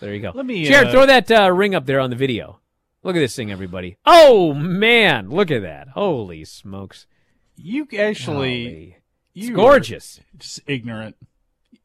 There 0.01 0.13
you 0.13 0.21
go. 0.21 0.31
Let 0.33 0.45
me, 0.45 0.65
Jared, 0.65 0.89
uh, 0.89 0.91
throw 0.91 1.05
that 1.05 1.31
uh, 1.31 1.51
ring 1.51 1.75
up 1.75 1.85
there 1.85 2.01
on 2.01 2.09
the 2.09 2.15
video. 2.15 2.59
Look 3.07 3.15
at 3.15 3.19
this 3.19 3.37
thing, 3.37 3.53
everybody. 3.53 3.95
Oh 4.05 4.53
man, 4.53 5.29
look 5.29 5.49
at 5.49 5.61
that! 5.61 5.87
Holy 5.87 6.43
smokes! 6.43 7.07
You 7.55 7.87
actually, 7.97 8.65
Golly. 8.65 8.97
you 9.33 9.47
It's 9.47 9.55
gorgeous. 9.55 10.19
Just 10.37 10.59
ignorant, 10.67 11.15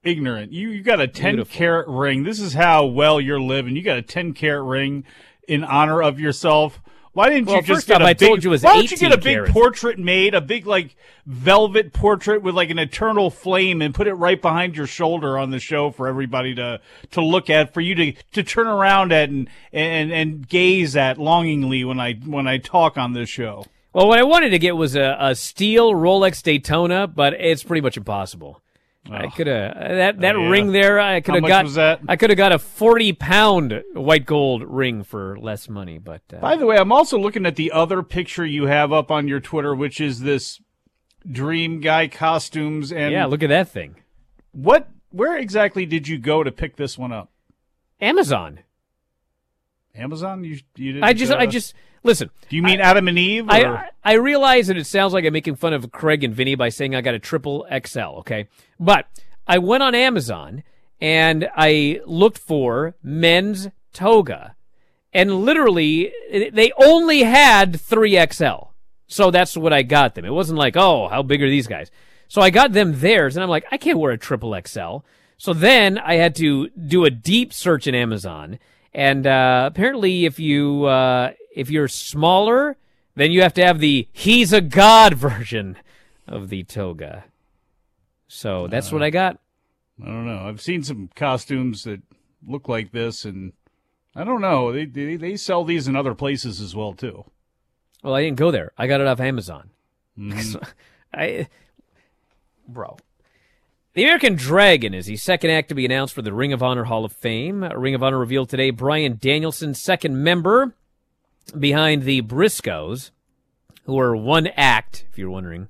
ignorant. 0.03 0.51
You 0.51 0.71
you 0.71 0.83
got 0.83 1.01
a 1.01 1.07
ten 1.07 1.37
Beautiful. 1.37 1.57
carat 1.57 1.87
ring. 1.87 2.25
This 2.25 2.41
is 2.41 2.55
how 2.55 2.87
well 2.87 3.21
you're 3.21 3.41
living. 3.41 3.77
You 3.77 3.83
got 3.83 3.99
a 3.99 4.03
ten 4.03 4.33
carat 4.33 4.65
ring 4.65 5.05
in 5.47 5.63
honor 5.63 6.03
of 6.03 6.19
yourself. 6.19 6.81
Why 7.15 7.29
didn't 7.29 7.47
Well, 7.47 7.57
you 7.57 7.63
just 7.63 7.87
get 7.87 7.97
off, 8.01 8.07
a 8.07 8.11
I 8.11 8.15
big? 8.15 8.29
told 8.29 8.45
you 8.45 8.51
it 8.51 8.53
was 8.53 8.63
why 8.63 8.73
don't 8.75 8.91
you 8.91 8.97
get 8.97 9.13
a 9.13 9.19
big 9.19 9.37
carats. 9.37 9.53
portrait 9.53 9.99
made, 9.99 10.35
a 10.35 10.41
big 10.41 10.67
like 10.67 10.97
velvet 11.27 11.93
portrait 11.93 12.43
with 12.43 12.55
like 12.55 12.71
an 12.71 12.79
eternal 12.79 13.29
flame, 13.31 13.83
and 13.83 13.95
put 13.95 14.07
it 14.07 14.15
right 14.15 14.41
behind 14.41 14.77
your 14.77 14.87
shoulder 14.87 15.37
on 15.37 15.51
the 15.51 15.59
show 15.59 15.91
for 15.91 16.09
everybody 16.09 16.55
to 16.55 16.81
to 17.11 17.21
look 17.21 17.51
at, 17.51 17.75
for 17.75 17.83
you 17.83 17.95
to 17.97 18.13
to 18.33 18.43
turn 18.43 18.67
around 18.67 19.13
at 19.13 19.29
and 19.29 19.49
and 19.75 20.11
and 20.11 20.49
gaze 20.49 20.97
at 20.97 21.19
longingly 21.19 21.85
when 21.85 22.01
I 22.01 22.15
when 22.15 22.47
I 22.47 22.57
talk 22.57 22.97
on 22.97 23.13
this 23.13 23.29
show. 23.29 23.67
Well, 23.93 24.09
what 24.09 24.19
I 24.19 24.23
wanted 24.23 24.51
to 24.51 24.59
get 24.59 24.75
was 24.75 24.97
a, 24.97 25.17
a 25.21 25.35
steel 25.35 25.93
Rolex 25.93 26.43
Daytona, 26.43 27.07
but 27.07 27.35
it's 27.35 27.63
pretty 27.63 27.83
much 27.83 27.99
impossible. 27.99 28.63
I 29.11 29.27
could 29.29 29.47
have 29.49 29.75
that 29.75 30.21
that 30.21 30.37
Oh, 30.37 30.43
yeah. 30.43 30.49
ring 30.49 30.73
there. 30.73 31.01
I 31.01 31.21
could 31.21 31.35
have 31.35 31.47
got. 31.47 31.65
was 31.65 31.75
that? 31.75 32.01
I 32.09 32.17
could 32.17 32.31
have 32.31 32.37
got 32.37 32.53
a 32.53 32.59
forty 32.59 33.13
pound 33.13 33.83
white 33.95 34.27
gold 34.27 34.63
ring 34.63 35.03
for 35.03 35.37
less 35.39 35.69
money, 35.69 35.99
but 35.99 36.23
uh, 36.33 36.37
By 36.39 36.57
the 36.57 36.67
way, 36.67 36.77
I'm 36.77 36.93
also 36.93 37.19
looking 37.19 37.45
at 37.45 37.57
the 37.57 37.73
other 37.73 38.03
picture 38.03 38.47
you 38.47 38.67
have 38.67 38.93
up 38.93 39.11
on 39.11 39.27
your 39.27 39.41
Twitter, 39.41 39.75
which 39.75 40.01
is 40.01 40.21
this 40.21 40.61
dream 41.31 41.81
guy 41.81 42.07
costumes 42.09 42.93
and 42.93 43.13
yeah, 43.13 43.27
look 43.27 43.43
at 43.43 43.49
that 43.49 43.69
thing. 43.69 43.97
what 44.53 44.89
where 45.11 45.37
exactly 45.37 45.85
did 45.85 46.07
you 46.09 46.19
go 46.19 46.43
to 46.43 46.51
pick 46.53 46.77
this 46.77 46.97
one 46.97 47.13
up? 47.13 47.31
Amazon. 48.01 48.61
Amazon? 49.95 50.45
You 50.45 50.59
you 50.77 50.93
didn't 50.93 51.05
I 51.05 51.13
just, 51.13 51.33
uh, 51.33 51.37
I 51.37 51.47
just 51.47 51.75
listen. 52.03 52.31
Do 52.49 52.57
you 52.57 52.63
mean 52.63 52.81
Adam 52.81 53.09
and 53.09 53.19
Eve? 53.19 53.49
Or? 53.49 53.53
I 53.53 53.91
I 54.05 54.13
realize 54.15 54.69
that 54.69 54.77
it 54.77 54.87
sounds 54.87 55.13
like 55.13 55.25
I'm 55.25 55.33
making 55.33 55.57
fun 55.57 55.73
of 55.73 55.91
Craig 55.93 56.25
and 56.25 56.35
Vinny 56.35 56.55
by 56.55 56.69
saying 56.69 56.95
I 56.95 57.01
got 57.01 57.15
a 57.15 57.19
triple 57.19 57.67
XL, 57.71 58.19
okay? 58.21 58.49
But 58.81 59.07
I 59.47 59.59
went 59.59 59.83
on 59.83 59.95
Amazon 59.95 60.63
and 61.01 61.49
I 61.57 62.01
looked 62.07 62.39
for 62.39 62.95
men's 63.03 63.69
toga, 63.93 64.55
and 65.13 65.45
literally 65.45 66.13
they 66.31 66.73
only 66.77 67.25
had 67.25 67.81
three 67.81 68.19
XL. 68.31 68.71
So 69.09 69.31
that's 69.31 69.57
what 69.57 69.75
I 69.75 69.83
got 69.83 70.15
them. 70.15 70.25
It 70.25 70.31
wasn't 70.33 70.59
like, 70.59 70.75
oh, 70.77 71.09
how 71.09 71.23
big 71.23 71.43
are 71.43 71.51
these 71.51 71.67
guys? 71.67 71.91
So 72.29 72.41
I 72.41 72.49
got 72.49 72.73
them 72.73 72.99
theirs, 73.01 73.37
and 73.37 73.43
I'm 73.43 73.51
like, 73.51 73.67
I 73.71 73.77
can't 73.77 73.99
wear 73.99 74.13
a 74.13 74.17
triple 74.17 74.59
XL. 74.67 74.99
So 75.37 75.53
then 75.53 75.99
I 75.99 76.15
had 76.15 76.35
to 76.37 76.71
do 76.71 77.05
a 77.05 77.11
deep 77.11 77.53
search 77.53 77.87
in 77.87 77.95
Amazon, 77.95 78.59
and 78.95 79.27
uh, 79.27 79.65
apparently, 79.73 80.25
if 80.25 80.39
you 80.39 80.85
uh, 80.85 81.33
if 81.55 81.71
you're 81.71 81.89
smaller, 81.89 82.77
then 83.15 83.31
you 83.31 83.43
have 83.43 83.55
to 83.55 83.65
have 83.65 83.79
the 83.81 84.09
"He's 84.13 84.53
a 84.53 84.61
God" 84.61 85.15
version 85.29 85.77
of 86.27 86.49
the 86.49 86.63
toga. 86.65 87.25
So 88.29 88.67
that's 88.67 88.91
what 88.93 89.03
I 89.03 89.11
got. 89.11 89.39
I 90.03 90.07
don't 90.07 90.27
know. 90.27 90.47
I've 90.49 90.61
seen 90.61 90.83
some 90.83 91.11
costumes 91.15 91.85
that 91.85 92.01
look 92.47 92.69
like 92.69 92.93
this, 92.93 93.25
and 93.25 93.53
I 94.17 94.25
don't 94.25 94.41
know. 94.41 94.73
They 94.73 94.87
they, 94.87 95.17
they 95.17 95.37
sell 95.37 95.65
these 95.65 95.87
in 95.87 95.97
other 95.97 96.15
places 96.15 96.61
as 96.61 96.75
well 96.75 96.95
too. 96.95 97.25
Well, 98.03 98.15
I 98.15 98.23
didn't 98.23 98.39
go 98.39 98.51
there. 98.51 98.73
I 98.77 98.87
got 98.87 99.01
it 99.01 99.07
off 99.07 99.21
Amazon. 99.21 99.71
Mhm. 100.19 100.63
I, 101.15 101.49
bro. 102.69 102.99
The 103.95 104.05
American 104.05 104.37
Dragon 104.37 104.95
is 104.95 105.05
the 105.05 105.19
second 105.19 105.51
act 105.51 105.69
to 105.69 105.75
be 105.75 105.85
announced 105.85 106.15
for 106.15 106.23
the 106.23 106.33
Ring 106.33 106.55
of 106.55 106.63
Honor 106.63 106.85
Hall 106.85 107.05
of 107.05 107.13
Fame. 107.13 107.63
Uh, 107.63 107.75
Ring 107.75 107.95
of 107.95 108.03
Honor 108.03 108.19
revealed 108.19 108.49
today 108.49 108.71
Bryan 108.71 109.19
Danielson, 109.21 109.75
second 109.75 110.25
member 110.25 110.75
behind 111.59 112.05
the 112.05 112.23
Briscoes, 112.23 113.11
who 113.85 113.99
are 113.99 114.17
one 114.17 114.47
act, 114.57 115.05
if 115.11 115.19
you're 115.19 115.29
wondering. 115.29 115.69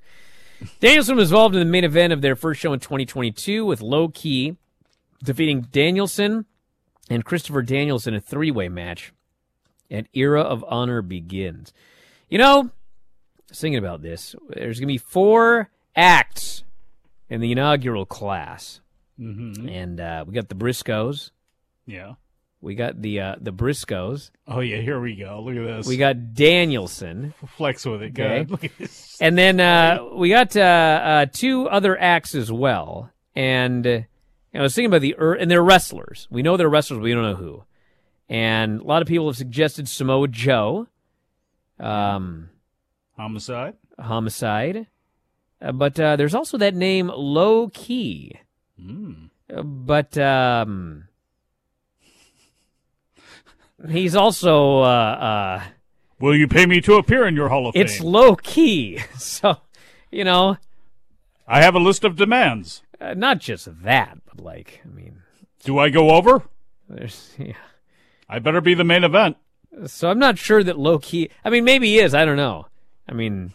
Danielson 0.79 1.17
was 1.17 1.33
involved 1.33 1.57
in 1.57 1.59
the 1.59 1.65
main 1.65 1.83
event 1.83 2.13
of 2.13 2.21
their 2.21 2.37
first 2.37 2.61
show 2.61 2.73
in 2.73 2.79
2022 2.79 3.67
with 3.67 3.81
Low 3.81 4.07
Ki 4.07 4.57
defeating 5.25 5.63
Danielson 5.73 6.47
and 7.11 7.25
Christopher 7.25 7.63
Daniels 7.63 8.07
in 8.07 8.15
a 8.15 8.21
three 8.21 8.53
way 8.53 8.69
match. 8.69 9.13
And 9.91 10.09
Era 10.15 10.43
of 10.43 10.65
Honor 10.69 11.03
begins. 11.03 11.73
You 12.29 12.39
know, 12.39 12.71
thinking 13.53 13.79
about 13.79 14.01
this, 14.01 14.37
there's 14.49 14.79
going 14.79 14.87
to 14.87 14.95
be 14.95 14.99
four 14.99 15.71
acts 15.97 16.63
in 17.33 17.41
the 17.41 17.51
inaugural 17.53 18.05
class. 18.07 18.81
Mm-hmm. 19.19 19.69
And 19.69 20.01
uh, 20.01 20.25
we 20.27 20.35
got 20.35 20.49
the 20.49 20.55
Briscoes. 20.55 21.31
Yeah. 21.87 22.15
We 22.61 22.75
got 22.77 23.01
the 23.03 23.21
uh, 23.21 23.35
the 23.41 23.53
Briscoes. 23.53 24.31
Oh 24.47 24.61
yeah, 24.61 24.77
here 24.81 25.01
we 25.01 25.17
go. 25.17 25.43
Look 25.43 25.57
at 25.57 25.77
this. 25.79 25.87
We 25.87 25.97
got 25.97 26.35
Danielson. 26.35 27.35
Flex 27.57 27.85
with 27.85 28.03
it. 28.03 28.15
Go 28.15 28.23
Okay. 28.23 28.35
ahead. 28.35 28.51
Look 28.53 28.65
at 28.65 28.79
this. 28.79 29.17
And 29.21 29.37
then 29.37 29.59
uh, 29.59 30.05
we 30.15 30.29
got 30.29 30.57
uh, 30.57 30.61
uh, 30.61 31.27
two 31.33 31.69
other 31.69 31.99
acts 32.01 32.35
as 32.37 32.53
well. 32.53 33.11
And 33.35 33.85
uh, 33.87 34.01
I 34.55 34.63
was 34.63 34.75
thinking 34.75 34.91
about 34.91 35.01
the 35.01 35.17
er- 35.19 35.35
and 35.35 35.51
they're 35.51 35.63
wrestlers. 35.63 36.29
We 36.31 36.43
know 36.43 36.57
they're 36.57 36.69
wrestlers. 36.69 36.99
But 36.99 37.05
we 37.05 37.13
don't 37.15 37.23
know 37.25 37.35
who. 37.35 37.65
And 38.29 38.81
a 38.81 38.85
lot 38.85 39.03
of 39.03 39.09
people 39.09 39.27
have 39.29 39.37
suggested 39.37 39.89
Samoa 39.89 40.29
Joe, 40.29 40.87
um, 41.81 42.49
Homicide. 43.17 43.75
Homicide, 43.99 44.87
uh, 45.63 45.73
but 45.73 45.99
uh, 46.01 46.17
there's 46.17 46.35
also 46.35 46.59
that 46.59 46.75
name 46.75 47.09
Low 47.15 47.69
Ki. 47.69 48.39
Mm. 48.81 49.31
Uh, 49.55 49.63
but 49.63 50.17
um, 50.19 51.05
he's 53.89 54.15
also 54.15 54.81
uh, 54.81 54.85
uh, 54.85 55.63
Will 56.21 56.37
you 56.37 56.47
pay 56.49 56.67
me 56.67 56.81
to 56.83 56.95
appear 56.95 57.27
in 57.27 57.35
your 57.35 57.49
Hall 57.49 57.67
of 57.67 57.75
it's 57.77 57.93
Fame? 57.95 57.97
It's 57.99 58.05
low 58.05 58.37
key. 58.37 59.01
So 59.19 59.57
you 60.11 60.25
know, 60.25 60.59
I 61.49 61.63
have 61.63 61.75
a 61.75 61.79
list 61.79 62.05
of 62.05 62.17
demands. 62.17 62.83
uh, 63.01 63.15
not 63.15 63.39
just 63.39 63.83
that, 63.83 64.19
but 64.27 64.41
like 64.45 64.81
I 64.85 64.89
mean, 64.89 65.23
Do 65.65 65.79
I 65.79 65.89
go 65.91 66.11
over? 66.11 66.43
there's 66.89 67.35
yeah. 67.39 67.55
I 68.29 68.39
better 68.39 68.61
be 68.61 68.75
the 68.75 68.85
main 68.85 69.05
event. 69.05 69.37
So 69.87 70.11
I'm 70.11 70.19
not 70.19 70.39
sure 70.39 70.63
that 70.63 70.79
low 70.79 70.99
key. 70.99 71.31
I 71.45 71.51
mean, 71.51 71.65
maybe 71.65 71.87
he 71.89 71.99
is. 71.99 72.15
I 72.15 72.25
don't 72.25 72.37
know. 72.37 72.67
I 73.09 73.13
mean, 73.15 73.53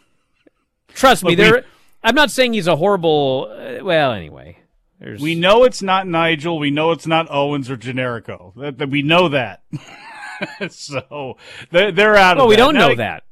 trust 0.90 1.24
me. 1.24 1.36
Look, 1.36 1.38
There. 1.38 1.66
I'm 2.08 2.16
not 2.16 2.32
saying 2.32 2.54
he's 2.54 2.68
a 2.68 2.78
horrible. 2.78 3.52
Uh, 3.52 3.84
well, 3.84 4.14
anyway, 4.14 4.60
there's. 4.98 5.22
We 5.22 5.36
know 5.36 5.66
it's 5.66 5.82
not 5.82 6.08
Nigel. 6.08 6.58
We 6.58 6.72
know 6.72 6.92
it's 6.92 7.06
not 7.06 7.28
Owens 7.30 7.70
or 7.70 7.76
Generico. 7.76 8.54
That, 8.56 8.78
that 8.78 8.90
we 8.90 9.02
know 9.02 9.28
that. 9.28 9.62
so 10.70 11.36
they're, 11.70 11.92
they're 11.92 12.16
out 12.16 12.38
of. 12.38 12.42
Well, 12.42 12.48
we 12.48 12.56
that. 12.56 12.62
don't 12.62 12.76
Now, 12.76 12.88
know 12.88 12.96
that. 12.96 13.24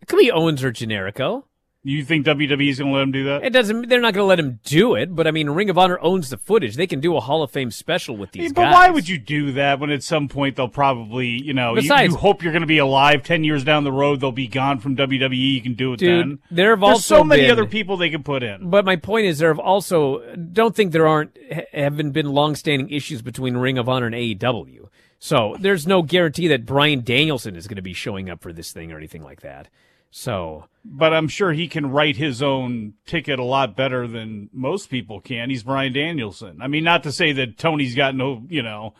It 0.00 0.06
could 0.06 0.20
be 0.20 0.30
Owens 0.30 0.62
or 0.62 0.70
Generico. 0.70 1.42
You 1.84 2.04
think 2.04 2.24
WWE 2.26 2.70
is 2.70 2.78
going 2.78 2.92
to 2.92 2.96
let 2.96 3.02
him 3.02 3.10
do 3.10 3.24
that? 3.24 3.42
It 3.44 3.50
doesn't. 3.52 3.88
They're 3.88 4.00
not 4.00 4.14
going 4.14 4.22
to 4.22 4.28
let 4.28 4.38
him 4.38 4.60
do 4.62 4.94
it. 4.94 5.16
But 5.16 5.26
I 5.26 5.32
mean, 5.32 5.50
Ring 5.50 5.68
of 5.68 5.76
Honor 5.76 5.98
owns 6.00 6.30
the 6.30 6.36
footage. 6.36 6.76
They 6.76 6.86
can 6.86 7.00
do 7.00 7.16
a 7.16 7.20
Hall 7.20 7.42
of 7.42 7.50
Fame 7.50 7.72
special 7.72 8.16
with 8.16 8.30
these 8.30 8.42
guys. 8.44 8.52
but 8.52 8.62
guys. 8.66 8.72
why 8.74 8.90
would 8.90 9.08
you 9.08 9.18
do 9.18 9.50
that 9.52 9.80
when 9.80 9.90
at 9.90 10.04
some 10.04 10.28
point 10.28 10.54
they'll 10.54 10.68
probably, 10.68 11.26
you 11.42 11.52
know, 11.52 11.70
you- 11.74 11.82
Besides- 11.82 12.12
you, 12.12 12.18
hope 12.20 12.44
you're 12.44 12.52
going 12.52 12.60
to 12.62 12.68
be 12.68 12.78
alive 12.78 13.24
10 13.24 13.42
years 13.42 13.64
down 13.64 13.82
the 13.82 13.90
road, 13.90 14.20
they'll 14.20 14.30
be 14.30 14.46
gone 14.46 14.78
from 14.78 14.94
WWE. 14.94 15.36
You 15.54 15.60
can 15.60 15.74
do 15.74 15.92
it 15.92 15.96
Dude, 15.98 16.20
then. 16.20 16.38
there 16.52 16.70
have 16.70 16.80
There's 16.80 16.90
also 16.92 17.16
so 17.16 17.24
many 17.24 17.42
been- 17.42 17.50
other 17.50 17.66
people 17.66 17.96
they 17.96 18.10
can 18.10 18.22
put 18.22 18.44
in. 18.44 18.70
But 18.70 18.84
my 18.84 18.94
point 18.94 19.26
is, 19.26 19.38
there 19.40 19.48
have 19.52 19.58
also 19.58 20.20
don't 20.36 20.76
think 20.76 20.92
there 20.92 21.08
aren't 21.08 21.36
haven't 21.72 22.12
been 22.12 22.26
long-standing 22.28 22.90
issues 22.90 23.22
between 23.22 23.56
Ring 23.56 23.76
of 23.76 23.88
Honor 23.88 24.06
and 24.06 24.14
AEW. 24.14 24.88
So 25.18 25.56
there's 25.58 25.84
no 25.86 26.02
guarantee 26.02 26.46
that 26.46 26.64
Bryan 26.64 27.02
Danielson 27.02 27.56
is 27.56 27.66
going 27.66 27.76
to 27.76 27.82
be 27.82 27.92
showing 27.92 28.30
up 28.30 28.40
for 28.40 28.52
this 28.52 28.70
thing 28.72 28.92
or 28.92 28.96
anything 28.98 29.22
like 29.24 29.40
that. 29.40 29.68
So 30.10 30.66
But 30.84 31.14
I'm 31.14 31.28
sure 31.28 31.52
he 31.52 31.68
can 31.68 31.90
write 31.90 32.16
his 32.16 32.42
own 32.42 32.94
ticket 33.06 33.38
a 33.38 33.44
lot 33.44 33.76
better 33.76 34.08
than 34.08 34.50
most 34.52 34.90
people 34.90 35.20
can. 35.20 35.48
He's 35.48 35.62
Bryan 35.62 35.92
Danielson. 35.92 36.60
I 36.60 36.66
mean, 36.66 36.82
not 36.82 37.04
to 37.04 37.12
say 37.12 37.32
that 37.32 37.56
Tony's 37.56 37.94
got 37.94 38.16
no, 38.16 38.42
you 38.48 38.62
know, 38.62 38.94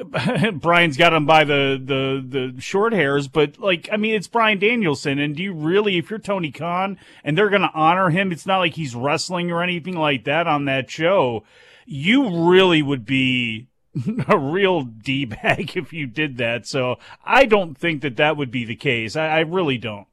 Bryan's 0.54 0.96
got 0.96 1.12
him 1.12 1.26
by 1.26 1.44
the, 1.44 1.80
the, 1.82 2.52
the 2.54 2.60
short 2.60 2.92
hairs, 2.92 3.28
but 3.28 3.58
like, 3.58 3.88
I 3.92 3.96
mean, 3.96 4.14
it's 4.14 4.28
Bryan 4.28 4.58
Danielson. 4.58 5.18
And 5.18 5.36
do 5.36 5.42
you 5.42 5.52
really, 5.52 5.98
if 5.98 6.10
you're 6.10 6.18
Tony 6.18 6.50
Khan 6.50 6.98
and 7.24 7.36
they're 7.36 7.50
going 7.50 7.62
to 7.62 7.70
honor 7.74 8.10
him, 8.10 8.32
it's 8.32 8.46
not 8.46 8.58
like 8.58 8.74
he's 8.74 8.94
wrestling 8.94 9.50
or 9.50 9.62
anything 9.62 9.96
like 9.96 10.24
that 10.24 10.46
on 10.46 10.64
that 10.66 10.90
show. 10.90 11.44
You 11.86 12.48
really 12.48 12.82
would 12.82 13.04
be 13.04 13.68
a 14.28 14.38
real 14.38 14.82
D 14.82 15.24
bag 15.24 15.72
if 15.76 15.92
you 15.92 16.06
did 16.06 16.38
that. 16.38 16.66
So 16.66 16.96
I 17.24 17.44
don't 17.44 17.76
think 17.76 18.02
that 18.02 18.16
that 18.16 18.36
would 18.36 18.50
be 18.50 18.64
the 18.64 18.76
case. 18.76 19.16
I, 19.16 19.28
I 19.28 19.40
really 19.40 19.78
don't. 19.78 20.06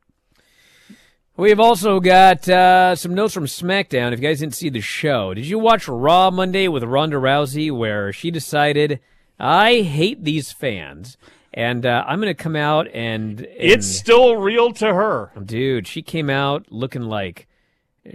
We 1.39 1.49
have 1.49 1.59
also 1.61 2.01
got 2.01 2.47
uh, 2.49 2.95
some 2.95 3.15
notes 3.15 3.33
from 3.33 3.45
SmackDown. 3.45 4.11
If 4.11 4.19
you 4.19 4.27
guys 4.27 4.41
didn't 4.41 4.55
see 4.55 4.69
the 4.69 4.81
show, 4.81 5.33
did 5.33 5.45
you 5.45 5.57
watch 5.57 5.87
Raw 5.87 6.29
Monday 6.29 6.67
with 6.67 6.83
Ronda 6.83 7.15
Rousey, 7.15 7.71
where 7.71 8.11
she 8.11 8.29
decided 8.29 8.99
I 9.39 9.81
hate 9.81 10.25
these 10.25 10.51
fans, 10.51 11.17
and 11.53 11.85
uh, 11.85 12.03
I'm 12.05 12.19
going 12.19 12.35
to 12.35 12.43
come 12.43 12.57
out 12.57 12.87
and, 12.87 13.39
and 13.39 13.47
It's 13.49 13.87
still 13.87 14.35
real 14.35 14.73
to 14.73 14.93
her. 14.93 15.31
Dude, 15.41 15.87
she 15.87 16.01
came 16.01 16.29
out 16.29 16.65
looking 16.71 17.03
like 17.03 17.47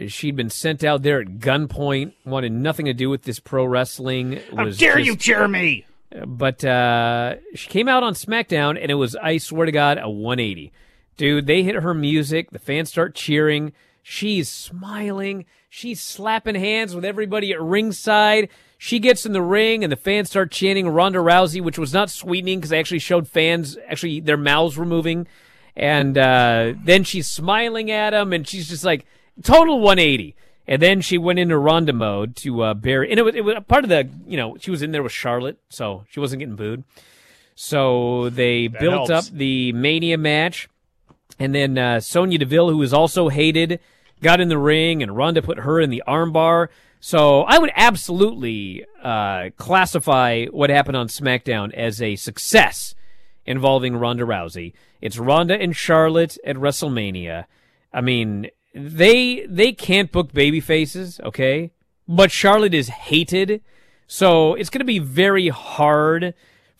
she'd 0.06 0.36
been 0.36 0.50
sent 0.50 0.84
out 0.84 1.02
there 1.02 1.22
at 1.22 1.38
gunpoint, 1.38 2.12
wanted 2.26 2.52
nothing 2.52 2.84
to 2.86 2.92
do 2.92 3.08
with 3.08 3.22
this 3.22 3.40
pro 3.40 3.64
wrestling. 3.64 4.38
How 4.54 4.66
was 4.66 4.76
dare 4.76 4.96
just- 4.96 5.06
you, 5.06 5.16
Jeremy? 5.16 5.86
But 6.26 6.62
uh, 6.62 7.36
she 7.56 7.68
came 7.68 7.88
out 7.88 8.02
on 8.04 8.14
SmackDown, 8.14 8.78
and 8.80 8.90
it 8.90 8.94
was, 8.94 9.16
I 9.16 9.38
swear 9.38 9.66
to 9.66 9.72
God, 9.72 9.98
a 9.98 10.08
180. 10.08 10.72
Dude, 11.16 11.46
they 11.46 11.62
hit 11.62 11.76
her 11.76 11.94
music. 11.94 12.50
The 12.50 12.58
fans 12.58 12.88
start 12.88 13.14
cheering. 13.14 13.72
She's 14.02 14.48
smiling. 14.48 15.46
She's 15.70 16.00
slapping 16.00 16.54
hands 16.56 16.94
with 16.94 17.04
everybody 17.04 17.52
at 17.52 17.60
ringside. 17.60 18.48
She 18.78 18.98
gets 18.98 19.24
in 19.24 19.32
the 19.32 19.42
ring, 19.42 19.82
and 19.82 19.90
the 19.92 19.96
fans 19.96 20.28
start 20.30 20.50
chanting 20.50 20.88
Ronda 20.88 21.20
Rousey, 21.20 21.60
which 21.62 21.78
was 21.78 21.92
not 21.94 22.10
sweetening 22.10 22.58
because 22.58 22.70
they 22.70 22.78
actually 22.78 22.98
showed 22.98 23.26
fans 23.28 23.78
actually 23.88 24.20
their 24.20 24.36
mouths 24.36 24.76
were 24.76 24.84
moving. 24.84 25.26
And 25.76 26.16
uh, 26.18 26.74
then 26.84 27.02
she's 27.04 27.26
smiling 27.28 27.90
at 27.90 28.10
them, 28.10 28.32
and 28.32 28.46
she's 28.46 28.68
just 28.68 28.84
like 28.84 29.06
total 29.42 29.80
180. 29.80 30.36
And 30.66 30.80
then 30.80 31.00
she 31.00 31.18
went 31.18 31.38
into 31.38 31.58
Ronda 31.58 31.92
mode 31.92 32.36
to 32.36 32.62
uh, 32.62 32.74
bury, 32.74 33.10
and 33.10 33.18
it 33.18 33.22
was, 33.22 33.34
it 33.34 33.44
was 33.44 33.56
part 33.68 33.84
of 33.84 33.90
the, 33.90 34.08
you 34.26 34.36
know, 34.36 34.56
she 34.60 34.70
was 34.70 34.80
in 34.82 34.92
there 34.92 35.02
with 35.02 35.12
Charlotte, 35.12 35.58
so 35.68 36.04
she 36.08 36.20
wasn't 36.20 36.40
getting 36.40 36.56
booed. 36.56 36.84
So 37.54 38.30
they 38.30 38.68
That 38.68 38.80
built 38.80 39.10
helps. 39.10 39.28
up 39.28 39.34
the 39.34 39.72
Mania 39.72 40.16
match, 40.18 40.68
and 41.38 41.54
then 41.54 41.76
uh, 41.78 42.00
Sonya 42.00 42.38
Deville, 42.38 42.70
who 42.70 42.76
was 42.76 42.92
also 42.92 43.28
hated, 43.28 43.80
got 44.22 44.40
in 44.40 44.48
the 44.48 44.58
ring, 44.58 45.02
and 45.02 45.16
Ronda 45.16 45.42
put 45.42 45.60
her 45.60 45.80
in 45.80 45.90
the 45.90 46.02
armbar. 46.06 46.68
So 47.00 47.42
I 47.42 47.58
would 47.58 47.72
absolutely 47.76 48.84
uh, 49.02 49.50
classify 49.56 50.46
what 50.46 50.70
happened 50.70 50.96
on 50.96 51.08
SmackDown 51.08 51.72
as 51.74 52.00
a 52.00 52.16
success 52.16 52.94
involving 53.44 53.96
Ronda 53.96 54.24
Rousey. 54.24 54.72
It's 55.02 55.18
Ronda 55.18 55.60
and 55.60 55.76
Charlotte 55.76 56.38
at 56.46 56.56
WrestleMania. 56.56 57.44
I 57.92 58.00
mean, 58.00 58.48
they 58.74 59.46
they 59.46 59.72
can't 59.72 60.10
book 60.10 60.32
baby 60.32 60.60
faces, 60.60 61.20
okay? 61.20 61.72
But 62.08 62.32
Charlotte 62.32 62.74
is 62.74 62.88
hated. 62.88 63.62
So 64.06 64.54
it's 64.54 64.70
going 64.70 64.80
to 64.80 64.84
be 64.84 64.98
very 64.98 65.48
hard 65.48 66.34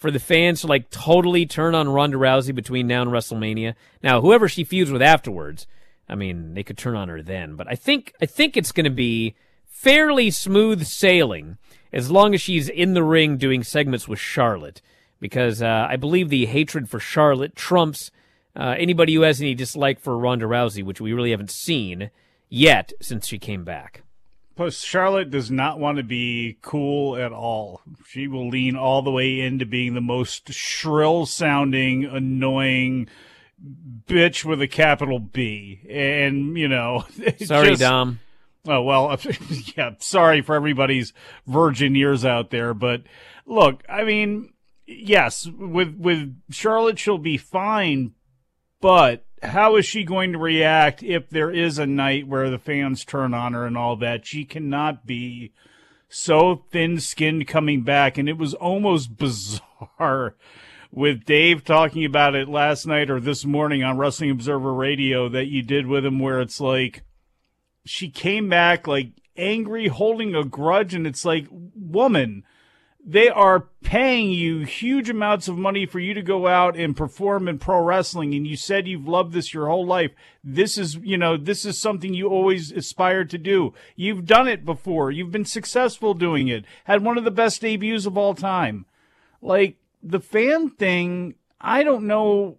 for 0.04 0.10
the 0.10 0.20
fans 0.20 0.60
to 0.60 0.66
like 0.66 0.90
totally 0.90 1.46
turn 1.46 1.74
on 1.74 1.88
Ronda 1.88 2.18
Rousey 2.18 2.54
between 2.54 2.86
now 2.86 3.00
and 3.00 3.10
WrestleMania. 3.10 3.74
Now, 4.02 4.20
whoever 4.20 4.50
she 4.50 4.62
feuds 4.62 4.90
with 4.90 5.00
afterwards, 5.00 5.66
I 6.10 6.14
mean, 6.14 6.52
they 6.52 6.62
could 6.62 6.76
turn 6.76 6.94
on 6.94 7.08
her 7.08 7.22
then, 7.22 7.56
but 7.56 7.66
I 7.68 7.74
think 7.74 8.12
I 8.20 8.26
think 8.26 8.54
it's 8.54 8.70
going 8.70 8.84
to 8.84 8.90
be 8.90 9.34
fairly 9.64 10.30
smooth 10.30 10.84
sailing 10.84 11.56
as 11.90 12.10
long 12.10 12.34
as 12.34 12.42
she's 12.42 12.68
in 12.68 12.92
the 12.92 13.02
ring 13.02 13.38
doing 13.38 13.62
segments 13.62 14.06
with 14.06 14.18
Charlotte 14.18 14.82
because 15.20 15.62
uh, 15.62 15.86
I 15.88 15.96
believe 15.96 16.28
the 16.28 16.44
hatred 16.44 16.90
for 16.90 17.00
Charlotte 17.00 17.56
trumps 17.56 18.10
uh, 18.54 18.74
anybody 18.76 19.14
who 19.14 19.22
has 19.22 19.40
any 19.40 19.54
dislike 19.54 19.98
for 19.98 20.18
Ronda 20.18 20.44
Rousey, 20.44 20.84
which 20.84 21.00
we 21.00 21.14
really 21.14 21.30
haven't 21.30 21.50
seen 21.50 22.10
yet 22.50 22.92
since 23.00 23.26
she 23.26 23.38
came 23.38 23.64
back. 23.64 24.03
Plus, 24.56 24.82
Charlotte 24.82 25.30
does 25.30 25.50
not 25.50 25.80
want 25.80 25.96
to 25.96 26.04
be 26.04 26.58
cool 26.62 27.16
at 27.16 27.32
all. 27.32 27.80
She 28.06 28.28
will 28.28 28.48
lean 28.48 28.76
all 28.76 29.02
the 29.02 29.10
way 29.10 29.40
into 29.40 29.66
being 29.66 29.94
the 29.94 30.00
most 30.00 30.52
shrill 30.52 31.26
sounding, 31.26 32.04
annoying 32.04 33.08
bitch 34.06 34.44
with 34.44 34.62
a 34.62 34.68
capital 34.68 35.18
B. 35.18 35.80
And, 35.90 36.56
you 36.56 36.68
know, 36.68 37.04
Sorry, 37.44 37.68
just- 37.70 37.80
Dom. 37.80 38.20
Oh, 38.66 38.80
well, 38.82 39.18
yeah, 39.76 39.90
sorry 39.98 40.40
for 40.40 40.54
everybody's 40.54 41.12
virgin 41.46 41.94
ears 41.96 42.24
out 42.24 42.50
there. 42.50 42.72
But 42.72 43.02
look, 43.44 43.82
I 43.90 44.04
mean, 44.04 44.54
yes, 44.86 45.46
with, 45.46 45.96
with 45.98 46.34
Charlotte, 46.50 46.98
she'll 46.98 47.18
be 47.18 47.36
fine. 47.36 48.12
But 48.80 49.26
how 49.44 49.76
is 49.76 49.86
she 49.86 50.04
going 50.04 50.32
to 50.32 50.38
react 50.38 51.02
if 51.02 51.28
there 51.30 51.50
is 51.50 51.78
a 51.78 51.86
night 51.86 52.26
where 52.26 52.50
the 52.50 52.58
fans 52.58 53.04
turn 53.04 53.34
on 53.34 53.52
her 53.52 53.66
and 53.66 53.76
all 53.76 53.96
that? 53.96 54.26
She 54.26 54.44
cannot 54.44 55.06
be 55.06 55.52
so 56.08 56.64
thin 56.70 57.00
skinned 57.00 57.46
coming 57.46 57.82
back. 57.82 58.18
And 58.18 58.28
it 58.28 58.38
was 58.38 58.54
almost 58.54 59.16
bizarre 59.18 60.36
with 60.90 61.24
Dave 61.24 61.64
talking 61.64 62.04
about 62.04 62.34
it 62.34 62.48
last 62.48 62.86
night 62.86 63.10
or 63.10 63.20
this 63.20 63.44
morning 63.44 63.82
on 63.82 63.98
Wrestling 63.98 64.30
Observer 64.30 64.72
Radio 64.72 65.28
that 65.28 65.46
you 65.46 65.62
did 65.62 65.86
with 65.86 66.04
him, 66.04 66.20
where 66.20 66.40
it's 66.40 66.60
like 66.60 67.02
she 67.84 68.08
came 68.08 68.48
back 68.48 68.86
like 68.86 69.10
angry, 69.36 69.88
holding 69.88 70.34
a 70.34 70.44
grudge. 70.44 70.94
And 70.94 71.06
it's 71.06 71.24
like, 71.24 71.46
woman, 71.50 72.44
they 73.06 73.28
are 73.28 73.68
paying 73.82 74.30
you 74.30 74.60
huge 74.60 75.10
amounts 75.10 75.46
of 75.46 75.58
money 75.58 75.84
for 75.84 75.98
you 75.98 76.14
to 76.14 76.22
go 76.22 76.46
out 76.46 76.76
and 76.76 76.96
perform 76.96 77.48
in 77.48 77.58
pro 77.58 77.80
wrestling 77.80 78.34
and 78.34 78.46
you 78.46 78.56
said 78.56 78.88
you've 78.88 79.06
loved 79.06 79.32
this 79.34 79.52
your 79.52 79.68
whole 79.68 79.86
life. 79.86 80.12
This 80.42 80.78
is 80.78 80.96
you 80.96 81.18
know 81.18 81.36
this 81.36 81.64
is 81.64 81.78
something 81.78 82.14
you 82.14 82.28
always 82.28 82.72
aspired 82.72 83.28
to 83.30 83.38
do. 83.38 83.74
You've 83.94 84.24
done 84.24 84.48
it 84.48 84.64
before. 84.64 85.10
You've 85.10 85.32
been 85.32 85.44
successful 85.44 86.14
doing 86.14 86.48
it. 86.48 86.64
Had 86.84 87.04
one 87.04 87.18
of 87.18 87.24
the 87.24 87.30
best 87.30 87.60
debuts 87.60 88.06
of 88.06 88.16
all 88.16 88.34
time. 88.34 88.86
Like 89.42 89.76
the 90.04 90.20
fan 90.20 90.68
thing 90.68 91.34
i 91.60 91.82
don't 91.82 92.06
know 92.06 92.58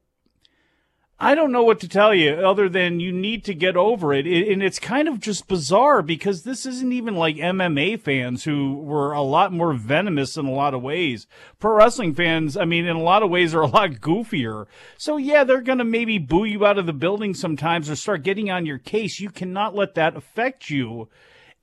I 1.18 1.34
don't 1.34 1.54
know 1.54 1.64
what 1.64 1.80
to 1.80 1.88
tell 1.88 2.14
you 2.14 2.34
other 2.34 2.68
than 2.68 3.00
you 3.00 3.14
need 3.14 3.46
to 3.46 3.54
get 3.54 3.78
over 3.78 4.14
it. 4.14 4.28
it. 4.28 4.52
And 4.52 4.62
it's 4.62 4.80
kind 4.80 5.08
of 5.08 5.22
just 5.22 5.48
bizarre 5.48 6.02
because 6.02 6.44
this 6.44 6.66
isn't 6.66 6.92
even 6.92 7.16
like 7.16 7.38
MMA 7.38 8.02
fans 8.02 8.44
who 8.44 8.76
were 8.80 9.14
a 9.14 9.22
lot 9.22 9.54
more 9.54 9.72
venomous 9.74 10.36
in 10.36 10.46
a 10.46 10.52
lot 10.52 10.74
of 10.74 10.82
ways. 10.82 11.26
Pro 11.58 11.74
wrestling 11.74 12.16
fans, 12.16 12.58
I 12.58 12.66
mean, 12.66 12.86
in 12.86 12.98
a 12.98 13.02
lot 13.02 13.24
of 13.24 13.30
ways 13.30 13.56
are 13.56 13.62
a 13.62 13.68
lot 13.68 13.92
goofier. 13.92 14.66
So 14.98 15.16
yeah, 15.16 15.46
they're 15.46 15.62
going 15.62 15.78
to 15.78 15.86
maybe 15.86 16.18
boo 16.18 16.44
you 16.44 16.66
out 16.66 16.78
of 16.78 16.86
the 16.86 16.94
building 16.94 17.34
sometimes 17.34 17.90
or 17.90 17.96
start 17.96 18.24
getting 18.24 18.52
on 18.52 18.66
your 18.66 18.80
case. 18.80 19.22
You 19.22 19.30
cannot 19.30 19.74
let 19.74 19.96
that 19.96 20.18
affect 20.18 20.70
you 20.70 21.08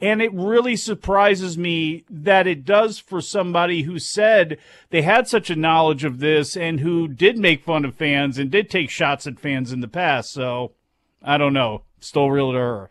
and 0.03 0.20
it 0.20 0.34
really 0.34 0.74
surprises 0.74 1.57
me 1.57 2.05
that 2.11 2.48
it 2.48 2.64
does 2.64 2.98
for 2.98 3.20
somebody 3.20 3.82
who 3.82 4.00
said 4.00 4.59
they 4.90 5.03
had 5.03 5.28
such 5.28 5.48
a 5.48 5.57
knowledge 5.57 6.03
of 6.03 6.18
this 6.18 6.57
and 6.57 6.80
who 6.80 7.07
did 7.07 7.38
make 7.38 7.64
fun 7.64 7.84
of 7.84 7.94
fans 7.94 8.36
and 8.36 8.50
did 8.50 8.68
take 8.68 8.90
shots 8.90 9.28
at 9.28 9.38
fans 9.38 9.72
in 9.72 9.80
the 9.80 9.86
past. 9.86 10.32
So 10.32 10.72
I 11.22 11.38
don't 11.38 11.55
know. 11.55 11.82
Still 12.00 12.32
real 12.32 12.50
to 12.50 12.59
her. 12.59 12.90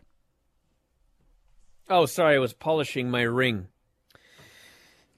Oh, 1.89 2.05
sorry, 2.05 2.35
I 2.35 2.39
was 2.39 2.53
polishing 2.53 3.11
my 3.11 3.23
ring. 3.23 3.67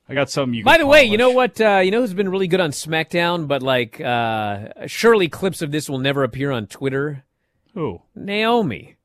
I 0.10 0.16
got 0.16 0.32
something 0.32 0.56
you. 0.56 0.64
By 0.64 0.80
the 0.80 0.86
polish. 0.86 1.04
way, 1.04 1.04
you 1.04 1.18
know 1.18 1.30
what? 1.30 1.62
Uh, 1.62 1.82
you 1.84 1.92
know 1.92 2.02
who's 2.02 2.16
been 2.16 2.30
really 2.30 2.48
good 2.48 2.60
on 2.60 2.72
SmackDown, 2.72 3.48
but 3.48 3.62
like, 3.62 4.02
uh, 4.02 4.88
surely 4.88 5.30
clips 5.30 5.62
of 5.62 5.72
this 5.72 5.88
will 5.88 6.00
never 6.00 6.24
appear 6.24 6.52
on 6.52 6.66
Twitter. 6.66 7.24
Who? 7.76 8.02
Naomi. 8.16 8.96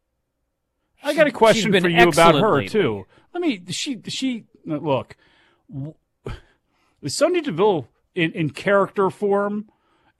I 1.02 1.14
got 1.14 1.26
a 1.26 1.32
question 1.32 1.72
for 1.80 1.88
you 1.88 2.08
about 2.08 2.34
her 2.34 2.56
lately. 2.56 2.68
too. 2.68 3.06
Let 3.32 3.40
me. 3.40 3.62
She. 3.70 4.00
She. 4.08 4.44
Look. 4.64 5.16
Is 7.00 7.14
Sonya 7.14 7.42
Deville 7.42 7.88
in, 8.14 8.32
in 8.32 8.50
character 8.50 9.10
form 9.10 9.68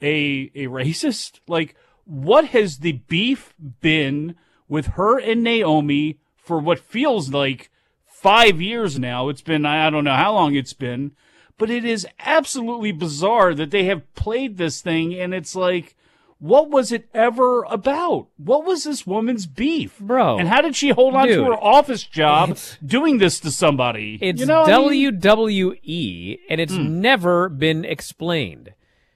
a 0.01 0.51
a 0.55 0.67
racist? 0.67 1.41
Like, 1.49 1.75
what 2.05 2.47
has 2.47 2.79
the 2.79 2.93
beef 2.93 3.55
been 3.81 4.37
with 4.69 4.87
her 4.89 5.19
and 5.19 5.43
Naomi 5.43 6.19
for 6.37 6.59
what 6.59 6.79
feels 6.79 7.31
like 7.31 7.71
five 8.07 8.61
years 8.61 8.99
now? 8.99 9.29
It's 9.29 9.43
been 9.43 9.67
I 9.67 9.91
don't 9.91 10.05
know 10.05 10.15
how 10.15 10.33
long 10.33 10.55
it's 10.55 10.73
been, 10.73 11.13
but 11.59 11.71
it 11.71 11.85
is 11.85 12.07
absolutely 12.21 12.93
bizarre 12.93 13.55
that 13.55 13.71
they 13.71 13.85
have 13.85 14.15
played 14.15 14.57
this 14.57 14.81
thing, 14.81 15.15
and 15.15 15.35
it's 15.35 15.57
like 15.57 15.97
what 16.41 16.71
was 16.71 16.93
it 16.93 17.09
ever 17.13 17.65
about? 17.65 18.29
What 18.37 18.65
was 18.65 18.85
this 18.85 19.07
woman's 19.07 19.47
beef, 19.47 19.99
bro? 19.99 20.39
And 20.39 20.49
how 20.49 20.61
did 20.61 20.77
she 20.77 20.91
hold 20.91 21.15
on 21.15 21.27
Dude, 21.27 21.37
to 21.39 21.45
her 21.47 21.55
office 21.55 22.05
job 22.05 22.57
doing 22.85 23.19
this 23.19 23.41
to 23.41 23.51
somebody? 23.51 24.19
It's 24.21 24.41
you 24.41 24.47
know 24.47 24.61
what 24.63 24.73
I 24.73 24.79
mean? 24.89 25.21
WWE, 25.21 26.39
and 26.49 26.61
it's 26.61 26.75
Hmm. 26.77 27.01
never 27.01 27.49
been 27.49 27.85
explained. 27.85 28.75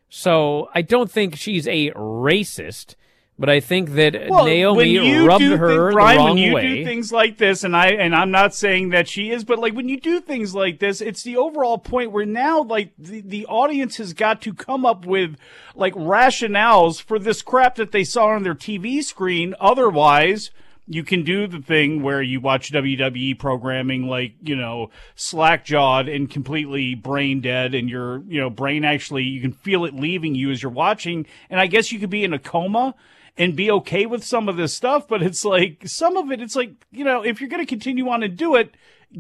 So 0.08 0.68
I 0.74 0.82
don't 0.82 1.10
think 1.10 1.36
she's 1.36 1.66
a 1.66 1.90
racist, 1.92 2.96
but 3.38 3.48
I 3.48 3.60
think 3.60 3.90
that 3.92 4.28
Well, 4.28 4.44
Naomi 4.44 5.26
rubbed 5.26 5.42
her 5.42 5.92
Bryan, 5.92 6.16
the 6.16 6.22
wrong 6.22 6.28
when 6.30 6.38
you 6.38 6.54
way. 6.54 6.76
do 6.76 6.84
things 6.84 7.10
like 7.12 7.38
this, 7.38 7.64
and 7.64 7.76
I 7.76 7.88
and 7.88 8.14
I'm 8.14 8.30
not 8.30 8.54
saying 8.54 8.90
that 8.90 9.08
she 9.08 9.30
is, 9.30 9.42
but 9.44 9.58
like 9.58 9.74
when 9.74 9.88
you 9.88 9.98
do 9.98 10.20
things 10.20 10.54
like 10.54 10.78
this, 10.78 11.00
it's 11.00 11.22
the 11.22 11.36
overall 11.36 11.78
point 11.78 12.12
where 12.12 12.26
now 12.26 12.62
like 12.62 12.92
the, 12.98 13.20
the 13.20 13.46
audience 13.46 13.96
has 13.96 14.12
got 14.12 14.42
to 14.42 14.54
come 14.54 14.84
up 14.84 15.06
with 15.06 15.36
like 15.74 15.94
rationales 15.94 17.00
for 17.00 17.18
this 17.18 17.42
crap 17.42 17.76
that 17.76 17.92
they 17.92 18.04
saw 18.04 18.26
on 18.26 18.42
their 18.42 18.54
TV 18.54 19.02
screen. 19.02 19.54
Otherwise, 19.60 20.50
you 20.86 21.02
can 21.02 21.22
do 21.22 21.46
the 21.46 21.60
thing 21.60 22.02
where 22.02 22.20
you 22.20 22.40
watch 22.40 22.72
WWE 22.72 23.38
programming 23.38 24.08
like, 24.08 24.34
you 24.42 24.56
know, 24.56 24.90
slack 25.14 25.64
jawed 25.64 26.08
and 26.08 26.28
completely 26.28 26.94
brain 26.94 27.40
dead 27.40 27.74
and 27.74 27.88
your, 27.88 28.22
you 28.24 28.40
know, 28.40 28.50
brain 28.50 28.84
actually, 28.84 29.22
you 29.22 29.40
can 29.40 29.52
feel 29.52 29.84
it 29.84 29.94
leaving 29.94 30.34
you 30.34 30.50
as 30.50 30.62
you're 30.62 30.72
watching. 30.72 31.26
And 31.48 31.60
I 31.60 31.66
guess 31.66 31.92
you 31.92 31.98
could 31.98 32.10
be 32.10 32.24
in 32.24 32.32
a 32.32 32.38
coma 32.38 32.94
and 33.36 33.56
be 33.56 33.70
okay 33.70 34.06
with 34.06 34.24
some 34.24 34.48
of 34.48 34.56
this 34.56 34.74
stuff, 34.74 35.08
but 35.08 35.22
it's 35.22 35.44
like, 35.44 35.82
some 35.86 36.16
of 36.16 36.30
it, 36.30 36.40
it's 36.40 36.56
like, 36.56 36.72
you 36.90 37.04
know, 37.04 37.24
if 37.24 37.40
you're 37.40 37.50
going 37.50 37.62
to 37.62 37.68
continue 37.68 38.08
on 38.08 38.22
and 38.22 38.36
do 38.36 38.56
it, 38.56 38.74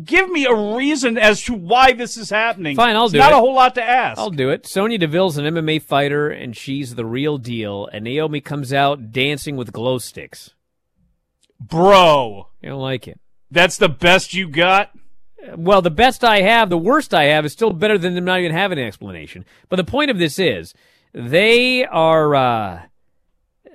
give 0.04 0.30
me 0.30 0.44
a 0.44 0.74
reason 0.76 1.16
as 1.16 1.42
to 1.44 1.54
why 1.54 1.92
this 1.92 2.16
is 2.16 2.30
happening. 2.30 2.76
Fine, 2.76 2.96
I'll 2.96 3.08
do 3.08 3.18
not 3.18 3.28
it. 3.28 3.30
Not 3.30 3.38
a 3.38 3.40
whole 3.40 3.54
lot 3.54 3.74
to 3.76 3.82
ask. 3.82 4.18
I'll 4.18 4.30
do 4.30 4.50
it. 4.50 4.66
Sonya 4.66 4.98
Deville's 4.98 5.38
an 5.38 5.44
MMA 5.46 5.82
fighter, 5.82 6.28
and 6.28 6.56
she's 6.56 6.94
the 6.94 7.06
real 7.06 7.38
deal. 7.38 7.88
And 7.92 8.04
Naomi 8.04 8.40
comes 8.40 8.72
out 8.72 9.12
dancing 9.12 9.56
with 9.56 9.72
glow 9.72 9.98
sticks. 9.98 10.50
Bro. 11.60 12.48
You 12.60 12.70
don't 12.70 12.80
like 12.80 13.08
it. 13.08 13.20
That's 13.50 13.76
the 13.76 13.88
best 13.88 14.34
you 14.34 14.48
got? 14.48 14.90
Well, 15.56 15.82
the 15.82 15.90
best 15.90 16.22
I 16.22 16.42
have, 16.42 16.70
the 16.70 16.78
worst 16.78 17.12
I 17.12 17.24
have, 17.24 17.44
is 17.44 17.52
still 17.52 17.72
better 17.72 17.98
than 17.98 18.14
them 18.14 18.24
not 18.24 18.40
even 18.40 18.52
having 18.52 18.78
an 18.78 18.86
explanation. 18.86 19.44
But 19.68 19.76
the 19.76 19.84
point 19.84 20.10
of 20.10 20.18
this 20.18 20.38
is, 20.38 20.72
they 21.12 21.84
are 21.84 22.34
uh, 22.34 22.82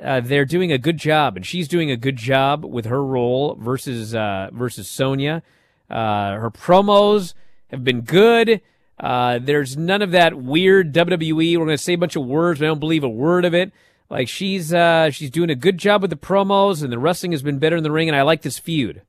uh, 0.04 0.20
they're 0.20 0.46
doing 0.46 0.72
a 0.72 0.78
good 0.78 0.98
job, 0.98 1.36
and 1.36 1.46
she's 1.46 1.68
doing 1.68 1.90
a 1.90 1.98
good 1.98 2.18
job 2.18 2.64
with 2.64 2.86
her 2.86 3.04
role 3.04 3.56
versus 3.56 4.14
uh, 4.14 4.50
versus 4.52 4.88
Sonya. 4.88 5.44
Uh, 5.90 6.34
her 6.34 6.52
promos 6.52 7.34
have 7.70 7.84
been 7.84 8.02
good. 8.02 8.62
Uh, 9.00 9.40
there's 9.40 9.78
none 9.78 10.02
of 10.02 10.12
that 10.12 10.36
weird 10.36 10.94
WWE. 10.94 11.58
We're 11.58 11.66
going 11.66 11.78
to 11.78 11.84
say 11.84 11.94
a 11.94 11.98
bunch 11.98 12.16
of 12.16 12.26
words, 12.26 12.60
but 12.60 12.66
I 12.66 12.68
don't 12.70 12.80
believe 12.80 13.04
a 13.04 13.10
word 13.10 13.46
of 13.46 13.54
it. 13.54 13.72
Like 14.10 14.30
she's 14.30 14.74
uh, 14.74 15.10
she's 15.10 15.32
doing 15.32 15.50
a 15.50 15.56
good 15.56 15.78
job 15.78 16.02
with 16.02 16.12
the 16.12 16.18
promos, 16.18 16.84
and 16.84 16.92
the 16.92 17.00
wrestling 17.00 17.32
has 17.32 17.42
been 17.42 17.60
better 17.60 17.76
in 17.76 17.84
the 17.84 17.92
ring. 17.92 18.08
And 18.08 18.16
I 18.16 18.22
like 18.22 18.42
this 18.42 18.60
feud. 18.60 19.02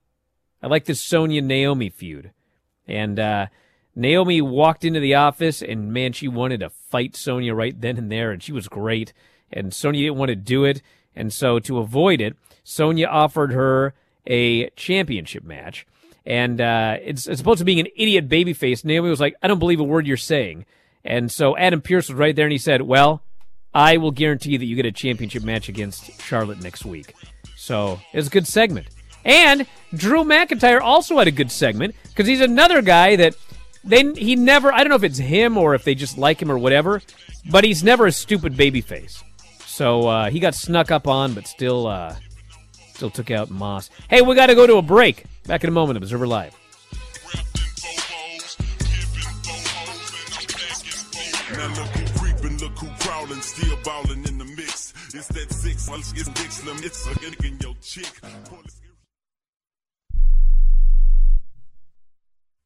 I 0.62 0.66
like 0.66 0.86
this 0.86 1.01
Sonya 1.01 1.43
Naomi 1.43 1.89
feud. 1.89 2.32
And 2.86 3.20
uh, 3.20 3.47
Naomi 3.95 4.41
walked 4.41 4.84
into 4.84 5.01
the 5.01 5.14
office, 5.14 5.62
and 5.62 5.93
man, 5.93 6.12
she 6.12 6.26
wanted 6.26 6.61
to 6.61 6.70
fight 6.70 7.14
Sonya 7.14 7.55
right 7.55 7.78
then 7.78 7.97
and 7.97 8.11
there, 8.11 8.32
and 8.32 8.43
she 8.43 8.53
was 8.53 8.66
great. 8.66 9.12
And 9.53 9.72
Sonya 9.72 10.03
didn't 10.03 10.18
want 10.18 10.28
to 10.30 10.36
do 10.36 10.64
it, 10.64 10.82
and 11.16 11.32
so 11.32 11.59
to 11.61 11.78
avoid 11.78 12.20
it, 12.20 12.36
Sonya 12.64 13.07
offered 13.07 13.53
her 13.53 13.94
a 14.26 14.68
championship 14.70 15.42
match. 15.42 15.86
And 16.26 16.61
uh, 16.61 16.99
it's, 17.03 17.26
it's 17.26 17.38
supposed 17.38 17.61
to 17.61 17.64
be 17.64 17.80
an 17.80 17.88
idiot 17.96 18.28
babyface. 18.28 18.84
Naomi 18.84 19.09
was 19.09 19.20
like, 19.20 19.34
"I 19.42 19.49
don't 19.49 19.59
believe 19.59 19.80
a 19.80 19.84
word 19.84 20.07
you're 20.07 20.18
saying." 20.18 20.66
And 21.05 21.32
so 21.32 21.57
Adam 21.57 21.80
Pearce 21.80 22.09
was 22.09 22.18
right 22.18 22.36
there, 22.36 22.44
and 22.44 22.53
he 22.53 22.59
said, 22.59 22.82
"Well, 22.82 23.22
I 23.72 23.96
will 23.96 24.11
guarantee 24.11 24.59
that 24.59 24.66
you 24.66 24.76
get 24.76 24.84
a 24.84 24.92
championship 24.92 25.42
match 25.42 25.68
against 25.68 26.20
Charlotte 26.20 26.62
next 26.62 26.84
week." 26.84 27.14
So 27.57 28.01
it 28.12 28.16
was 28.16 28.26
a 28.26 28.30
good 28.30 28.46
segment. 28.46 28.88
And 29.24 29.66
Drew 29.94 30.24
McIntyre 30.24 30.80
also 30.80 31.18
had 31.18 31.28
a 31.28 31.32
good 31.32 31.51
segment 31.51 31.94
because 32.05 32.26
he's 32.26 32.40
another 32.40 32.82
guy 32.82 33.16
that 33.16 33.34
they 33.84 34.12
he 34.12 34.36
never. 34.36 34.72
I 34.72 34.78
don't 34.78 34.90
know 34.90 34.96
if 34.96 35.05
it's 35.05 35.18
him 35.18 35.57
or 35.57 35.74
if 35.74 35.84
they 35.84 35.94
just 35.94 36.18
like 36.18 36.42
him 36.42 36.51
or 36.51 36.59
whatever, 36.59 37.01
but 37.51 37.64
he's 37.64 37.82
never 37.82 38.07
a 38.07 38.12
stupid 38.12 38.55
babyface. 38.55 39.22
So 39.79 40.09
uh, 40.09 40.29
he 40.29 40.41
got 40.41 40.57
snuck 40.57 40.91
up 40.91 41.07
on, 41.07 41.35
but 41.35 41.47
still 41.47 41.87
uh, 41.87 42.16
still 42.95 43.11
took 43.11 43.31
out 43.31 43.49
Moss. 43.49 43.91
Hey, 44.11 44.22
we 44.22 44.35
got 44.35 44.47
to 44.47 44.57
go 44.57 44.66
to 44.66 44.74
a 44.79 44.83
break. 44.83 45.22
Back 45.47 45.62
in 45.62 45.68
a 45.68 45.72
moment. 45.72 45.99
Observer 45.99 46.26
Live. 46.26 46.53
It's 55.14 55.29
that 55.29 55.53
six, 55.53 55.89
it's 55.89 56.29
it's 56.85 57.07
a 57.07 57.47
in 57.47 57.59
your 57.61 57.74
chick. 57.81 58.11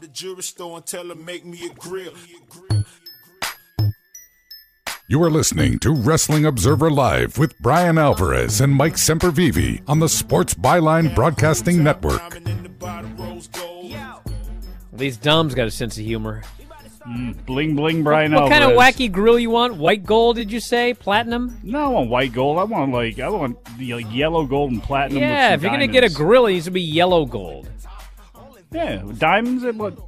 The 0.00 0.08
jewelry 0.08 0.42
store 0.42 0.76
and 0.76 0.86
tell 0.86 1.08
her 1.08 1.14
make 1.14 1.44
me 1.44 1.66
a 1.66 1.74
grill. 1.74 2.12
You 5.08 5.22
are 5.24 5.30
listening 5.30 5.78
to 5.80 5.92
Wrestling 5.92 6.46
Observer 6.46 6.90
Live 6.90 7.36
with 7.36 7.58
Bryan 7.58 7.98
Alvarez 7.98 8.60
and 8.60 8.72
Mike 8.72 8.94
Sempervive 8.94 9.82
on 9.88 9.98
the 9.98 10.08
Sports 10.08 10.54
Byline 10.54 11.14
Broadcasting 11.14 11.82
Network. 11.82 12.22
These 14.92 15.16
dumbs 15.16 15.54
got 15.54 15.66
a 15.66 15.70
sense 15.70 15.98
of 15.98 16.04
humor. 16.04 16.42
Mm, 17.06 17.44
bling 17.46 17.74
bling, 17.74 18.04
Bryan. 18.04 18.32
What, 18.32 18.44
what 18.44 18.52
kind 18.52 18.62
of 18.62 18.70
wacky 18.78 19.10
grill 19.10 19.38
you 19.38 19.50
want? 19.50 19.76
White 19.76 20.04
gold? 20.04 20.36
Did 20.36 20.52
you 20.52 20.60
say 20.60 20.94
platinum? 20.94 21.58
No, 21.62 21.84
I 21.84 21.88
want 21.88 22.10
white 22.10 22.32
gold. 22.32 22.58
I 22.58 22.64
want 22.64 22.92
like 22.92 23.18
I 23.18 23.28
want 23.30 23.58
the 23.78 23.94
like, 23.94 24.14
yellow 24.14 24.44
gold 24.44 24.70
and 24.70 24.82
platinum. 24.82 25.16
with 25.22 25.22
Yeah, 25.28 25.48
some 25.48 25.54
if 25.54 25.62
you're 25.62 25.72
gonna 25.72 25.86
get 25.86 26.04
a 26.04 26.10
grill, 26.10 26.46
it 26.46 26.52
needs 26.52 26.66
to 26.66 26.70
be 26.70 26.82
yellow 26.82 27.24
gold. 27.24 27.68
Yeah, 28.72 29.02
diamonds. 29.18 29.62
And 29.64 29.78
what? 29.78 29.98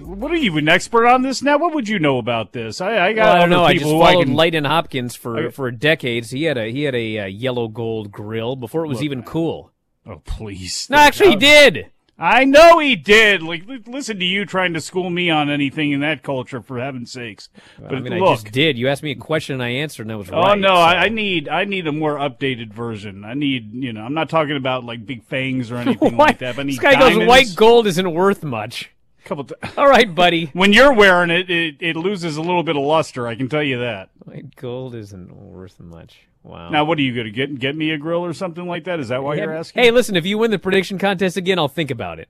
What 0.00 0.32
are 0.32 0.36
you 0.36 0.56
an 0.58 0.68
expert 0.68 1.06
on 1.06 1.22
this 1.22 1.42
now? 1.42 1.58
What 1.58 1.74
would 1.74 1.88
you 1.88 1.98
know 1.98 2.18
about 2.18 2.52
this? 2.52 2.80
I, 2.80 3.08
I 3.08 3.12
got 3.12 3.26
Well, 3.26 3.36
I 3.36 3.38
don't 3.40 3.50
know. 3.50 3.64
I 3.64 3.74
just 3.74 3.84
followed 3.84 4.26
can. 4.26 4.64
Hopkins 4.64 5.14
for 5.14 5.48
I- 5.48 5.50
for 5.50 5.70
decades. 5.70 6.30
He 6.30 6.44
had 6.44 6.58
a 6.58 6.70
he 6.70 6.82
had 6.82 6.94
a 6.94 7.18
uh, 7.20 7.26
yellow 7.26 7.68
gold 7.68 8.10
grill 8.10 8.56
before 8.56 8.84
it 8.84 8.88
was 8.88 8.98
Look, 8.98 9.04
even 9.04 9.22
cool. 9.22 9.72
Oh 10.04 10.20
please! 10.24 10.88
No, 10.90 10.96
actually, 10.96 11.30
he 11.30 11.36
did. 11.36 11.91
I 12.18 12.44
know 12.44 12.78
he 12.78 12.94
did. 12.94 13.42
Like, 13.42 13.64
listen 13.86 14.18
to 14.20 14.24
you 14.24 14.44
trying 14.44 14.74
to 14.74 14.80
school 14.80 15.10
me 15.10 15.28
on 15.30 15.50
anything 15.50 15.90
in 15.92 16.00
that 16.00 16.22
culture, 16.22 16.60
for 16.62 16.78
heaven's 16.78 17.10
sakes. 17.10 17.48
But 17.80 17.94
I 17.94 18.00
mean, 18.00 18.18
look, 18.18 18.28
I 18.28 18.32
just 18.34 18.52
did. 18.52 18.78
You 18.78 18.88
asked 18.88 19.02
me 19.02 19.10
a 19.10 19.16
question, 19.16 19.54
and 19.54 19.62
I 19.62 19.68
answered, 19.70 20.02
and 20.06 20.12
I 20.12 20.16
was 20.16 20.30
Oh 20.30 20.36
right. 20.40 20.58
no, 20.58 20.68
so- 20.68 20.74
I, 20.74 21.04
I 21.04 21.08
need 21.08 21.48
I 21.48 21.64
need 21.64 21.86
a 21.86 21.92
more 21.92 22.16
updated 22.16 22.72
version. 22.72 23.24
I 23.24 23.34
need 23.34 23.72
you 23.74 23.92
know 23.92 24.02
I'm 24.02 24.14
not 24.14 24.28
talking 24.28 24.56
about 24.56 24.84
like 24.84 25.04
big 25.04 25.24
fangs 25.24 25.70
or 25.72 25.76
anything 25.78 26.16
like 26.18 26.38
that. 26.38 26.56
But 26.56 26.62
I 26.62 26.64
need 26.64 26.72
this 26.74 26.78
guy 26.80 26.92
diamonds. 26.92 27.18
goes 27.18 27.28
white 27.28 27.56
gold 27.56 27.86
isn't 27.88 28.12
worth 28.14 28.44
much. 28.44 28.90
Couple. 29.24 29.44
T- 29.44 29.54
All 29.76 29.86
right, 29.88 30.12
buddy. 30.12 30.46
when 30.52 30.72
you're 30.72 30.92
wearing 30.92 31.30
it, 31.30 31.48
it, 31.48 31.76
it 31.80 31.96
loses 31.96 32.36
a 32.36 32.42
little 32.42 32.62
bit 32.64 32.76
of 32.76 32.82
luster. 32.82 33.26
I 33.28 33.36
can 33.36 33.48
tell 33.48 33.62
you 33.62 33.78
that. 33.80 34.10
White 34.24 34.56
gold 34.56 34.94
isn't 34.96 35.32
worth 35.34 35.78
much. 35.80 36.26
Wow. 36.44 36.70
Now, 36.70 36.84
what 36.84 36.98
are 36.98 37.02
you 37.02 37.14
going 37.14 37.26
to 37.26 37.30
get? 37.30 37.58
Get 37.58 37.76
me 37.76 37.90
a 37.90 37.98
grill 37.98 38.24
or 38.24 38.32
something 38.32 38.66
like 38.66 38.84
that? 38.84 38.98
Is 39.00 39.08
that 39.08 39.22
why 39.22 39.36
you're 39.36 39.54
asking? 39.54 39.82
Hey, 39.82 39.90
listen, 39.92 40.16
if 40.16 40.26
you 40.26 40.38
win 40.38 40.50
the 40.50 40.58
prediction 40.58 40.98
contest 40.98 41.36
again, 41.36 41.58
I'll 41.58 41.68
think 41.68 41.90
about 41.90 42.18
it. 42.18 42.28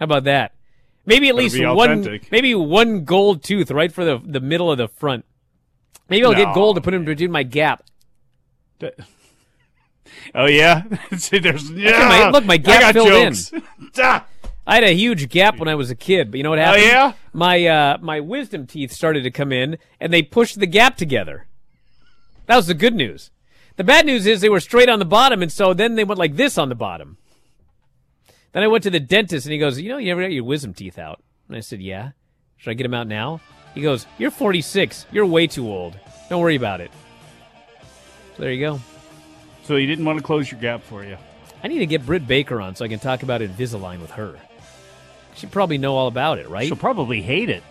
How 0.00 0.04
about 0.04 0.24
that? 0.24 0.52
Maybe 1.06 1.28
at 1.28 1.36
Better 1.36 1.42
least 1.44 1.62
one, 1.76 2.20
maybe 2.32 2.54
one 2.54 3.04
gold 3.04 3.42
tooth 3.44 3.70
right 3.70 3.92
for 3.92 4.04
the 4.04 4.20
the 4.24 4.40
middle 4.40 4.70
of 4.72 4.78
the 4.78 4.88
front. 4.88 5.24
Maybe 6.08 6.24
I'll 6.24 6.32
No, 6.32 6.44
get 6.44 6.54
gold 6.54 6.76
to 6.76 6.82
put 6.82 6.94
in 6.94 7.04
between 7.04 7.30
my 7.30 7.42
gap. 7.44 7.84
Oh 10.34 10.46
yeah. 10.46 10.82
See, 11.16 11.38
there's 11.38 11.70
yeah. 11.70 12.08
my- 12.08 12.30
look, 12.30 12.44
my 12.44 12.56
gap 12.56 12.92
filled 12.94 13.08
jokes. 13.08 13.52
in. 13.52 13.62
I 14.66 14.74
had 14.76 14.84
a 14.84 14.94
huge 14.94 15.28
gap 15.28 15.58
when 15.58 15.68
I 15.68 15.74
was 15.74 15.90
a 15.90 15.94
kid, 15.94 16.30
but 16.30 16.38
you 16.38 16.42
know 16.44 16.50
what 16.50 16.58
Oh, 16.58 16.62
happened? 16.62 16.84
yeah? 16.84 17.12
My 17.32 17.66
uh, 17.66 17.98
my 18.00 18.20
wisdom 18.20 18.66
teeth 18.66 18.92
started 18.92 19.22
to 19.24 19.30
come 19.30 19.52
in, 19.52 19.76
and 20.00 20.12
they 20.12 20.22
pushed 20.22 20.58
the 20.58 20.66
gap 20.66 20.96
together. 20.96 21.46
That 22.46 22.56
was 22.56 22.66
the 22.66 22.74
good 22.74 22.94
news. 22.94 23.30
The 23.76 23.84
bad 23.84 24.06
news 24.06 24.26
is 24.26 24.40
they 24.40 24.48
were 24.48 24.60
straight 24.60 24.88
on 24.88 24.98
the 24.98 25.04
bottom, 25.04 25.42
and 25.42 25.50
so 25.50 25.74
then 25.74 25.94
they 25.94 26.04
went 26.04 26.18
like 26.18 26.36
this 26.36 26.58
on 26.58 26.68
the 26.68 26.74
bottom. 26.74 27.16
Then 28.52 28.62
I 28.62 28.68
went 28.68 28.84
to 28.84 28.90
the 28.90 29.00
dentist, 29.00 29.46
and 29.46 29.52
he 29.52 29.58
goes, 29.58 29.80
"You 29.80 29.88
know, 29.88 29.98
you 29.98 30.08
never 30.08 30.22
got 30.22 30.32
your 30.32 30.44
wisdom 30.44 30.74
teeth 30.74 30.98
out." 30.98 31.22
And 31.48 31.56
I 31.56 31.60
said, 31.60 31.80
"Yeah." 31.80 32.10
Should 32.56 32.70
I 32.70 32.74
get 32.74 32.84
them 32.84 32.94
out 32.94 33.08
now? 33.08 33.40
He 33.74 33.80
goes, 33.80 34.06
"You're 34.16 34.30
46. 34.30 35.06
You're 35.10 35.26
way 35.26 35.46
too 35.46 35.66
old. 35.66 35.98
Don't 36.30 36.40
worry 36.40 36.54
about 36.54 36.80
it." 36.80 36.90
So 38.36 38.42
there 38.42 38.52
you 38.52 38.64
go. 38.64 38.80
So 39.64 39.76
you 39.76 39.86
didn't 39.86 40.04
want 40.04 40.18
to 40.18 40.24
close 40.24 40.50
your 40.50 40.60
gap 40.60 40.82
for 40.82 41.04
you. 41.04 41.16
I 41.64 41.68
need 41.68 41.78
to 41.80 41.86
get 41.86 42.06
Britt 42.06 42.28
Baker 42.28 42.60
on 42.60 42.76
so 42.76 42.84
I 42.84 42.88
can 42.88 43.00
talk 43.00 43.22
about 43.22 43.40
Invisalign 43.40 44.00
with 44.00 44.12
her. 44.12 44.36
She'd 45.34 45.50
probably 45.50 45.78
know 45.78 45.96
all 45.96 46.06
about 46.06 46.38
it, 46.38 46.48
right? 46.48 46.66
She'll 46.66 46.76
probably 46.76 47.22
hate 47.22 47.48
it. 47.48 47.64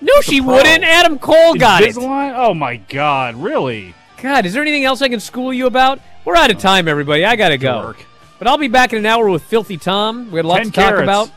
No, 0.00 0.20
she 0.20 0.40
wouldn't. 0.40 0.84
Adam 0.84 1.18
Cole 1.18 1.54
got 1.54 1.82
it. 1.82 1.94
Invisalign? 1.94 2.34
Oh 2.36 2.54
my 2.54 2.76
God! 2.76 3.36
Really? 3.36 3.94
God, 4.20 4.46
is 4.46 4.52
there 4.52 4.62
anything 4.62 4.84
else 4.84 5.02
I 5.02 5.08
can 5.08 5.20
school 5.20 5.52
you 5.52 5.66
about? 5.66 6.00
We're 6.24 6.36
out 6.36 6.50
of 6.50 6.58
time, 6.58 6.88
everybody. 6.88 7.24
I 7.24 7.36
gotta 7.36 7.58
go. 7.58 7.82
Dork. 7.82 8.04
But 8.38 8.48
I'll 8.48 8.58
be 8.58 8.68
back 8.68 8.92
in 8.92 8.98
an 8.98 9.06
hour 9.06 9.28
with 9.30 9.42
Filthy 9.42 9.76
Tom. 9.76 10.30
We 10.30 10.38
had 10.38 10.44
lots 10.44 10.62
Ten 10.62 10.72
to 10.72 10.80
talk 10.80 11.02
about. 11.02 11.30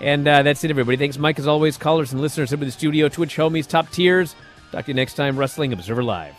And 0.00 0.26
uh, 0.28 0.42
that's 0.42 0.62
it, 0.64 0.70
everybody. 0.70 0.96
Thanks, 0.96 1.16
Mike, 1.16 1.38
as 1.38 1.46
always. 1.46 1.78
Callers 1.78 2.12
and 2.12 2.20
listeners 2.20 2.52
over 2.52 2.64
the 2.64 2.70
studio, 2.70 3.08
Twitch 3.08 3.36
homies, 3.36 3.66
top 3.66 3.90
tiers. 3.90 4.34
Talk 4.72 4.84
to 4.84 4.90
you 4.90 4.94
next 4.94 5.14
time, 5.14 5.38
Wrestling 5.38 5.72
Observer 5.72 6.02
Live. 6.02 6.34